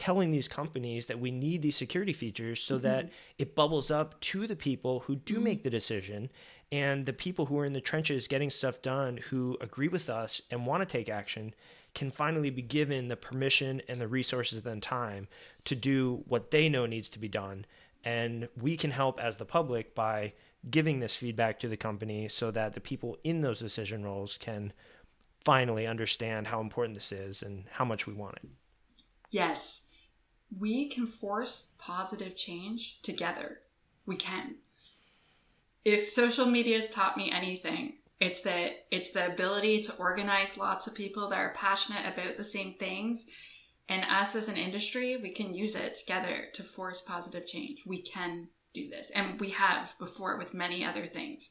telling 0.00 0.30
these 0.30 0.48
companies 0.48 1.08
that 1.08 1.20
we 1.20 1.30
need 1.30 1.60
these 1.60 1.76
security 1.76 2.14
features 2.14 2.58
so 2.58 2.76
mm-hmm. 2.76 2.84
that 2.84 3.10
it 3.36 3.54
bubbles 3.54 3.90
up 3.90 4.18
to 4.22 4.46
the 4.46 4.56
people 4.56 5.00
who 5.00 5.14
do 5.14 5.34
mm-hmm. 5.34 5.44
make 5.44 5.62
the 5.62 5.68
decision 5.68 6.30
and 6.72 7.04
the 7.04 7.12
people 7.12 7.44
who 7.44 7.58
are 7.58 7.66
in 7.66 7.74
the 7.74 7.82
trenches 7.82 8.26
getting 8.26 8.48
stuff 8.48 8.80
done 8.80 9.18
who 9.28 9.58
agree 9.60 9.88
with 9.88 10.08
us 10.08 10.40
and 10.50 10.64
want 10.64 10.80
to 10.80 10.90
take 10.90 11.10
action 11.10 11.54
can 11.92 12.10
finally 12.10 12.48
be 12.48 12.62
given 12.62 13.08
the 13.08 13.16
permission 13.16 13.82
and 13.88 14.00
the 14.00 14.08
resources 14.08 14.64
and 14.64 14.82
time 14.82 15.28
to 15.66 15.76
do 15.76 16.24
what 16.26 16.50
they 16.50 16.66
know 16.66 16.86
needs 16.86 17.10
to 17.10 17.18
be 17.18 17.28
done 17.28 17.66
and 18.02 18.48
we 18.58 18.78
can 18.78 18.92
help 18.92 19.20
as 19.20 19.36
the 19.36 19.44
public 19.44 19.94
by 19.94 20.32
giving 20.70 21.00
this 21.00 21.14
feedback 21.14 21.60
to 21.60 21.68
the 21.68 21.76
company 21.76 22.26
so 22.26 22.50
that 22.50 22.72
the 22.72 22.80
people 22.80 23.18
in 23.22 23.42
those 23.42 23.58
decision 23.58 24.02
roles 24.02 24.38
can 24.38 24.72
finally 25.44 25.86
understand 25.86 26.46
how 26.46 26.62
important 26.62 26.94
this 26.94 27.12
is 27.12 27.42
and 27.42 27.64
how 27.72 27.84
much 27.84 28.06
we 28.06 28.14
want 28.14 28.36
it. 28.36 28.48
Yes. 29.30 29.82
We 30.58 30.88
can 30.88 31.06
force 31.06 31.72
positive 31.78 32.36
change 32.36 33.00
together. 33.02 33.60
We 34.06 34.16
can. 34.16 34.56
If 35.84 36.10
social 36.10 36.46
media 36.46 36.76
has 36.76 36.90
taught 36.90 37.16
me 37.16 37.30
anything, 37.30 37.94
it's 38.20 38.42
that 38.42 38.86
it's 38.90 39.12
the 39.12 39.26
ability 39.26 39.80
to 39.82 39.96
organize 39.96 40.58
lots 40.58 40.86
of 40.86 40.94
people 40.94 41.28
that 41.28 41.38
are 41.38 41.54
passionate 41.54 42.12
about 42.12 42.36
the 42.36 42.44
same 42.44 42.74
things 42.74 43.26
and 43.90 44.04
us 44.08 44.36
as 44.36 44.48
an 44.48 44.56
industry, 44.56 45.16
we 45.20 45.32
can 45.32 45.52
use 45.52 45.74
it 45.74 45.96
together 45.96 46.44
to 46.54 46.62
force 46.62 47.00
positive 47.00 47.44
change. 47.44 47.82
We 47.84 48.00
can 48.00 48.48
do 48.72 48.88
this. 48.88 49.10
And 49.10 49.38
we 49.40 49.50
have 49.50 49.94
before 49.98 50.38
with 50.38 50.54
many 50.54 50.84
other 50.84 51.06
things. 51.06 51.50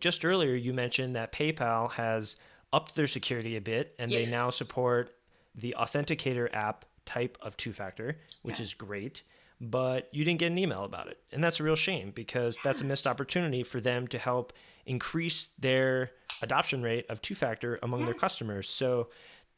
Just 0.00 0.24
earlier, 0.24 0.54
you 0.54 0.74
mentioned 0.74 1.14
that 1.14 1.32
PayPal 1.32 1.92
has 1.92 2.34
upped 2.72 2.96
their 2.96 3.06
security 3.06 3.56
a 3.56 3.60
bit 3.60 3.94
and 4.00 4.10
yes. 4.10 4.24
they 4.24 4.30
now 4.30 4.50
support 4.50 5.14
the 5.54 5.76
Authenticator 5.78 6.52
app 6.52 6.84
type 7.06 7.38
of 7.40 7.56
two 7.56 7.72
factor, 7.72 8.18
which 8.42 8.58
yeah. 8.58 8.64
is 8.64 8.74
great. 8.74 9.22
But 9.58 10.08
you 10.12 10.22
didn't 10.22 10.40
get 10.40 10.52
an 10.52 10.58
email 10.58 10.84
about 10.84 11.08
it. 11.08 11.18
And 11.32 11.42
that's 11.42 11.60
a 11.60 11.62
real 11.62 11.76
shame 11.76 12.12
because 12.14 12.56
yeah. 12.56 12.60
that's 12.64 12.82
a 12.82 12.84
missed 12.84 13.06
opportunity 13.06 13.62
for 13.62 13.80
them 13.80 14.06
to 14.08 14.18
help 14.18 14.52
increase 14.84 15.48
their 15.58 16.10
adoption 16.42 16.82
rate 16.82 17.06
of 17.08 17.22
two 17.22 17.34
factor 17.34 17.78
among 17.82 18.00
yeah. 18.00 18.06
their 18.06 18.14
customers. 18.14 18.68
So 18.68 19.08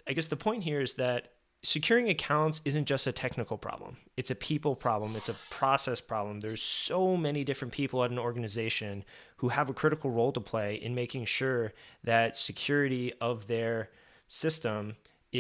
I 0.07 0.13
guess 0.13 0.29
the 0.29 0.37
point 0.37 0.63
here 0.63 0.81
is 0.81 0.95
that 0.95 1.33
securing 1.63 2.09
accounts 2.09 2.61
isn't 2.65 2.85
just 2.85 3.07
a 3.09 3.13
technical 3.13 3.59
problem 3.59 3.97
it's 4.17 4.31
a 4.31 4.35
people 4.35 4.77
problem 4.77 5.17
it's 5.17 5.29
a 5.29 5.35
process 5.51 6.01
problem 6.01 6.39
there's 6.39 6.63
so 6.63 7.17
many 7.17 7.43
different 7.43 7.75
people 7.75 8.05
at 8.05 8.13
an 8.13 8.19
organization 8.19 9.05
who 9.39 9.49
have 9.49 9.69
a 9.69 9.75
critical 9.75 10.11
role 10.11 10.31
to 10.31 10.41
play 10.41 10.77
in 10.77 10.95
making 10.95 11.25
sure 11.25 11.73
that 12.05 12.37
security 12.37 13.13
of 13.21 13.49
their 13.49 13.91
system 14.29 14.95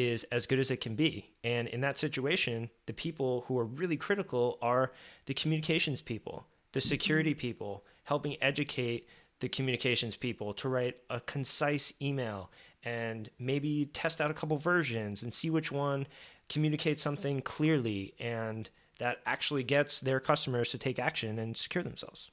is 0.07 0.25
as 0.25 0.47
good 0.47 0.59
as 0.59 0.71
it 0.71 0.81
can 0.81 0.95
be. 0.95 1.31
And 1.45 1.69
in 1.69 1.81
that 1.83 1.99
situation 1.99 2.71
the 2.87 2.93
people 2.93 3.45
who 3.49 3.59
are 3.59 3.65
really 3.65 3.97
critical 3.97 4.59
are 4.63 4.93
the 5.27 5.35
communications 5.35 6.01
people 6.01 6.47
the 6.73 6.81
security 6.81 7.31
mm-hmm. 7.31 7.41
people 7.41 7.85
helping 8.07 8.37
educate 8.43 9.09
the 9.41 9.49
communications 9.49 10.17
people 10.17 10.53
to 10.55 10.69
write 10.69 10.97
a 11.11 11.21
concise 11.21 11.93
email 12.03 12.51
and 12.85 13.31
maybe 13.39 13.87
test 13.93 14.21
out 14.21 14.31
a 14.31 14.35
couple 14.35 14.57
versions 14.57 15.23
and 15.23 15.33
see 15.33 15.51
which 15.51 15.71
one 15.73 16.07
communicates 16.49 17.03
something 17.03 17.41
clearly 17.41 18.15
and 18.19 18.71
that 18.99 19.19
actually 19.27 19.63
gets 19.63 20.01
their 20.01 20.19
customers 20.19 20.71
to 20.71 20.79
take 20.79 20.99
action 20.99 21.39
and 21.39 21.57
secure 21.57 21.85
themselves. 21.85 22.31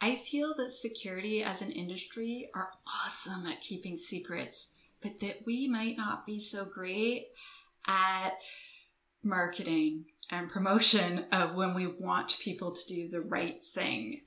I 0.00 0.14
feel 0.14 0.54
that 0.56 0.72
security 0.72 1.42
as 1.42 1.62
an 1.62 1.72
industry 1.72 2.50
are 2.54 2.72
awesome 2.86 3.46
at 3.46 3.60
keeping 3.60 3.96
secrets, 3.96 4.72
but 5.02 5.20
that 5.20 5.42
we 5.46 5.68
might 5.68 5.96
not 5.96 6.26
be 6.26 6.38
so 6.38 6.64
great 6.64 7.28
at 7.86 8.38
marketing 9.22 10.06
and 10.30 10.48
promotion 10.48 11.24
of 11.32 11.54
when 11.54 11.74
we 11.74 11.86
want 11.86 12.38
people 12.38 12.72
to 12.72 12.88
do 12.88 13.08
the 13.08 13.20
right 13.20 13.64
thing. 13.74 14.22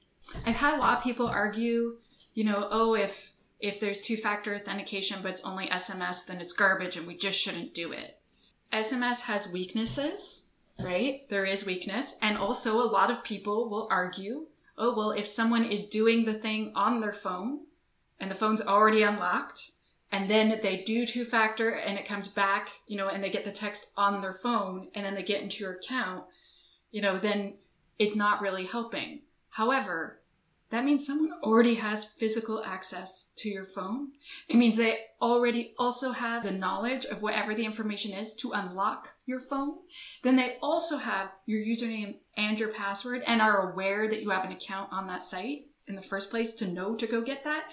I've 0.46 0.56
had 0.56 0.76
a 0.76 0.80
lot 0.80 0.98
of 0.98 1.04
people 1.04 1.28
argue, 1.28 1.98
you 2.34 2.44
know, 2.44 2.68
oh, 2.72 2.96
if 2.96 3.34
if 3.60 3.80
there's 3.80 4.02
two 4.02 4.18
factor 4.18 4.54
authentication 4.54 5.20
but 5.22 5.32
it's 5.32 5.46
only 5.46 5.68
SMS, 5.68 6.26
then 6.26 6.42
it's 6.42 6.52
garbage 6.54 6.98
and 6.98 7.08
we 7.08 7.16
just 7.16 7.40
shouldn't 7.40 7.74
do 7.74 7.92
it. 7.92 8.20
SMS 8.74 9.22
has 9.22 9.52
weaknesses, 9.52 10.48
right? 10.84 11.22
There 11.30 11.46
is 11.46 11.66
weakness. 11.66 12.16
And 12.22 12.38
also, 12.38 12.82
a 12.82 12.90
lot 12.90 13.12
of 13.12 13.24
people 13.24 13.70
will 13.70 13.88
argue 13.90 14.48
oh, 14.78 14.96
well, 14.96 15.12
if 15.12 15.28
someone 15.28 15.66
is 15.66 15.88
doing 15.88 16.26
the 16.26 16.34
thing 16.34 16.72
on 16.76 17.00
their 17.00 17.14
phone 17.14 17.60
and 18.20 18.32
the 18.32 18.36
phone's 18.36 18.62
already 18.62 19.04
unlocked, 19.04 19.72
and 20.14 20.30
then 20.30 20.60
they 20.62 20.84
do 20.84 21.08
two 21.08 21.26
factor 21.26 21.72
and 21.72 21.98
it 21.98 22.08
comes 22.08 22.28
back, 22.28 22.70
you 22.86 22.98
know, 22.98 23.08
and 23.08 23.24
they 23.24 23.32
get 23.32 23.46
the 23.46 23.52
text 23.52 23.92
on 23.98 24.22
their 24.22 24.32
phone 24.32 24.90
and 24.94 25.04
then 25.04 25.16
they 25.16 25.24
get 25.24 25.42
into 25.42 25.64
your 25.64 25.74
account, 25.74 26.26
you 26.92 27.02
know, 27.02 27.18
then 27.18 27.56
it's 27.98 28.16
not 28.16 28.40
really 28.40 28.68
helping. 28.68 29.24
However, 29.50 30.22
that 30.70 30.86
means 30.86 31.06
someone 31.06 31.32
already 31.42 31.76
has 31.76 32.06
physical 32.06 32.64
access 32.64 33.32
to 33.38 33.50
your 33.50 33.66
phone. 33.66 34.12
It 34.48 34.56
means 34.56 34.76
they 34.76 35.00
already 35.20 35.74
also 35.80 36.12
have 36.12 36.44
the 36.44 36.52
knowledge 36.52 37.06
of 37.06 37.24
whatever 37.24 37.56
the 37.56 37.66
information 37.66 38.12
is 38.12 38.36
to 38.36 38.52
unlock 38.52 39.10
your 39.26 39.40
phone. 39.40 39.78
Then 40.22 40.36
they 40.36 40.58
also 40.62 40.98
have 40.98 41.32
your 41.48 41.66
username 41.66 42.18
and 42.38 42.60
your 42.60 42.72
password 42.72 43.24
and 43.26 43.42
are 43.42 43.72
aware 43.72 44.08
that 44.08 44.22
you 44.22 44.30
have 44.30 44.46
an 44.46 44.52
account 44.52 44.94
on 44.94 45.08
that 45.08 45.26
site 45.26 45.66
in 45.88 45.96
the 45.96 46.04
first 46.04 46.30
place 46.30 46.54
to 46.56 46.68
know 46.68 46.96
to 46.96 47.08
go 47.08 47.22
get 47.22 47.44
that. 47.46 47.66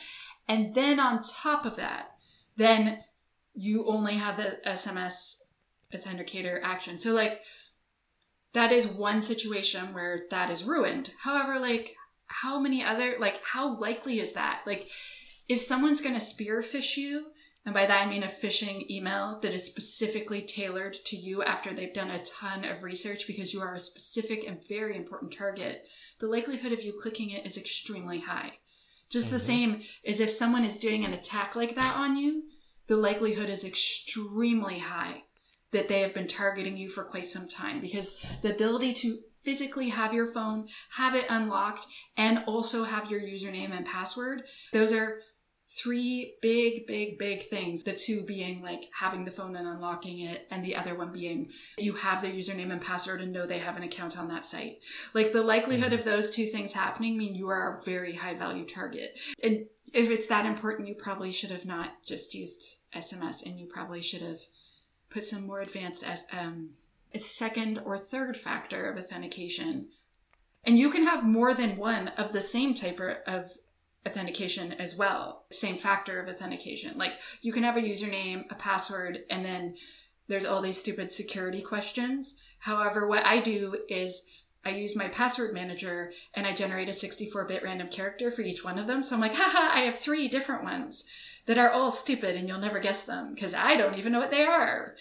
And 0.48 0.74
then 0.74 0.98
on 0.98 1.20
top 1.20 1.66
of 1.66 1.76
that, 1.76 2.12
then 2.61 2.98
you 3.54 3.86
only 3.86 4.16
have 4.16 4.36
the 4.36 4.58
SMS 4.66 5.38
authenticator 5.94 6.61
action. 6.62 6.98
So 6.98 7.14
like 7.14 7.40
that 8.52 8.70
is 8.70 8.86
one 8.86 9.22
situation 9.22 9.94
where 9.94 10.24
that 10.30 10.50
is 10.50 10.64
ruined. 10.64 11.11
However, 11.20 11.58
like 11.58 11.96
how 12.26 12.61
many 12.61 12.84
other 12.84 13.16
like 13.18 13.42
how 13.44 13.78
likely 13.78 14.20
is 14.20 14.34
that? 14.34 14.61
Like 14.66 14.88
if 15.48 15.58
someone's 15.58 16.02
going 16.02 16.14
to 16.14 16.20
spearphish 16.20 16.96
you, 16.96 17.28
and 17.64 17.74
by 17.74 17.86
that 17.86 18.06
I 18.06 18.11
mean 18.11 18.22
a 18.22 18.28
phishing 18.28 18.88
email 18.90 19.38
that 19.42 19.54
is 19.54 19.64
specifically 19.64 20.42
tailored 20.42 20.94
to 21.06 21.16
you 21.16 21.42
after 21.42 21.72
they've 21.72 21.94
done 21.94 22.11
a 22.11 22.24
ton 22.24 22.64
of 22.64 22.82
research 22.82 23.26
because 23.26 23.54
you 23.54 23.62
are 23.62 23.74
a 23.74 23.80
specific 23.80 24.44
and 24.46 24.66
very 24.68 24.96
important 24.96 25.32
target, 25.32 25.86
the 26.18 26.26
likelihood 26.26 26.72
of 26.72 26.82
you 26.82 26.92
clicking 26.92 27.30
it 27.30 27.46
is 27.46 27.56
extremely 27.56 28.20
high. 28.20 28.52
Just 29.08 29.26
mm-hmm. 29.26 29.34
the 29.34 29.40
same 29.40 29.82
as 30.06 30.20
if 30.20 30.30
someone 30.30 30.64
is 30.64 30.78
doing 30.78 31.04
an 31.04 31.12
attack 31.12 31.56
like 31.56 31.74
that 31.74 31.96
on 31.96 32.16
you, 32.16 32.44
the 32.91 32.97
likelihood 32.97 33.49
is 33.49 33.64
extremely 33.64 34.80
high 34.80 35.22
that 35.70 35.86
they 35.86 36.01
have 36.01 36.12
been 36.12 36.26
targeting 36.26 36.76
you 36.76 36.91
for 36.91 37.05
quite 37.05 37.24
some 37.24 37.47
time 37.47 37.80
because 37.80 38.20
the 38.43 38.53
ability 38.53 38.93
to 38.93 39.16
physically 39.43 39.91
have 39.91 40.12
your 40.12 40.26
phone, 40.26 40.66
have 40.97 41.14
it 41.14 41.24
unlocked, 41.30 41.86
and 42.16 42.43
also 42.49 42.82
have 42.82 43.09
your 43.09 43.20
username 43.20 43.70
and 43.70 43.86
password, 43.86 44.43
those 44.72 44.93
are 44.93 45.20
three 45.68 46.34
big, 46.43 46.84
big, 46.88 47.16
big 47.16 47.45
things. 47.45 47.84
The 47.84 47.93
two 47.93 48.24
being 48.26 48.61
like 48.61 48.88
having 48.93 49.24
the 49.24 49.30
phone 49.30 49.55
and 49.55 49.68
unlocking 49.68 50.20
it, 50.20 50.49
and 50.51 50.64
the 50.64 50.74
other 50.74 50.97
one 50.97 51.12
being 51.12 51.51
you 51.78 51.93
have 51.93 52.20
their 52.22 52.32
username 52.32 52.72
and 52.72 52.80
password 52.80 53.20
and 53.20 53.32
know 53.32 53.47
they 53.47 53.61
have 53.61 53.76
an 53.76 53.84
account 53.84 54.18
on 54.18 54.26
that 54.28 54.45
site. 54.45 54.78
Like 55.14 55.32
the 55.32 55.43
likelihood 55.43 55.93
mm-hmm. 55.93 56.01
of 56.01 56.05
those 56.05 56.32
two 56.32 56.47
things 56.47 56.72
happening 56.72 57.16
mean 57.16 57.36
you 57.36 57.49
are 57.51 57.78
a 57.78 57.82
very 57.84 58.16
high 58.16 58.34
value 58.34 58.66
target. 58.66 59.16
And 59.45 59.66
if 59.93 60.11
it's 60.11 60.26
that 60.26 60.47
important, 60.47 60.88
you 60.88 60.95
probably 60.95 61.32
should 61.32 61.51
have 61.51 61.66
not 61.66 62.05
just 62.05 62.34
used 62.34 62.78
SMS 62.95 63.45
and 63.45 63.59
you 63.59 63.66
probably 63.66 64.03
should 64.03 64.22
have 64.22 64.41
put 65.11 65.24
some 65.24 65.47
more 65.47 65.61
advanced 65.61 66.03
as 66.03 66.24
um, 66.32 66.70
a 67.12 67.18
second 67.18 67.80
or 67.84 67.99
third 67.99 68.36
factor 68.36 68.91
of 68.91 68.99
authentication. 68.99 69.88
And 70.64 70.78
you 70.78 70.91
can 70.91 71.07
have 71.07 71.24
more 71.24 71.55
than 71.55 71.76
one 71.76 72.09
of 72.09 72.32
the 72.32 72.41
same 72.41 72.74
type 72.74 73.01
of 73.26 73.53
authentication 74.07 74.72
as 74.74 74.97
well, 74.97 75.45
same 75.51 75.76
factor 75.76 76.20
of 76.20 76.28
authentication. 76.28 76.97
Like 76.97 77.12
you 77.43 77.53
can 77.53 77.62
have 77.62 77.76
a 77.76 77.82
username, 77.82 78.45
a 78.51 78.55
password, 78.55 79.20
and 79.30 79.45
then 79.45 79.74
there's 80.28 80.47
all 80.47 80.62
these 80.62 80.78
stupid 80.78 81.11
security 81.12 81.61
questions. 81.61 82.41
However, 82.61 83.07
what 83.07 83.24
I 83.26 83.41
do 83.41 83.76
is 83.88 84.29
I 84.64 84.70
use 84.70 84.94
my 84.96 85.08
password 85.08 85.54
manager 85.54 86.12
and 86.34 86.46
I 86.46 86.54
generate 86.54 86.88
a 86.88 86.92
64 86.92 87.46
bit 87.46 87.62
random 87.62 87.88
character 87.88 88.30
for 88.30 88.42
each 88.42 88.64
one 88.64 88.78
of 88.78 88.86
them. 88.86 89.02
So 89.02 89.14
I'm 89.14 89.20
like, 89.20 89.34
haha, 89.34 89.74
I 89.74 89.82
have 89.82 89.94
three 89.94 90.28
different 90.28 90.64
ones 90.64 91.04
that 91.46 91.58
are 91.58 91.70
all 91.70 91.90
stupid 91.90 92.36
and 92.36 92.46
you'll 92.46 92.58
never 92.58 92.78
guess 92.78 93.04
them 93.04 93.34
because 93.34 93.54
I 93.54 93.76
don't 93.76 93.98
even 93.98 94.12
know 94.12 94.20
what 94.20 94.30
they 94.30 94.44
are. 94.44 94.96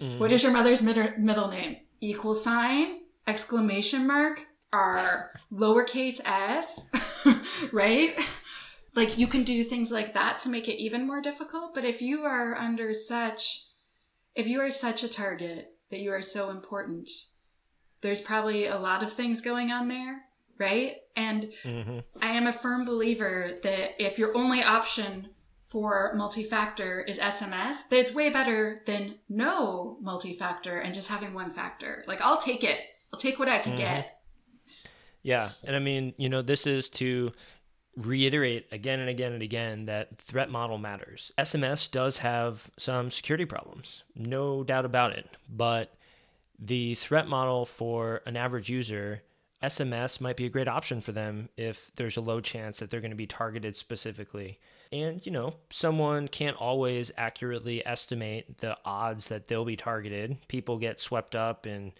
Mm. 0.00 0.18
What 0.18 0.32
is 0.32 0.42
your 0.42 0.52
mother's 0.52 0.82
mid- 0.82 1.18
middle 1.18 1.48
name? 1.48 1.78
Equal 2.00 2.34
sign, 2.34 3.00
exclamation 3.26 4.06
mark, 4.06 4.46
R, 4.72 5.32
lowercase 5.52 6.20
s, 6.24 6.88
right? 7.72 8.14
Like 8.94 9.18
you 9.18 9.26
can 9.26 9.44
do 9.44 9.62
things 9.62 9.90
like 9.90 10.14
that 10.14 10.38
to 10.40 10.48
make 10.48 10.68
it 10.68 10.80
even 10.80 11.06
more 11.06 11.20
difficult. 11.20 11.74
But 11.74 11.84
if 11.84 12.00
you 12.00 12.22
are 12.22 12.54
under 12.54 12.94
such, 12.94 13.66
if 14.34 14.46
you 14.46 14.60
are 14.60 14.70
such 14.70 15.02
a 15.02 15.08
target 15.08 15.74
that 15.90 16.00
you 16.00 16.12
are 16.12 16.22
so 16.22 16.50
important, 16.50 17.08
there's 18.00 18.20
probably 18.20 18.66
a 18.66 18.78
lot 18.78 19.02
of 19.02 19.12
things 19.12 19.40
going 19.40 19.70
on 19.70 19.88
there, 19.88 20.22
right? 20.58 20.96
And 21.16 21.52
mm-hmm. 21.62 21.98
I 22.22 22.30
am 22.30 22.46
a 22.46 22.52
firm 22.52 22.84
believer 22.84 23.58
that 23.62 24.02
if 24.02 24.18
your 24.18 24.36
only 24.36 24.62
option 24.62 25.30
for 25.62 26.12
multi-factor 26.14 27.00
is 27.00 27.18
SMS, 27.18 27.88
that 27.90 27.98
it's 27.98 28.14
way 28.14 28.30
better 28.30 28.82
than 28.86 29.14
no 29.28 29.98
multi-factor 30.00 30.78
and 30.78 30.94
just 30.94 31.08
having 31.08 31.34
one 31.34 31.50
factor. 31.50 32.04
Like 32.06 32.20
I'll 32.22 32.40
take 32.40 32.64
it. 32.64 32.80
I'll 33.12 33.20
take 33.20 33.38
what 33.38 33.48
I 33.48 33.58
can 33.58 33.72
mm-hmm. 33.72 33.82
get. 33.82 34.22
Yeah, 35.22 35.50
and 35.66 35.76
I 35.76 35.78
mean, 35.78 36.14
you 36.16 36.28
know, 36.28 36.40
this 36.40 36.66
is 36.66 36.88
to 36.90 37.32
reiterate 37.96 38.66
again 38.72 39.00
and 39.00 39.08
again 39.08 39.32
and 39.32 39.42
again 39.42 39.86
that 39.86 40.18
threat 40.18 40.50
model 40.50 40.78
matters. 40.78 41.32
SMS 41.36 41.90
does 41.90 42.18
have 42.18 42.70
some 42.78 43.10
security 43.10 43.44
problems, 43.44 44.04
no 44.14 44.64
doubt 44.64 44.84
about 44.84 45.12
it, 45.12 45.28
but 45.48 45.94
the 46.60 46.94
threat 46.94 47.26
model 47.26 47.64
for 47.64 48.20
an 48.26 48.36
average 48.36 48.68
user 48.68 49.22
SMS 49.62 50.20
might 50.20 50.36
be 50.36 50.46
a 50.46 50.50
great 50.50 50.68
option 50.68 51.00
for 51.00 51.12
them 51.12 51.48
if 51.56 51.90
there's 51.96 52.16
a 52.16 52.22
low 52.22 52.40
chance 52.40 52.78
that 52.78 52.90
they're 52.90 53.00
going 53.00 53.10
to 53.10 53.16
be 53.16 53.26
targeted 53.26 53.76
specifically. 53.76 54.58
And, 54.90 55.24
you 55.24 55.30
know, 55.30 55.54
someone 55.68 56.28
can't 56.28 56.56
always 56.56 57.12
accurately 57.16 57.86
estimate 57.86 58.58
the 58.58 58.76
odds 58.84 59.28
that 59.28 59.48
they'll 59.48 59.66
be 59.66 59.76
targeted. 59.76 60.38
People 60.48 60.78
get 60.78 60.98
swept 60.98 61.34
up 61.36 61.66
in 61.66 61.92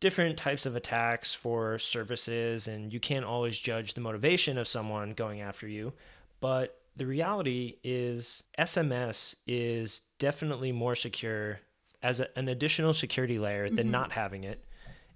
different 0.00 0.38
types 0.38 0.66
of 0.66 0.76
attacks 0.76 1.34
for 1.34 1.78
services, 1.78 2.68
and 2.68 2.92
you 2.92 3.00
can't 3.00 3.24
always 3.24 3.58
judge 3.58 3.94
the 3.94 4.00
motivation 4.00 4.56
of 4.56 4.68
someone 4.68 5.10
going 5.10 5.40
after 5.40 5.66
you. 5.66 5.92
But 6.40 6.80
the 6.96 7.06
reality 7.06 7.78
is, 7.82 8.44
SMS 8.56 9.34
is 9.46 10.02
definitely 10.20 10.70
more 10.70 10.94
secure 10.94 11.60
as 12.02 12.20
a, 12.20 12.38
an 12.38 12.48
additional 12.48 12.94
security 12.94 13.38
layer 13.38 13.68
than 13.68 13.86
mm-hmm. 13.86 13.90
not 13.90 14.12
having 14.12 14.44
it. 14.44 14.64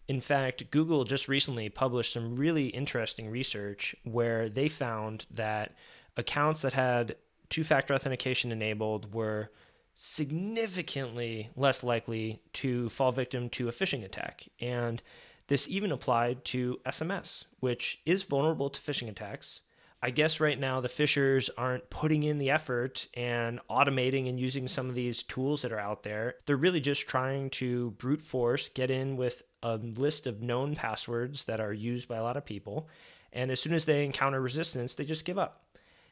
In 0.08 0.20
fact, 0.20 0.70
Google 0.70 1.04
just 1.04 1.28
recently 1.28 1.68
published 1.68 2.12
some 2.12 2.36
really 2.36 2.66
interesting 2.68 3.30
research 3.30 3.94
where 4.04 4.48
they 4.48 4.68
found 4.68 5.26
that 5.30 5.74
accounts 6.16 6.62
that 6.62 6.72
had 6.72 7.16
two 7.48 7.64
factor 7.64 7.94
authentication 7.94 8.50
enabled 8.50 9.14
were 9.14 9.50
significantly 9.94 11.50
less 11.54 11.82
likely 11.82 12.40
to 12.54 12.88
fall 12.88 13.12
victim 13.12 13.48
to 13.50 13.68
a 13.68 13.72
phishing 13.72 14.04
attack. 14.04 14.48
And 14.60 15.02
this 15.48 15.68
even 15.68 15.92
applied 15.92 16.44
to 16.46 16.80
SMS, 16.86 17.44
which 17.60 18.00
is 18.06 18.22
vulnerable 18.22 18.70
to 18.70 18.80
phishing 18.80 19.08
attacks. 19.08 19.60
I 20.04 20.10
guess 20.10 20.40
right 20.40 20.58
now 20.58 20.80
the 20.80 20.88
phishers 20.88 21.48
aren't 21.56 21.88
putting 21.88 22.24
in 22.24 22.38
the 22.38 22.50
effort 22.50 23.06
and 23.14 23.60
automating 23.70 24.28
and 24.28 24.38
using 24.38 24.66
some 24.66 24.88
of 24.88 24.96
these 24.96 25.22
tools 25.22 25.62
that 25.62 25.72
are 25.72 25.78
out 25.78 26.02
there. 26.02 26.34
They're 26.44 26.56
really 26.56 26.80
just 26.80 27.06
trying 27.06 27.50
to 27.50 27.92
brute 27.92 28.22
force 28.22 28.68
get 28.74 28.90
in 28.90 29.16
with 29.16 29.42
a 29.62 29.76
list 29.76 30.26
of 30.26 30.42
known 30.42 30.74
passwords 30.74 31.44
that 31.44 31.60
are 31.60 31.72
used 31.72 32.08
by 32.08 32.16
a 32.16 32.22
lot 32.22 32.36
of 32.36 32.44
people. 32.44 32.88
And 33.32 33.52
as 33.52 33.60
soon 33.60 33.74
as 33.74 33.84
they 33.84 34.04
encounter 34.04 34.40
resistance, 34.40 34.96
they 34.96 35.04
just 35.04 35.24
give 35.24 35.38
up. 35.38 35.64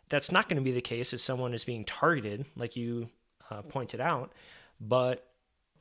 That's 0.09 0.31
not 0.31 0.49
going 0.49 0.57
to 0.57 0.65
be 0.65 0.73
the 0.73 0.81
case 0.81 1.13
if 1.13 1.21
someone 1.21 1.53
is 1.53 1.65
being 1.65 1.85
targeted, 1.85 2.47
like 2.57 2.77
you 2.77 3.09
uh, 3.51 3.63
pointed 3.63 4.01
out, 4.01 4.33
but 4.81 5.27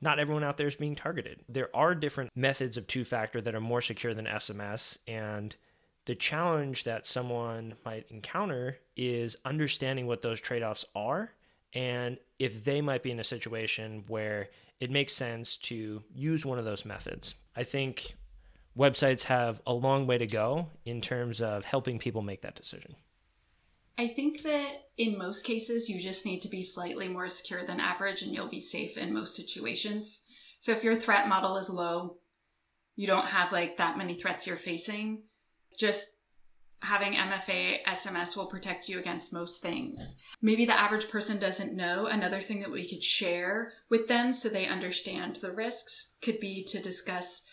not 0.01 0.17
everyone 0.17 0.43
out 0.43 0.57
there 0.57 0.67
is 0.67 0.75
being 0.75 0.95
targeted. 0.95 1.41
There 1.47 1.69
are 1.75 1.93
different 1.93 2.31
methods 2.35 2.75
of 2.75 2.87
two 2.87 3.05
factor 3.05 3.39
that 3.39 3.53
are 3.53 3.61
more 3.61 3.81
secure 3.81 4.13
than 4.15 4.25
SMS. 4.25 4.97
And 5.07 5.55
the 6.09 6.15
challenge 6.15 6.85
that 6.85 7.05
someone 7.05 7.75
might 7.85 8.03
encounter 8.09 8.79
is 8.97 9.35
understanding 9.45 10.07
what 10.07 10.23
those 10.23 10.41
trade 10.41 10.63
offs 10.63 10.83
are 10.95 11.29
and 11.73 12.17
if 12.39 12.63
they 12.63 12.81
might 12.81 13.03
be 13.03 13.11
in 13.11 13.19
a 13.19 13.23
situation 13.23 14.03
where 14.07 14.49
it 14.79 14.89
makes 14.89 15.13
sense 15.13 15.55
to 15.55 16.01
use 16.11 16.43
one 16.43 16.57
of 16.57 16.65
those 16.65 16.83
methods. 16.83 17.35
I 17.55 17.63
think 17.63 18.15
websites 18.75 19.21
have 19.25 19.61
a 19.67 19.73
long 19.75 20.07
way 20.07 20.17
to 20.17 20.25
go 20.25 20.69
in 20.83 20.99
terms 20.99 21.41
of 21.41 21.63
helping 21.63 21.99
people 21.99 22.23
make 22.23 22.41
that 22.41 22.55
decision. 22.55 22.95
I 23.95 24.07
think 24.07 24.41
that 24.41 24.89
in 24.97 25.15
most 25.15 25.45
cases, 25.45 25.89
you 25.89 26.01
just 26.01 26.25
need 26.25 26.41
to 26.41 26.49
be 26.49 26.63
slightly 26.63 27.07
more 27.07 27.29
secure 27.29 27.63
than 27.63 27.79
average 27.79 28.23
and 28.23 28.33
you'll 28.33 28.49
be 28.49 28.59
safe 28.59 28.97
in 28.97 29.13
most 29.13 29.35
situations. 29.35 30.25
So 30.57 30.71
if 30.71 30.83
your 30.83 30.95
threat 30.95 31.27
model 31.27 31.55
is 31.57 31.69
low, 31.69 32.17
you 32.95 33.05
don't 33.05 33.27
have 33.27 33.51
like 33.51 33.77
that 33.77 33.95
many 33.95 34.15
threats 34.15 34.47
you're 34.47 34.55
facing, 34.55 35.25
just 35.79 36.17
having 36.81 37.13
MFA 37.13 37.83
SMS 37.85 38.37
will 38.37 38.47
protect 38.47 38.87
you 38.87 38.99
against 38.99 39.33
most 39.33 39.61
things. 39.61 40.15
Maybe 40.41 40.65
the 40.65 40.79
average 40.79 41.09
person 41.09 41.39
doesn't 41.39 41.75
know. 41.75 42.05
Another 42.05 42.39
thing 42.39 42.61
that 42.61 42.71
we 42.71 42.87
could 42.87 43.03
share 43.03 43.71
with 43.89 44.07
them 44.07 44.31
so 44.31 44.47
they 44.47 44.67
understand 44.67 45.37
the 45.37 45.51
risks 45.51 46.15
could 46.21 46.39
be 46.39 46.63
to 46.65 46.81
discuss 46.81 47.45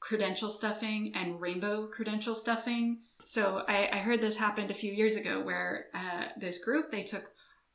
credential 0.00 0.48
stuffing 0.48 1.12
and 1.14 1.40
rainbow 1.40 1.86
credential 1.86 2.34
stuffing 2.34 3.00
so 3.22 3.62
I, 3.68 3.88
I 3.92 3.96
heard 3.98 4.22
this 4.22 4.38
happened 4.38 4.70
a 4.70 4.74
few 4.74 4.92
years 4.92 5.14
ago 5.14 5.42
where 5.42 5.86
uh, 5.94 6.24
this 6.38 6.64
group 6.64 6.90
they 6.90 7.02
took 7.02 7.24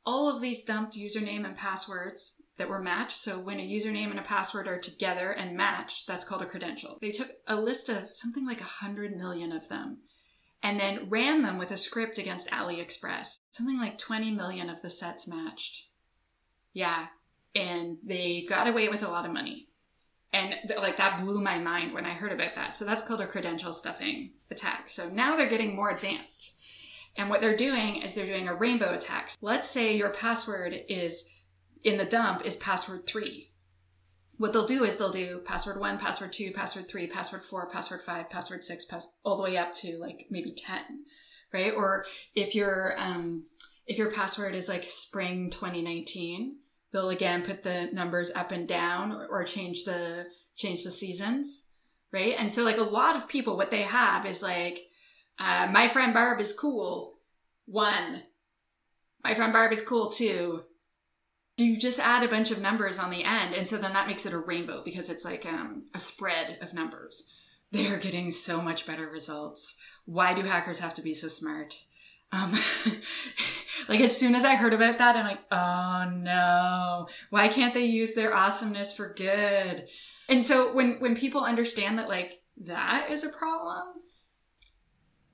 all 0.04 0.28
of 0.28 0.42
these 0.42 0.64
dumped 0.64 0.96
username 0.96 1.44
and 1.44 1.56
passwords 1.56 2.34
that 2.58 2.68
were 2.68 2.80
matched. 2.80 3.16
So 3.16 3.38
when 3.38 3.60
a 3.60 3.68
username 3.68 4.10
and 4.10 4.18
a 4.18 4.22
password 4.22 4.68
are 4.68 4.78
together 4.78 5.30
and 5.30 5.56
matched, 5.56 6.06
that's 6.06 6.24
called 6.24 6.42
a 6.42 6.46
credential. 6.46 6.98
They 7.00 7.10
took 7.10 7.28
a 7.46 7.56
list 7.56 7.88
of 7.88 8.08
something 8.14 8.46
like 8.46 8.60
a 8.60 8.64
hundred 8.64 9.16
million 9.16 9.52
of 9.52 9.68
them 9.68 9.98
and 10.62 10.80
then 10.80 11.08
ran 11.10 11.42
them 11.42 11.58
with 11.58 11.70
a 11.70 11.76
script 11.76 12.18
against 12.18 12.48
AliExpress. 12.48 13.38
Something 13.50 13.78
like 13.78 13.98
20 13.98 14.30
million 14.32 14.70
of 14.70 14.82
the 14.82 14.90
sets 14.90 15.28
matched. 15.28 15.88
Yeah. 16.72 17.06
And 17.54 17.98
they 18.04 18.46
got 18.48 18.68
away 18.68 18.88
with 18.88 19.02
a 19.02 19.08
lot 19.08 19.26
of 19.26 19.32
money 19.32 19.68
and 20.36 20.54
like 20.78 20.98
that 20.98 21.20
blew 21.20 21.40
my 21.40 21.58
mind 21.58 21.92
when 21.92 22.04
I 22.04 22.10
heard 22.10 22.32
about 22.32 22.54
that. 22.56 22.76
So 22.76 22.84
that's 22.84 23.02
called 23.02 23.20
a 23.20 23.26
credential 23.26 23.72
stuffing 23.72 24.32
attack. 24.50 24.88
So 24.88 25.08
now 25.08 25.36
they're 25.36 25.48
getting 25.48 25.74
more 25.74 25.90
advanced. 25.90 26.54
And 27.16 27.30
what 27.30 27.40
they're 27.40 27.56
doing 27.56 28.02
is 28.02 28.14
they're 28.14 28.26
doing 28.26 28.48
a 28.48 28.54
rainbow 28.54 28.92
attack. 28.94 29.32
Let's 29.40 29.70
say 29.70 29.96
your 29.96 30.10
password 30.10 30.76
is 30.88 31.26
in 31.86 31.98
the 31.98 32.04
dump 32.04 32.44
is 32.44 32.56
password 32.56 33.06
three. 33.06 33.52
What 34.38 34.52
they'll 34.52 34.66
do 34.66 34.84
is 34.84 34.96
they'll 34.96 35.12
do 35.12 35.40
password 35.46 35.78
one, 35.78 35.98
password 35.98 36.32
two, 36.32 36.50
password 36.50 36.88
three, 36.88 37.06
password 37.06 37.44
four, 37.44 37.70
password 37.70 38.02
five, 38.02 38.28
password 38.28 38.64
six, 38.64 38.84
pass- 38.84 39.14
all 39.24 39.36
the 39.36 39.44
way 39.44 39.56
up 39.56 39.72
to 39.76 39.96
like 39.98 40.26
maybe 40.28 40.52
10, 40.52 40.80
right? 41.54 41.72
Or 41.74 42.04
if 42.34 42.56
your, 42.56 42.96
um, 42.98 43.46
if 43.86 43.98
your 43.98 44.10
password 44.10 44.56
is 44.56 44.68
like 44.68 44.90
spring 44.90 45.48
2019, 45.50 46.58
they'll 46.92 47.10
again 47.10 47.42
put 47.42 47.62
the 47.62 47.88
numbers 47.92 48.32
up 48.34 48.50
and 48.50 48.66
down 48.66 49.12
or, 49.12 49.26
or 49.28 49.44
change 49.44 49.84
the, 49.84 50.26
change 50.56 50.82
the 50.82 50.90
seasons, 50.90 51.66
right? 52.12 52.34
And 52.36 52.52
so 52.52 52.64
like 52.64 52.78
a 52.78 52.82
lot 52.82 53.14
of 53.14 53.28
people, 53.28 53.56
what 53.56 53.70
they 53.70 53.82
have 53.82 54.26
is 54.26 54.42
like, 54.42 54.80
uh, 55.38 55.68
my 55.70 55.86
friend 55.86 56.12
Barb 56.12 56.40
is 56.40 56.52
cool. 56.52 57.20
One. 57.66 58.24
My 59.22 59.34
friend 59.34 59.52
Barb 59.52 59.72
is 59.72 59.82
cool 59.82 60.10
too. 60.10 60.64
You 61.56 61.78
just 61.78 61.98
add 61.98 62.22
a 62.22 62.28
bunch 62.28 62.50
of 62.50 62.60
numbers 62.60 62.98
on 62.98 63.10
the 63.10 63.24
end, 63.24 63.54
and 63.54 63.66
so 63.66 63.78
then 63.78 63.94
that 63.94 64.06
makes 64.06 64.26
it 64.26 64.32
a 64.32 64.38
rainbow 64.38 64.82
because 64.84 65.08
it's 65.08 65.24
like 65.24 65.46
um, 65.46 65.86
a 65.94 65.98
spread 65.98 66.58
of 66.60 66.74
numbers. 66.74 67.30
They're 67.72 67.98
getting 67.98 68.30
so 68.30 68.60
much 68.60 68.86
better 68.86 69.08
results. 69.08 69.76
Why 70.04 70.34
do 70.34 70.42
hackers 70.42 70.78
have 70.78 70.94
to 70.94 71.02
be 71.02 71.14
so 71.14 71.28
smart? 71.28 71.74
Um, 72.32 72.52
like 73.88 74.00
as 74.00 74.16
soon 74.16 74.34
as 74.34 74.44
I 74.44 74.54
heard 74.54 74.74
about 74.74 74.98
that, 74.98 75.16
I'm 75.16 75.26
like, 75.26 75.40
oh 75.50 76.10
no, 76.14 77.08
why 77.30 77.48
can't 77.48 77.74
they 77.74 77.84
use 77.84 78.14
their 78.14 78.34
awesomeness 78.34 78.94
for 78.94 79.14
good? 79.14 79.86
And 80.28 80.44
so 80.44 80.74
when 80.74 80.96
when 80.98 81.16
people 81.16 81.44
understand 81.44 81.98
that 81.98 82.08
like 82.08 82.40
that 82.64 83.10
is 83.10 83.24
a 83.24 83.28
problem, 83.28 83.86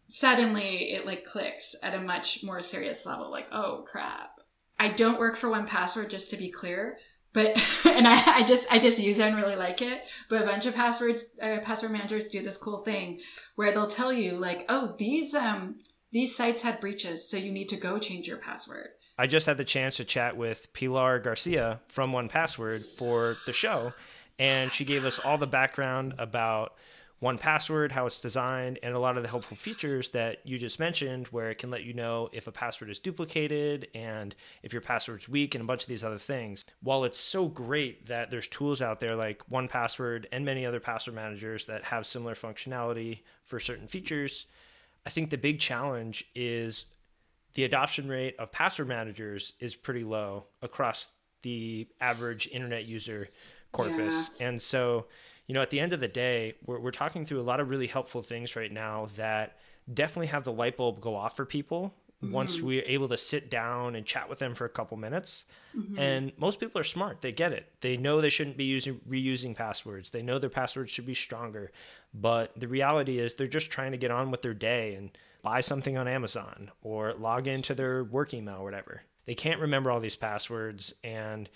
suddenly 0.08 0.92
it 0.92 1.06
like 1.06 1.24
clicks 1.24 1.74
at 1.82 1.94
a 1.94 2.00
much 2.00 2.42
more 2.42 2.60
serious 2.60 3.06
level. 3.06 3.30
Like, 3.30 3.46
oh 3.52 3.84
crap. 3.90 4.38
I 4.82 4.88
don't 4.88 5.20
work 5.20 5.36
for 5.36 5.48
1Password 5.48 6.08
just 6.08 6.30
to 6.30 6.36
be 6.36 6.50
clear, 6.50 6.98
but 7.32 7.50
and 7.86 8.08
I, 8.08 8.38
I 8.38 8.42
just 8.42 8.66
I 8.68 8.80
just 8.80 8.98
use 8.98 9.20
it 9.20 9.28
and 9.28 9.36
really 9.36 9.54
like 9.54 9.80
it. 9.80 10.02
But 10.28 10.42
a 10.42 10.44
bunch 10.44 10.66
of 10.66 10.74
passwords 10.74 11.36
uh, 11.40 11.58
password 11.62 11.92
managers 11.92 12.26
do 12.26 12.42
this 12.42 12.56
cool 12.56 12.78
thing 12.78 13.20
where 13.54 13.70
they'll 13.70 13.86
tell 13.86 14.12
you 14.12 14.32
like, 14.32 14.64
oh 14.68 14.96
these 14.98 15.36
um 15.36 15.76
these 16.10 16.34
sites 16.34 16.62
had 16.62 16.80
breaches, 16.80 17.30
so 17.30 17.36
you 17.36 17.52
need 17.52 17.68
to 17.68 17.76
go 17.76 18.00
change 18.00 18.26
your 18.26 18.38
password. 18.38 18.88
I 19.16 19.28
just 19.28 19.46
had 19.46 19.56
the 19.56 19.64
chance 19.64 19.96
to 19.98 20.04
chat 20.04 20.36
with 20.36 20.72
Pilar 20.72 21.20
Garcia 21.20 21.80
from 21.86 22.10
1Password 22.10 22.84
for 22.98 23.36
the 23.46 23.52
show, 23.52 23.92
and 24.36 24.72
she 24.72 24.84
gave 24.84 25.04
us 25.04 25.20
all 25.20 25.38
the 25.38 25.46
background 25.46 26.14
about 26.18 26.74
1Password, 27.22 27.92
how 27.92 28.06
it's 28.06 28.18
designed, 28.18 28.80
and 28.82 28.94
a 28.94 28.98
lot 28.98 29.16
of 29.16 29.22
the 29.22 29.28
helpful 29.28 29.56
features 29.56 30.10
that 30.10 30.38
you 30.44 30.58
just 30.58 30.80
mentioned, 30.80 31.28
where 31.28 31.50
it 31.50 31.58
can 31.58 31.70
let 31.70 31.84
you 31.84 31.92
know 31.92 32.28
if 32.32 32.48
a 32.48 32.52
password 32.52 32.90
is 32.90 32.98
duplicated 32.98 33.86
and 33.94 34.34
if 34.64 34.72
your 34.72 34.82
password's 34.82 35.28
weak 35.28 35.54
and 35.54 35.62
a 35.62 35.66
bunch 35.66 35.82
of 35.82 35.88
these 35.88 36.02
other 36.02 36.18
things. 36.18 36.64
While 36.82 37.04
it's 37.04 37.20
so 37.20 37.46
great 37.46 38.06
that 38.06 38.30
there's 38.30 38.48
tools 38.48 38.82
out 38.82 38.98
there 38.98 39.14
like 39.14 39.40
1Password 39.48 40.26
and 40.32 40.44
many 40.44 40.66
other 40.66 40.80
password 40.80 41.14
managers 41.14 41.66
that 41.66 41.84
have 41.84 42.06
similar 42.06 42.34
functionality 42.34 43.20
for 43.44 43.60
certain 43.60 43.86
features, 43.86 44.46
I 45.06 45.10
think 45.10 45.30
the 45.30 45.38
big 45.38 45.60
challenge 45.60 46.24
is 46.34 46.86
the 47.54 47.64
adoption 47.64 48.08
rate 48.08 48.34
of 48.38 48.50
password 48.50 48.88
managers 48.88 49.52
is 49.60 49.76
pretty 49.76 50.02
low 50.02 50.46
across 50.60 51.10
the 51.42 51.86
average 52.00 52.48
internet 52.50 52.84
user 52.84 53.28
corpus. 53.72 54.30
Yeah. 54.38 54.48
And 54.48 54.62
so, 54.62 55.06
you 55.46 55.54
know, 55.54 55.62
at 55.62 55.70
the 55.70 55.80
end 55.80 55.92
of 55.92 56.00
the 56.00 56.08
day, 56.08 56.54
we're, 56.66 56.78
we're 56.78 56.90
talking 56.90 57.24
through 57.24 57.40
a 57.40 57.42
lot 57.42 57.60
of 57.60 57.68
really 57.68 57.86
helpful 57.86 58.22
things 58.22 58.56
right 58.56 58.72
now 58.72 59.08
that 59.16 59.58
definitely 59.92 60.28
have 60.28 60.44
the 60.44 60.52
light 60.52 60.76
bulb 60.76 61.00
go 61.00 61.16
off 61.16 61.36
for 61.36 61.44
people 61.44 61.94
mm-hmm. 62.22 62.32
once 62.32 62.60
we're 62.60 62.84
able 62.86 63.08
to 63.08 63.16
sit 63.16 63.50
down 63.50 63.96
and 63.96 64.06
chat 64.06 64.28
with 64.28 64.38
them 64.38 64.54
for 64.54 64.64
a 64.64 64.70
couple 64.70 64.96
minutes. 64.96 65.44
Mm-hmm. 65.76 65.98
And 65.98 66.32
most 66.38 66.60
people 66.60 66.80
are 66.80 66.84
smart. 66.84 67.20
They 67.20 67.32
get 67.32 67.52
it. 67.52 67.66
They 67.80 67.96
know 67.96 68.20
they 68.20 68.30
shouldn't 68.30 68.56
be 68.56 68.64
using 68.64 69.00
reusing 69.08 69.54
passwords. 69.54 70.10
They 70.10 70.22
know 70.22 70.38
their 70.38 70.50
passwords 70.50 70.90
should 70.90 71.06
be 71.06 71.14
stronger. 71.14 71.72
But 72.14 72.52
the 72.58 72.68
reality 72.68 73.18
is 73.18 73.34
they're 73.34 73.46
just 73.46 73.70
trying 73.70 73.92
to 73.92 73.98
get 73.98 74.10
on 74.10 74.30
with 74.30 74.42
their 74.42 74.54
day 74.54 74.94
and 74.94 75.10
buy 75.42 75.60
something 75.60 75.98
on 75.98 76.06
Amazon 76.06 76.70
or 76.82 77.14
log 77.14 77.48
into 77.48 77.74
their 77.74 78.04
work 78.04 78.32
email 78.32 78.56
or 78.56 78.64
whatever. 78.64 79.02
They 79.24 79.34
can't 79.34 79.60
remember 79.60 79.90
all 79.90 80.00
these 80.00 80.16
passwords 80.16 80.94
and 81.02 81.48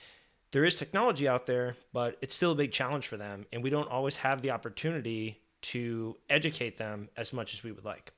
there 0.56 0.64
is 0.64 0.74
technology 0.74 1.28
out 1.28 1.44
there, 1.44 1.76
but 1.92 2.16
it's 2.22 2.34
still 2.34 2.52
a 2.52 2.54
big 2.54 2.72
challenge 2.72 3.06
for 3.06 3.18
them 3.18 3.44
and 3.52 3.62
we 3.62 3.68
don't 3.68 3.90
always 3.90 4.16
have 4.16 4.40
the 4.40 4.52
opportunity 4.52 5.38
to 5.60 6.16
educate 6.30 6.78
them 6.78 7.10
as 7.14 7.30
much 7.30 7.52
as 7.52 7.62
we 7.62 7.70
would 7.72 7.84
like. 7.84 8.14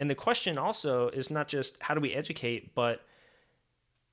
And 0.00 0.08
the 0.08 0.14
question 0.14 0.56
also 0.56 1.10
is 1.10 1.28
not 1.30 1.46
just 1.46 1.76
how 1.80 1.92
do 1.92 2.00
we 2.00 2.14
educate, 2.14 2.74
but 2.74 3.02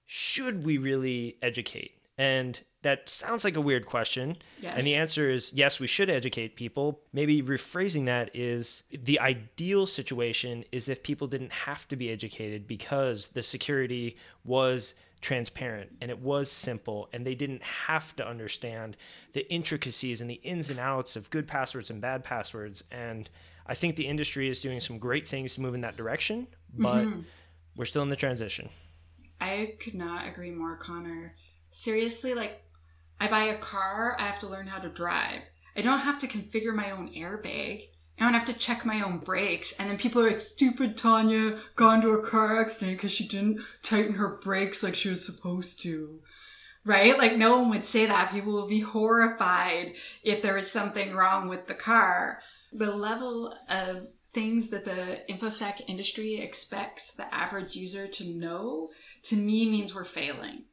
should 0.06 0.66
we 0.66 0.78
really 0.78 1.38
educate? 1.42 1.95
And 2.18 2.60
that 2.86 3.10
sounds 3.10 3.44
like 3.44 3.56
a 3.56 3.62
weird 3.62 3.88
question. 3.88 4.36
Yes. 4.62 4.76
And 4.78 4.86
the 4.86 4.94
answer 4.94 5.28
is 5.30 5.52
yes, 5.54 5.80
we 5.80 5.88
should 5.88 6.10
educate 6.10 6.56
people. 6.56 7.02
Maybe 7.12 7.42
rephrasing 7.42 8.06
that 8.06 8.30
is 8.36 8.84
the 8.92 9.20
ideal 9.20 9.88
situation 9.88 10.64
is 10.72 10.88
if 10.88 11.02
people 11.02 11.28
didn't 11.28 11.52
have 11.52 11.88
to 11.88 11.96
be 11.96 12.12
educated 12.12 12.68
because 12.68 13.30
the 13.30 13.42
security 13.42 14.18
was 14.44 14.94
transparent 15.20 15.90
and 16.00 16.12
it 16.12 16.20
was 16.20 16.52
simple 16.52 17.10
and 17.12 17.26
they 17.26 17.34
didn't 17.34 17.64
have 17.64 18.16
to 18.18 18.28
understand 18.28 18.96
the 19.34 19.52
intricacies 19.52 20.22
and 20.22 20.30
the 20.30 20.36
ins 20.36 20.70
and 20.70 20.80
outs 20.80 21.16
of 21.16 21.32
good 21.32 21.48
passwords 21.48 21.90
and 21.90 22.00
bad 22.00 22.24
passwords. 22.24 22.84
And 22.92 23.28
I 23.66 23.74
think 23.74 23.96
the 23.96 24.06
industry 24.06 24.48
is 24.48 24.62
doing 24.62 24.80
some 24.80 25.00
great 25.00 25.28
things 25.28 25.56
to 25.56 25.62
move 25.62 25.74
in 25.74 25.82
that 25.82 25.98
direction, 25.98 26.46
but 26.78 27.06
mm-hmm. 27.06 27.22
we're 27.76 27.86
still 27.86 28.04
in 28.04 28.10
the 28.12 28.16
transition. 28.16 28.70
I 29.42 29.74
could 29.80 29.96
not 29.96 30.28
agree 30.28 30.52
more, 30.52 30.78
Conor. 30.78 31.34
Seriously, 31.78 32.34
like, 32.34 32.64
I 33.20 33.28
buy 33.28 33.44
a 33.44 33.58
car, 33.58 34.16
I 34.18 34.24
have 34.24 34.40
to 34.40 34.48
learn 34.48 34.68
how 34.68 34.80
to 34.80 34.88
drive. 34.88 35.42
I 35.76 35.82
don't 35.82 36.00
have 36.00 36.18
to 36.20 36.28
configure 36.28 36.74
my 36.74 36.92
own 36.92 37.14
airbag. 37.14 37.90
I 38.18 38.24
don't 38.24 38.34
have 38.34 38.46
to 38.46 38.58
check 38.58 38.86
my 38.86 39.02
own 39.02 39.20
brakes. 39.20 39.74
And 39.78 39.90
then 39.90 39.98
people 39.98 40.22
are 40.22 40.30
like, 40.30 40.40
stupid 40.40 40.98
Tanya 40.98 41.58
got 41.76 41.96
into 41.96 42.12
a 42.12 42.26
car 42.26 42.60
accident 42.60 42.98
because 42.98 43.12
she 43.12 43.28
didn't 43.28 43.60
tighten 43.84 44.14
her 44.14 44.40
brakes 44.42 44.84
like 44.84 44.96
she 44.96 45.10
was 45.10 45.26
supposed 45.26 45.82
to. 45.84 46.22
Right? 46.86 47.18
Like, 47.18 47.36
no 47.36 47.60
one 47.60 47.70
would 47.72 47.86
say 47.86 48.06
that. 48.06 48.32
People 48.32 48.54
would 48.54 48.70
be 48.70 48.80
horrified 48.80 49.96
if 50.24 50.42
there 50.42 50.54
was 50.54 50.72
something 50.72 51.14
wrong 51.14 51.50
with 51.50 51.68
the 51.68 51.74
car 51.74 52.40
the 52.72 52.92
level 52.92 53.54
of 53.70 54.08
things 54.34 54.70
that 54.70 54.86
the 54.86 55.22
infosec 55.30 55.82
industry 55.88 56.36
expects 56.36 57.14
the 57.14 57.34
average 57.34 57.76
user 57.76 58.06
to 58.06 58.26
know 58.26 58.90
to 59.24 59.36
me 59.36 59.70
means 59.70 59.96
we're 59.96 60.04
failing. 60.04 60.64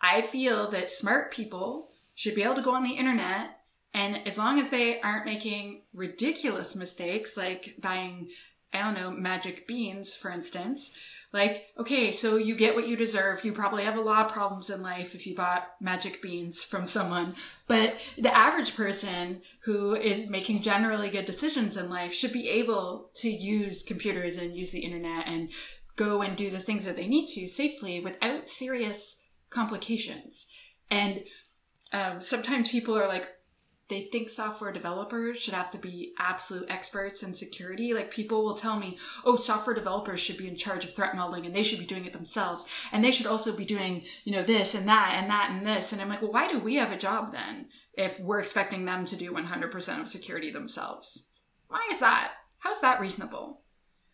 I 0.00 0.22
feel 0.22 0.70
that 0.70 0.90
smart 0.90 1.32
people 1.32 1.90
should 2.14 2.34
be 2.34 2.42
able 2.42 2.54
to 2.54 2.62
go 2.62 2.74
on 2.74 2.84
the 2.84 2.94
internet 2.94 3.58
and 3.92 4.26
as 4.26 4.38
long 4.38 4.58
as 4.58 4.70
they 4.70 5.00
aren't 5.00 5.26
making 5.26 5.82
ridiculous 5.92 6.76
mistakes 6.76 7.36
like 7.36 7.74
buying 7.80 8.28
I 8.72 8.82
don't 8.82 8.94
know 8.94 9.10
magic 9.10 9.66
beans 9.66 10.14
for 10.14 10.30
instance 10.30 10.94
like, 11.32 11.66
okay, 11.78 12.10
so 12.10 12.36
you 12.36 12.56
get 12.56 12.74
what 12.74 12.88
you 12.88 12.96
deserve. 12.96 13.44
You 13.44 13.52
probably 13.52 13.84
have 13.84 13.96
a 13.96 14.00
lot 14.00 14.26
of 14.26 14.32
problems 14.32 14.68
in 14.68 14.82
life 14.82 15.14
if 15.14 15.28
you 15.28 15.36
bought 15.36 15.68
magic 15.80 16.20
beans 16.20 16.64
from 16.64 16.88
someone. 16.88 17.34
But 17.68 17.96
the 18.18 18.36
average 18.36 18.74
person 18.74 19.42
who 19.60 19.94
is 19.94 20.28
making 20.28 20.62
generally 20.62 21.08
good 21.08 21.26
decisions 21.26 21.76
in 21.76 21.88
life 21.88 22.12
should 22.12 22.32
be 22.32 22.48
able 22.48 23.10
to 23.14 23.30
use 23.30 23.84
computers 23.84 24.38
and 24.38 24.56
use 24.56 24.72
the 24.72 24.80
internet 24.80 25.28
and 25.28 25.50
go 25.94 26.20
and 26.22 26.36
do 26.36 26.50
the 26.50 26.58
things 26.58 26.84
that 26.84 26.96
they 26.96 27.06
need 27.06 27.28
to 27.28 27.46
safely 27.46 28.00
without 28.00 28.48
serious 28.48 29.19
complications. 29.50 30.46
And 30.90 31.24
um, 31.92 32.20
sometimes 32.20 32.68
people 32.68 32.96
are 32.96 33.08
like, 33.08 33.28
they 33.90 34.02
think 34.02 34.30
software 34.30 34.72
developers 34.72 35.40
should 35.40 35.52
have 35.52 35.70
to 35.72 35.78
be 35.78 36.14
absolute 36.16 36.70
experts 36.70 37.24
in 37.24 37.34
security. 37.34 37.92
Like 37.92 38.12
people 38.12 38.44
will 38.44 38.54
tell 38.54 38.78
me, 38.78 38.96
oh, 39.24 39.34
software 39.34 39.74
developers 39.74 40.20
should 40.20 40.38
be 40.38 40.48
in 40.48 40.54
charge 40.54 40.84
of 40.84 40.94
threat 40.94 41.16
modeling 41.16 41.44
and 41.44 41.54
they 41.54 41.64
should 41.64 41.80
be 41.80 41.84
doing 41.84 42.06
it 42.06 42.12
themselves. 42.12 42.64
And 42.92 43.04
they 43.04 43.10
should 43.10 43.26
also 43.26 43.54
be 43.54 43.64
doing, 43.64 44.04
you 44.24 44.32
know, 44.32 44.44
this 44.44 44.74
and 44.74 44.86
that 44.86 45.16
and 45.20 45.28
that 45.28 45.50
and 45.50 45.66
this. 45.66 45.92
And 45.92 46.00
I'm 46.00 46.08
like, 46.08 46.22
well, 46.22 46.32
why 46.32 46.48
do 46.48 46.60
we 46.60 46.76
have 46.76 46.92
a 46.92 46.96
job 46.96 47.32
then 47.32 47.68
if 47.94 48.20
we're 48.20 48.40
expecting 48.40 48.84
them 48.84 49.04
to 49.06 49.16
do 49.16 49.32
100% 49.32 50.00
of 50.00 50.08
security 50.08 50.52
themselves? 50.52 51.26
Why 51.66 51.86
is 51.90 51.98
that? 51.98 52.30
How's 52.58 52.80
that 52.80 53.00
reasonable? 53.00 53.62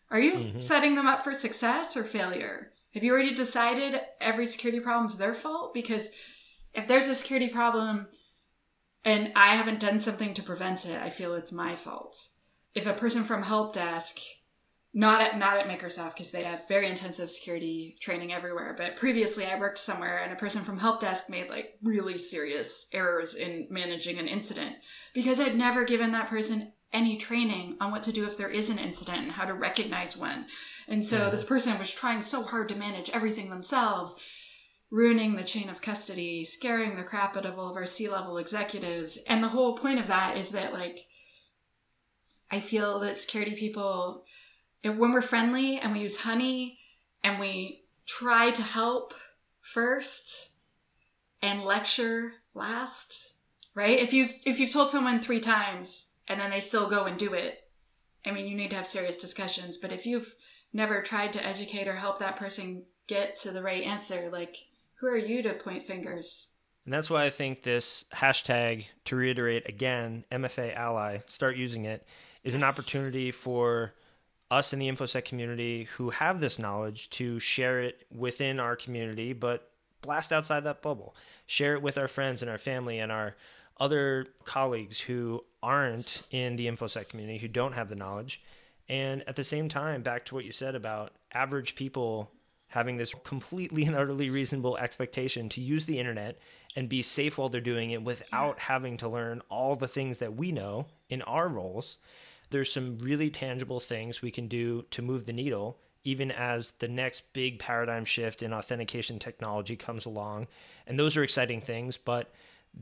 Are 0.09 0.19
you 0.19 0.33
mm-hmm. 0.33 0.59
setting 0.59 0.95
them 0.95 1.05
up 1.05 1.23
for 1.23 1.33
success 1.33 1.95
or 1.95 2.03
failure? 2.03 2.71
Have 2.93 3.03
you 3.03 3.11
already 3.11 3.33
decided 3.33 3.99
every 4.19 4.45
security 4.45 4.79
problem 4.79 5.07
is 5.07 5.17
their 5.17 5.33
fault? 5.33 5.73
Because 5.73 6.09
if 6.73 6.87
there's 6.87 7.07
a 7.07 7.15
security 7.15 7.49
problem, 7.49 8.07
and 9.03 9.31
I 9.35 9.55
haven't 9.55 9.79
done 9.79 9.99
something 9.99 10.33
to 10.33 10.43
prevent 10.43 10.85
it, 10.85 11.01
I 11.01 11.09
feel 11.09 11.33
it's 11.33 11.51
my 11.51 11.75
fault. 11.75 12.17
If 12.73 12.85
a 12.85 12.93
person 12.93 13.23
from 13.23 13.43
help 13.43 13.73
desk, 13.73 14.19
not 14.93 15.21
at 15.21 15.37
not 15.37 15.57
at 15.57 15.67
Microsoft 15.67 16.13
because 16.13 16.31
they 16.31 16.43
have 16.43 16.67
very 16.67 16.89
intensive 16.89 17.29
security 17.29 17.95
training 18.01 18.33
everywhere, 18.33 18.73
but 18.77 18.95
previously 18.95 19.45
I 19.45 19.59
worked 19.59 19.77
somewhere 19.77 20.23
and 20.23 20.33
a 20.33 20.37
person 20.37 20.63
from 20.63 20.79
help 20.79 21.01
desk 21.01 21.29
made 21.29 21.49
like 21.49 21.77
really 21.83 22.17
serious 22.17 22.89
errors 22.93 23.35
in 23.35 23.67
managing 23.69 24.17
an 24.17 24.27
incident 24.27 24.77
because 25.13 25.39
I'd 25.39 25.55
never 25.55 25.85
given 25.85 26.11
that 26.13 26.27
person 26.27 26.73
any 26.93 27.17
training 27.17 27.75
on 27.81 27.91
what 27.91 28.03
to 28.03 28.13
do 28.13 28.25
if 28.25 28.37
there 28.37 28.49
is 28.49 28.69
an 28.69 28.79
incident 28.79 29.19
and 29.19 29.31
how 29.31 29.45
to 29.45 29.53
recognize 29.53 30.15
one. 30.15 30.45
And 30.87 31.05
so 31.05 31.25
yeah. 31.25 31.29
this 31.29 31.43
person 31.43 31.77
was 31.77 31.91
trying 31.91 32.21
so 32.21 32.43
hard 32.43 32.69
to 32.69 32.75
manage 32.75 33.09
everything 33.09 33.49
themselves, 33.49 34.15
ruining 34.89 35.35
the 35.35 35.43
chain 35.43 35.69
of 35.69 35.81
custody, 35.81 36.45
scaring 36.45 36.95
the 36.95 37.03
crap 37.03 37.35
out 37.35 37.45
of 37.45 37.59
all 37.59 37.69
of 37.69 37.75
our 37.75 37.85
C 37.85 38.09
level 38.09 38.37
executives. 38.37 39.17
And 39.27 39.43
the 39.43 39.49
whole 39.49 39.77
point 39.77 39.99
of 39.99 40.07
that 40.07 40.37
is 40.37 40.49
that, 40.49 40.73
like, 40.73 40.99
I 42.49 42.61
feel 42.61 42.99
that 43.01 43.17
security 43.17 43.55
people, 43.55 44.23
when 44.83 45.11
we're 45.11 45.21
friendly 45.21 45.77
and 45.77 45.91
we 45.91 45.99
use 45.99 46.21
honey 46.21 46.79
and 47.21 47.39
we 47.39 47.83
try 48.05 48.51
to 48.51 48.61
help 48.61 49.13
first 49.59 50.51
and 51.41 51.63
lecture 51.63 52.31
last, 52.53 53.33
right? 53.75 53.99
If 53.99 54.13
you've 54.13 54.33
if 54.45 54.59
you've 54.59 54.71
told 54.71 54.89
someone 54.89 55.19
three 55.19 55.41
times 55.41 56.06
and 56.27 56.39
then 56.39 56.49
they 56.49 56.59
still 56.59 56.89
go 56.89 57.05
and 57.05 57.17
do 57.17 57.33
it, 57.33 57.63
I 58.25 58.31
mean, 58.31 58.47
you 58.47 58.57
need 58.57 58.71
to 58.71 58.75
have 58.75 58.87
serious 58.87 59.17
discussions. 59.17 59.77
But 59.77 59.91
if 59.91 60.05
you've 60.05 60.35
never 60.73 61.01
tried 61.01 61.33
to 61.33 61.45
educate 61.45 61.87
or 61.87 61.95
help 61.95 62.19
that 62.19 62.35
person 62.35 62.83
get 63.07 63.35
to 63.37 63.51
the 63.51 63.63
right 63.63 63.83
answer, 63.83 64.29
like 64.31 64.57
who 64.95 65.07
are 65.07 65.17
you 65.17 65.41
to 65.43 65.53
point 65.53 65.83
fingers? 65.83 66.53
And 66.85 66.93
that's 66.93 67.09
why 67.09 67.25
I 67.25 67.29
think 67.29 67.63
this 67.63 68.05
hashtag, 68.13 68.85
to 69.05 69.15
reiterate 69.15 69.67
again, 69.67 70.23
MFA 70.31 70.75
ally, 70.75 71.19
start 71.27 71.57
using 71.57 71.85
it, 71.85 72.05
is 72.43 72.53
yes. 72.53 72.61
an 72.61 72.67
opportunity 72.67 73.31
for 73.31 73.93
us 74.49 74.71
in 74.71 74.79
the 74.79 74.89
infosec 74.89 75.25
community 75.25 75.83
who 75.95 76.09
have 76.09 76.39
this 76.39 76.57
knowledge 76.57 77.09
to 77.09 77.39
share 77.39 77.81
it 77.81 78.05
within 78.15 78.59
our 78.59 78.75
community 78.75 79.33
but 79.33 79.71
blast 80.01 80.31
outside 80.31 80.63
that 80.63 80.81
bubble 80.81 81.15
share 81.45 81.73
it 81.73 81.81
with 81.81 81.97
our 81.97 82.07
friends 82.07 82.41
and 82.41 82.49
our 82.49 82.57
family 82.57 82.99
and 82.99 83.11
our 83.11 83.35
other 83.79 84.27
colleagues 84.45 84.99
who 84.99 85.43
aren't 85.61 86.23
in 86.31 86.55
the 86.55 86.67
infosec 86.67 87.09
community 87.09 87.37
who 87.37 87.47
don't 87.47 87.73
have 87.73 87.89
the 87.89 87.95
knowledge. 87.95 88.41
And 88.89 89.23
at 89.27 89.35
the 89.35 89.43
same 89.43 89.69
time 89.69 90.01
back 90.01 90.25
to 90.25 90.35
what 90.35 90.45
you 90.45 90.51
said 90.51 90.75
about 90.75 91.13
average 91.33 91.75
people 91.75 92.31
having 92.69 92.97
this 92.97 93.13
completely 93.23 93.85
and 93.85 93.95
utterly 93.95 94.29
reasonable 94.29 94.77
expectation 94.77 95.49
to 95.49 95.61
use 95.61 95.85
the 95.85 95.99
internet 95.99 96.37
and 96.75 96.89
be 96.89 97.01
safe 97.01 97.37
while 97.37 97.49
they're 97.49 97.61
doing 97.61 97.91
it 97.91 98.03
without 98.03 98.59
having 98.59 98.97
to 98.97 99.09
learn 99.09 99.41
all 99.49 99.75
the 99.75 99.87
things 99.87 100.19
that 100.19 100.35
we 100.35 100.51
know 100.51 100.85
in 101.09 101.21
our 101.23 101.47
roles 101.47 101.97
there's 102.49 102.71
some 102.71 102.97
really 102.99 103.29
tangible 103.29 103.79
things 103.79 104.21
we 104.21 104.31
can 104.31 104.47
do 104.47 104.85
to 104.91 105.01
move 105.01 105.25
the 105.25 105.33
needle 105.33 105.77
even 106.03 106.31
as 106.31 106.71
the 106.79 106.87
next 106.87 107.33
big 107.33 107.59
paradigm 107.59 108.05
shift 108.05 108.41
in 108.41 108.53
authentication 108.53 109.19
technology 109.19 109.75
comes 109.75 110.05
along. 110.05 110.47
And 110.85 110.97
those 110.97 111.17
are 111.17 111.23
exciting 111.23 111.59
things 111.59 111.97
but 111.97 112.31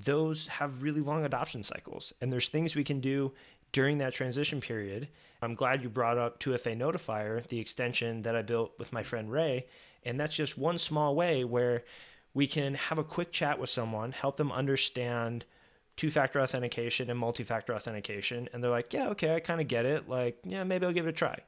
those 0.03 0.47
have 0.47 0.83
really 0.83 1.01
long 1.01 1.25
adoption 1.25 1.63
cycles 1.63 2.13
and 2.21 2.31
there's 2.31 2.49
things 2.49 2.75
we 2.75 2.83
can 2.83 2.99
do 2.99 3.31
during 3.71 3.97
that 3.97 4.13
transition 4.13 4.59
period 4.59 5.07
i'm 5.41 5.55
glad 5.55 5.81
you 5.81 5.89
brought 5.89 6.17
up 6.17 6.39
2fa 6.39 6.77
notifier 6.77 7.47
the 7.47 7.59
extension 7.59 8.21
that 8.23 8.35
i 8.35 8.41
built 8.41 8.73
with 8.77 8.91
my 8.91 9.03
friend 9.03 9.31
ray 9.31 9.65
and 10.03 10.19
that's 10.19 10.35
just 10.35 10.57
one 10.57 10.77
small 10.77 11.15
way 11.15 11.43
where 11.43 11.83
we 12.33 12.47
can 12.47 12.75
have 12.75 12.99
a 12.99 13.03
quick 13.03 13.31
chat 13.31 13.59
with 13.59 13.69
someone 13.69 14.11
help 14.11 14.37
them 14.37 14.51
understand 14.51 15.45
two 15.95 16.11
factor 16.11 16.41
authentication 16.41 17.09
and 17.09 17.17
multi 17.17 17.43
factor 17.43 17.73
authentication. 17.73 18.49
And 18.51 18.63
they're 18.63 18.71
like, 18.71 18.93
yeah, 18.93 19.09
okay, 19.09 19.35
I 19.35 19.39
kind 19.39 19.61
of 19.61 19.67
get 19.67 19.85
it. 19.85 20.09
Like, 20.09 20.39
yeah, 20.43 20.63
maybe 20.63 20.85
I'll 20.85 20.93
give 20.93 21.07
it 21.07 21.09
a 21.09 21.13
try. 21.13 21.39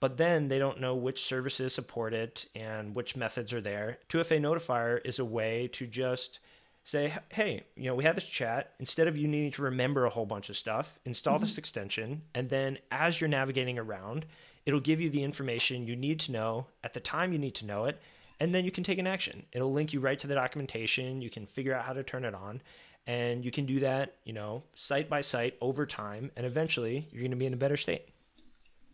But 0.00 0.16
then 0.16 0.48
they 0.48 0.58
don't 0.58 0.80
know 0.80 0.96
which 0.96 1.22
services 1.22 1.74
support 1.74 2.12
it 2.12 2.46
and 2.56 2.94
which 2.94 3.14
methods 3.14 3.52
are 3.52 3.60
there. 3.60 3.98
2FA 4.08 4.40
Notifier 4.40 5.00
is 5.04 5.20
a 5.20 5.24
way 5.24 5.68
to 5.74 5.86
just 5.86 6.40
say, 6.84 7.12
hey, 7.30 7.62
you 7.76 7.84
know, 7.84 7.94
we 7.94 8.04
had 8.04 8.16
this 8.16 8.26
chat. 8.26 8.72
Instead 8.78 9.08
of 9.08 9.16
you 9.16 9.28
needing 9.28 9.52
to 9.52 9.62
remember 9.62 10.04
a 10.04 10.10
whole 10.10 10.26
bunch 10.26 10.48
of 10.48 10.56
stuff, 10.56 10.98
install 11.04 11.34
mm-hmm. 11.34 11.44
this 11.44 11.58
extension. 11.58 12.22
And 12.34 12.50
then 12.50 12.78
as 12.90 13.20
you're 13.20 13.28
navigating 13.28 13.78
around, 13.78 14.26
it'll 14.66 14.80
give 14.80 15.00
you 15.00 15.10
the 15.10 15.22
information 15.22 15.86
you 15.86 15.96
need 15.96 16.20
to 16.20 16.32
know 16.32 16.66
at 16.82 16.94
the 16.94 17.00
time 17.00 17.32
you 17.32 17.38
need 17.38 17.54
to 17.56 17.66
know 17.66 17.84
it. 17.84 18.02
And 18.40 18.52
then 18.52 18.64
you 18.64 18.72
can 18.72 18.82
take 18.82 18.98
an 18.98 19.06
action. 19.06 19.44
It'll 19.52 19.72
link 19.72 19.92
you 19.92 20.00
right 20.00 20.18
to 20.18 20.26
the 20.26 20.34
documentation. 20.34 21.22
You 21.22 21.30
can 21.30 21.46
figure 21.46 21.74
out 21.74 21.84
how 21.84 21.92
to 21.92 22.02
turn 22.02 22.24
it 22.24 22.34
on. 22.34 22.60
And 23.06 23.44
you 23.44 23.50
can 23.50 23.66
do 23.66 23.80
that, 23.80 24.16
you 24.24 24.32
know, 24.32 24.64
site 24.74 25.08
by 25.08 25.20
site 25.20 25.56
over 25.60 25.86
time. 25.86 26.30
And 26.36 26.44
eventually 26.44 27.06
you're 27.12 27.22
going 27.22 27.30
to 27.30 27.36
be 27.36 27.46
in 27.46 27.54
a 27.54 27.56
better 27.56 27.76
state. 27.76 28.08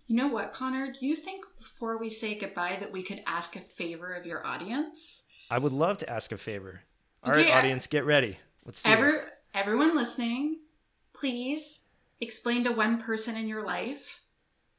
You 0.06 0.16
know 0.16 0.28
what, 0.28 0.52
Conor? 0.52 0.92
Do 0.98 1.06
you 1.06 1.14
think 1.14 1.44
before 1.58 1.98
we 1.98 2.08
say 2.08 2.34
goodbye 2.34 2.78
that 2.80 2.92
we 2.92 3.02
could 3.02 3.22
ask 3.26 3.56
a 3.56 3.60
favor 3.60 4.14
of 4.14 4.24
your 4.24 4.46
audience? 4.46 5.24
I 5.50 5.58
would 5.58 5.72
love 5.72 5.98
to 5.98 6.10
ask 6.10 6.32
a 6.32 6.38
favor. 6.38 6.82
All 7.24 7.32
right, 7.32 7.50
audience, 7.50 7.86
get 7.86 8.04
ready. 8.04 8.38
Let's 8.64 8.82
do 8.82 8.90
Ever, 8.90 9.10
this. 9.10 9.26
Everyone 9.54 9.96
listening, 9.96 10.58
please 11.12 11.86
explain 12.20 12.64
to 12.64 12.72
one 12.72 13.00
person 13.00 13.36
in 13.36 13.48
your 13.48 13.64
life 13.64 14.20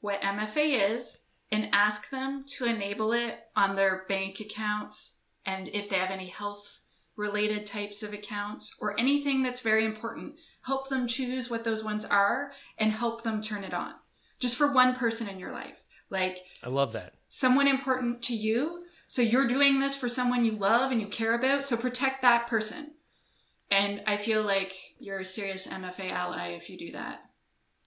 what 0.02 0.22
MFA 0.22 0.92
is 0.92 1.24
and 1.52 1.70
ask 1.74 2.10
them 2.10 2.46
to 2.48 2.66
enable 2.66 3.14
it 3.14 3.40
on 3.56 3.76
their 3.76 4.06
bank 4.08 4.40
accounts 4.40 5.18
and 5.46 5.68
if 5.70 5.90
they 5.90 5.98
have 5.98 6.12
any 6.12 6.28
health 6.28 6.80
related 7.20 7.68
types 7.68 8.02
of 8.02 8.14
accounts 8.14 8.78
or 8.80 8.98
anything 8.98 9.44
that's 9.44 9.60
very 9.60 9.86
important. 9.86 10.36
Help 10.62 10.88
them 10.88 11.06
choose 11.06 11.50
what 11.50 11.66
those 11.66 11.84
ones 11.84 12.06
are 12.06 12.54
and 12.78 12.94
help 12.94 13.24
them 13.24 13.42
turn 13.42 13.66
it 13.66 13.74
on. 13.74 13.94
Just 14.40 14.56
for 14.56 14.74
one 14.74 14.96
person 14.96 15.28
in 15.28 15.38
your 15.38 15.52
life. 15.52 15.84
Like 16.10 16.38
I 16.64 16.70
love 16.70 16.94
that. 16.94 17.12
Someone 17.28 17.68
important 17.68 18.24
to 18.24 18.34
you. 18.34 18.86
So 19.10 19.24
you're 19.24 19.48
doing 19.48 19.80
this 19.80 19.96
for 19.96 20.08
someone 20.08 20.46
you 20.46 20.52
love 20.52 20.92
and 20.92 21.02
you 21.02 21.08
care 21.08 21.34
about. 21.34 21.64
So 21.64 21.76
protect 21.76 22.22
that 22.22 22.46
person. 22.46 22.92
And 23.72 24.04
I 24.06 24.18
feel 24.18 24.44
like 24.44 24.76
you're 25.00 25.18
a 25.18 25.26
serious 25.26 25.66
MFA 25.66 26.12
ally 26.12 26.50
if 26.50 26.70
you 26.70 26.78
do 26.78 26.92
that. 26.92 27.24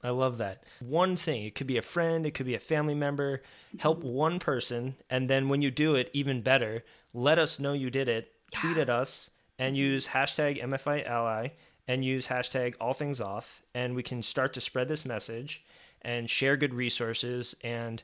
I 0.03 0.11
love 0.11 0.39
that. 0.39 0.65
One 0.81 1.15
thing, 1.15 1.45
it 1.45 1.55
could 1.55 1.69
be 1.69 1.77
a 1.77 1.83
friend, 1.83 2.27
it 2.27 2.33
could 2.35 2.47
be 2.47 2.57
a 2.57 2.59
family 2.61 2.97
member. 2.97 3.41
Help 3.79 3.99
mm-hmm. 3.99 4.09
one 4.09 4.39
person. 4.41 4.97
And 5.09 5.31
then 5.31 5.49
when 5.49 5.63
you 5.63 5.71
do 5.71 5.95
it, 5.95 6.11
even 6.13 6.43
better, 6.43 6.83
let 7.15 7.39
us 7.39 7.61
know 7.61 7.73
you 7.73 7.89
did 7.89 8.09
it 8.09 8.33
tweet 8.51 8.77
at 8.77 8.91
us 8.91 9.31
and 9.61 9.77
use 9.77 10.09
hashtag 10.09 10.61
MFA 10.61 11.09
ally 11.09 11.51
and 11.87 12.05
use 12.05 12.27
hashtag 12.27 12.75
all 12.81 12.95
things 12.95 13.21
auth 13.21 13.61
and 13.77 13.95
we 13.95 14.03
can 14.03 14.25
start 14.25 14.53
to 14.55 14.61
spread 14.61 14.89
this 14.89 15.05
message 15.05 15.63
and 16.03 16.29
share 16.29 16.57
good 16.57 16.75
resources 16.75 17.55
and 17.63 18.03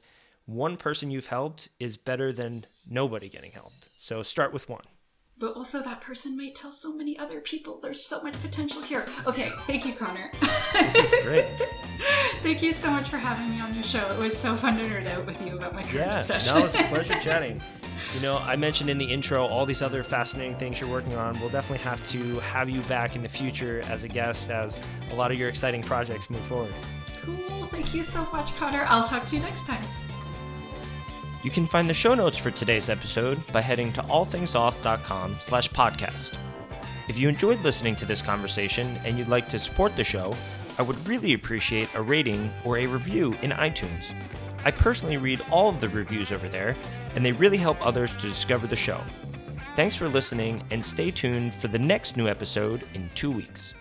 one 0.49 0.77
person 0.79 1.11
you've 1.11 1.27
helped 1.27 1.69
is 1.79 1.97
better 1.97 2.33
than 2.33 2.65
nobody 2.89 3.29
getting 3.29 3.53
helped 3.53 3.89
so 3.99 4.23
start 4.23 4.53
with 4.53 4.69
one 4.69 4.83
but 5.39 5.55
also 5.55 5.83
that 5.83 6.01
person 6.01 6.37
might 6.37 6.55
tell 6.55 6.73
so 6.73 6.93
many 6.93 7.19
other 7.19 7.41
people. 7.41 7.79
There's 7.81 8.05
so 8.05 8.21
much 8.23 8.41
potential 8.43 8.83
here. 8.83 9.07
Okay, 9.27 9.53
thank 9.67 9.87
you, 9.87 9.93
Conor. 9.93 10.31
this 10.73 10.95
is 10.97 11.25
great. 11.25 11.45
thank 12.43 12.63
you 12.63 12.73
so 12.73 12.91
much 12.91 13.09
for 13.09 13.19
having 13.19 13.49
me 13.51 13.61
on 13.61 13.73
your 13.75 13.85
show. 13.85 14.11
It 14.11 14.19
was 14.19 14.37
so 14.37 14.57
fun 14.57 14.79
to 14.79 14.85
nerd 14.85 15.07
out 15.07 15.27
with 15.27 15.45
you 15.47 15.57
about 15.57 15.75
my 15.75 15.83
current 15.83 15.95
yeah, 15.95 16.19
obsession. 16.19 16.55
no, 16.55 16.61
it 16.61 16.65
was 16.65 16.75
a 16.75 16.85
pleasure 16.85 17.15
chatting. 17.23 17.61
You 18.15 18.21
know, 18.21 18.39
I 18.39 18.57
mentioned 18.57 18.91
in 18.91 18.99
the 18.99 19.05
intro 19.05 19.45
all 19.45 19.67
these 19.67 19.83
other 19.83 20.03
fascinating 20.03 20.57
things 20.57 20.81
you're 20.81 20.91
working 20.91 21.15
on. 21.15 21.39
We'll 21.41 21.51
definitely 21.51 21.85
have 21.85 22.07
to 22.11 22.41
have 22.41 22.69
you 22.69 22.81
back 22.83 23.17
in 23.17 23.23
the 23.23 23.29
future 23.29 23.83
as 23.87 24.05
a 24.05 24.09
guest 24.09 24.51
as 24.51 24.81
a 25.11 25.15
lot 25.15 25.31
of 25.31 25.39
your 25.39 25.49
exciting 25.49 25.83
projects 25.83 26.31
move 26.31 26.41
forward. 26.43 26.73
Cool. 27.23 27.67
Thank 27.67 27.95
you 27.95 28.03
so 28.03 28.27
much, 28.33 28.55
Conor. 28.57 28.85
I'll 28.89 29.07
talk 29.07 29.27
to 29.27 29.37
you 29.37 29.43
next 29.43 29.65
time. 29.67 29.83
You 31.45 31.51
can 31.51 31.69
find 31.69 31.89
the 31.89 31.95
show 31.95 32.15
notes 32.15 32.37
for 32.37 32.51
today's 32.51 32.91
episode 32.91 33.41
by 33.53 33.61
heading 33.61 33.93
to 33.93 34.03
allthingsauth.com 34.03 35.35
slash 35.41 35.71
podcast. 35.71 36.37
If 37.09 37.17
you 37.17 37.29
enjoyed 37.29 37.61
listening 37.61 37.95
to 37.97 38.05
this 38.05 38.21
conversation 38.21 38.99
and 39.05 39.17
you'd 39.17 39.29
like 39.29 39.49
to 39.51 39.59
support 39.59 39.95
the 39.95 40.03
show, 40.03 40.35
I 40.79 40.83
would 40.83 41.07
really 41.07 41.35
appreciate 41.35 41.89
a 41.95 42.03
rating 42.03 42.51
or 42.65 42.79
a 42.79 42.87
review 42.87 43.35
in 43.41 43.53
iTunes. 43.53 44.13
I 44.65 44.73
personally 44.73 45.17
read 45.17 45.41
all 45.51 45.69
of 45.69 45.81
the 45.81 45.89
reviews 45.89 46.33
over 46.33 46.49
there, 46.49 46.77
and 47.15 47.25
they 47.25 47.33
really 47.33 47.57
help 47.57 47.85
others 47.87 48.11
to 48.13 48.29
discover 48.29 48.67
the 48.67 48.77
show. 48.77 49.01
Thanks 49.77 49.95
for 49.95 50.09
listening, 50.09 50.65
and 50.71 50.85
stay 50.85 51.13
tuned 51.13 51.55
for 51.55 51.69
the 51.69 51.79
next 51.79 52.17
new 52.17 52.27
episode 52.27 52.85
in 52.95 53.09
two 53.15 53.31
weeks. 53.31 53.75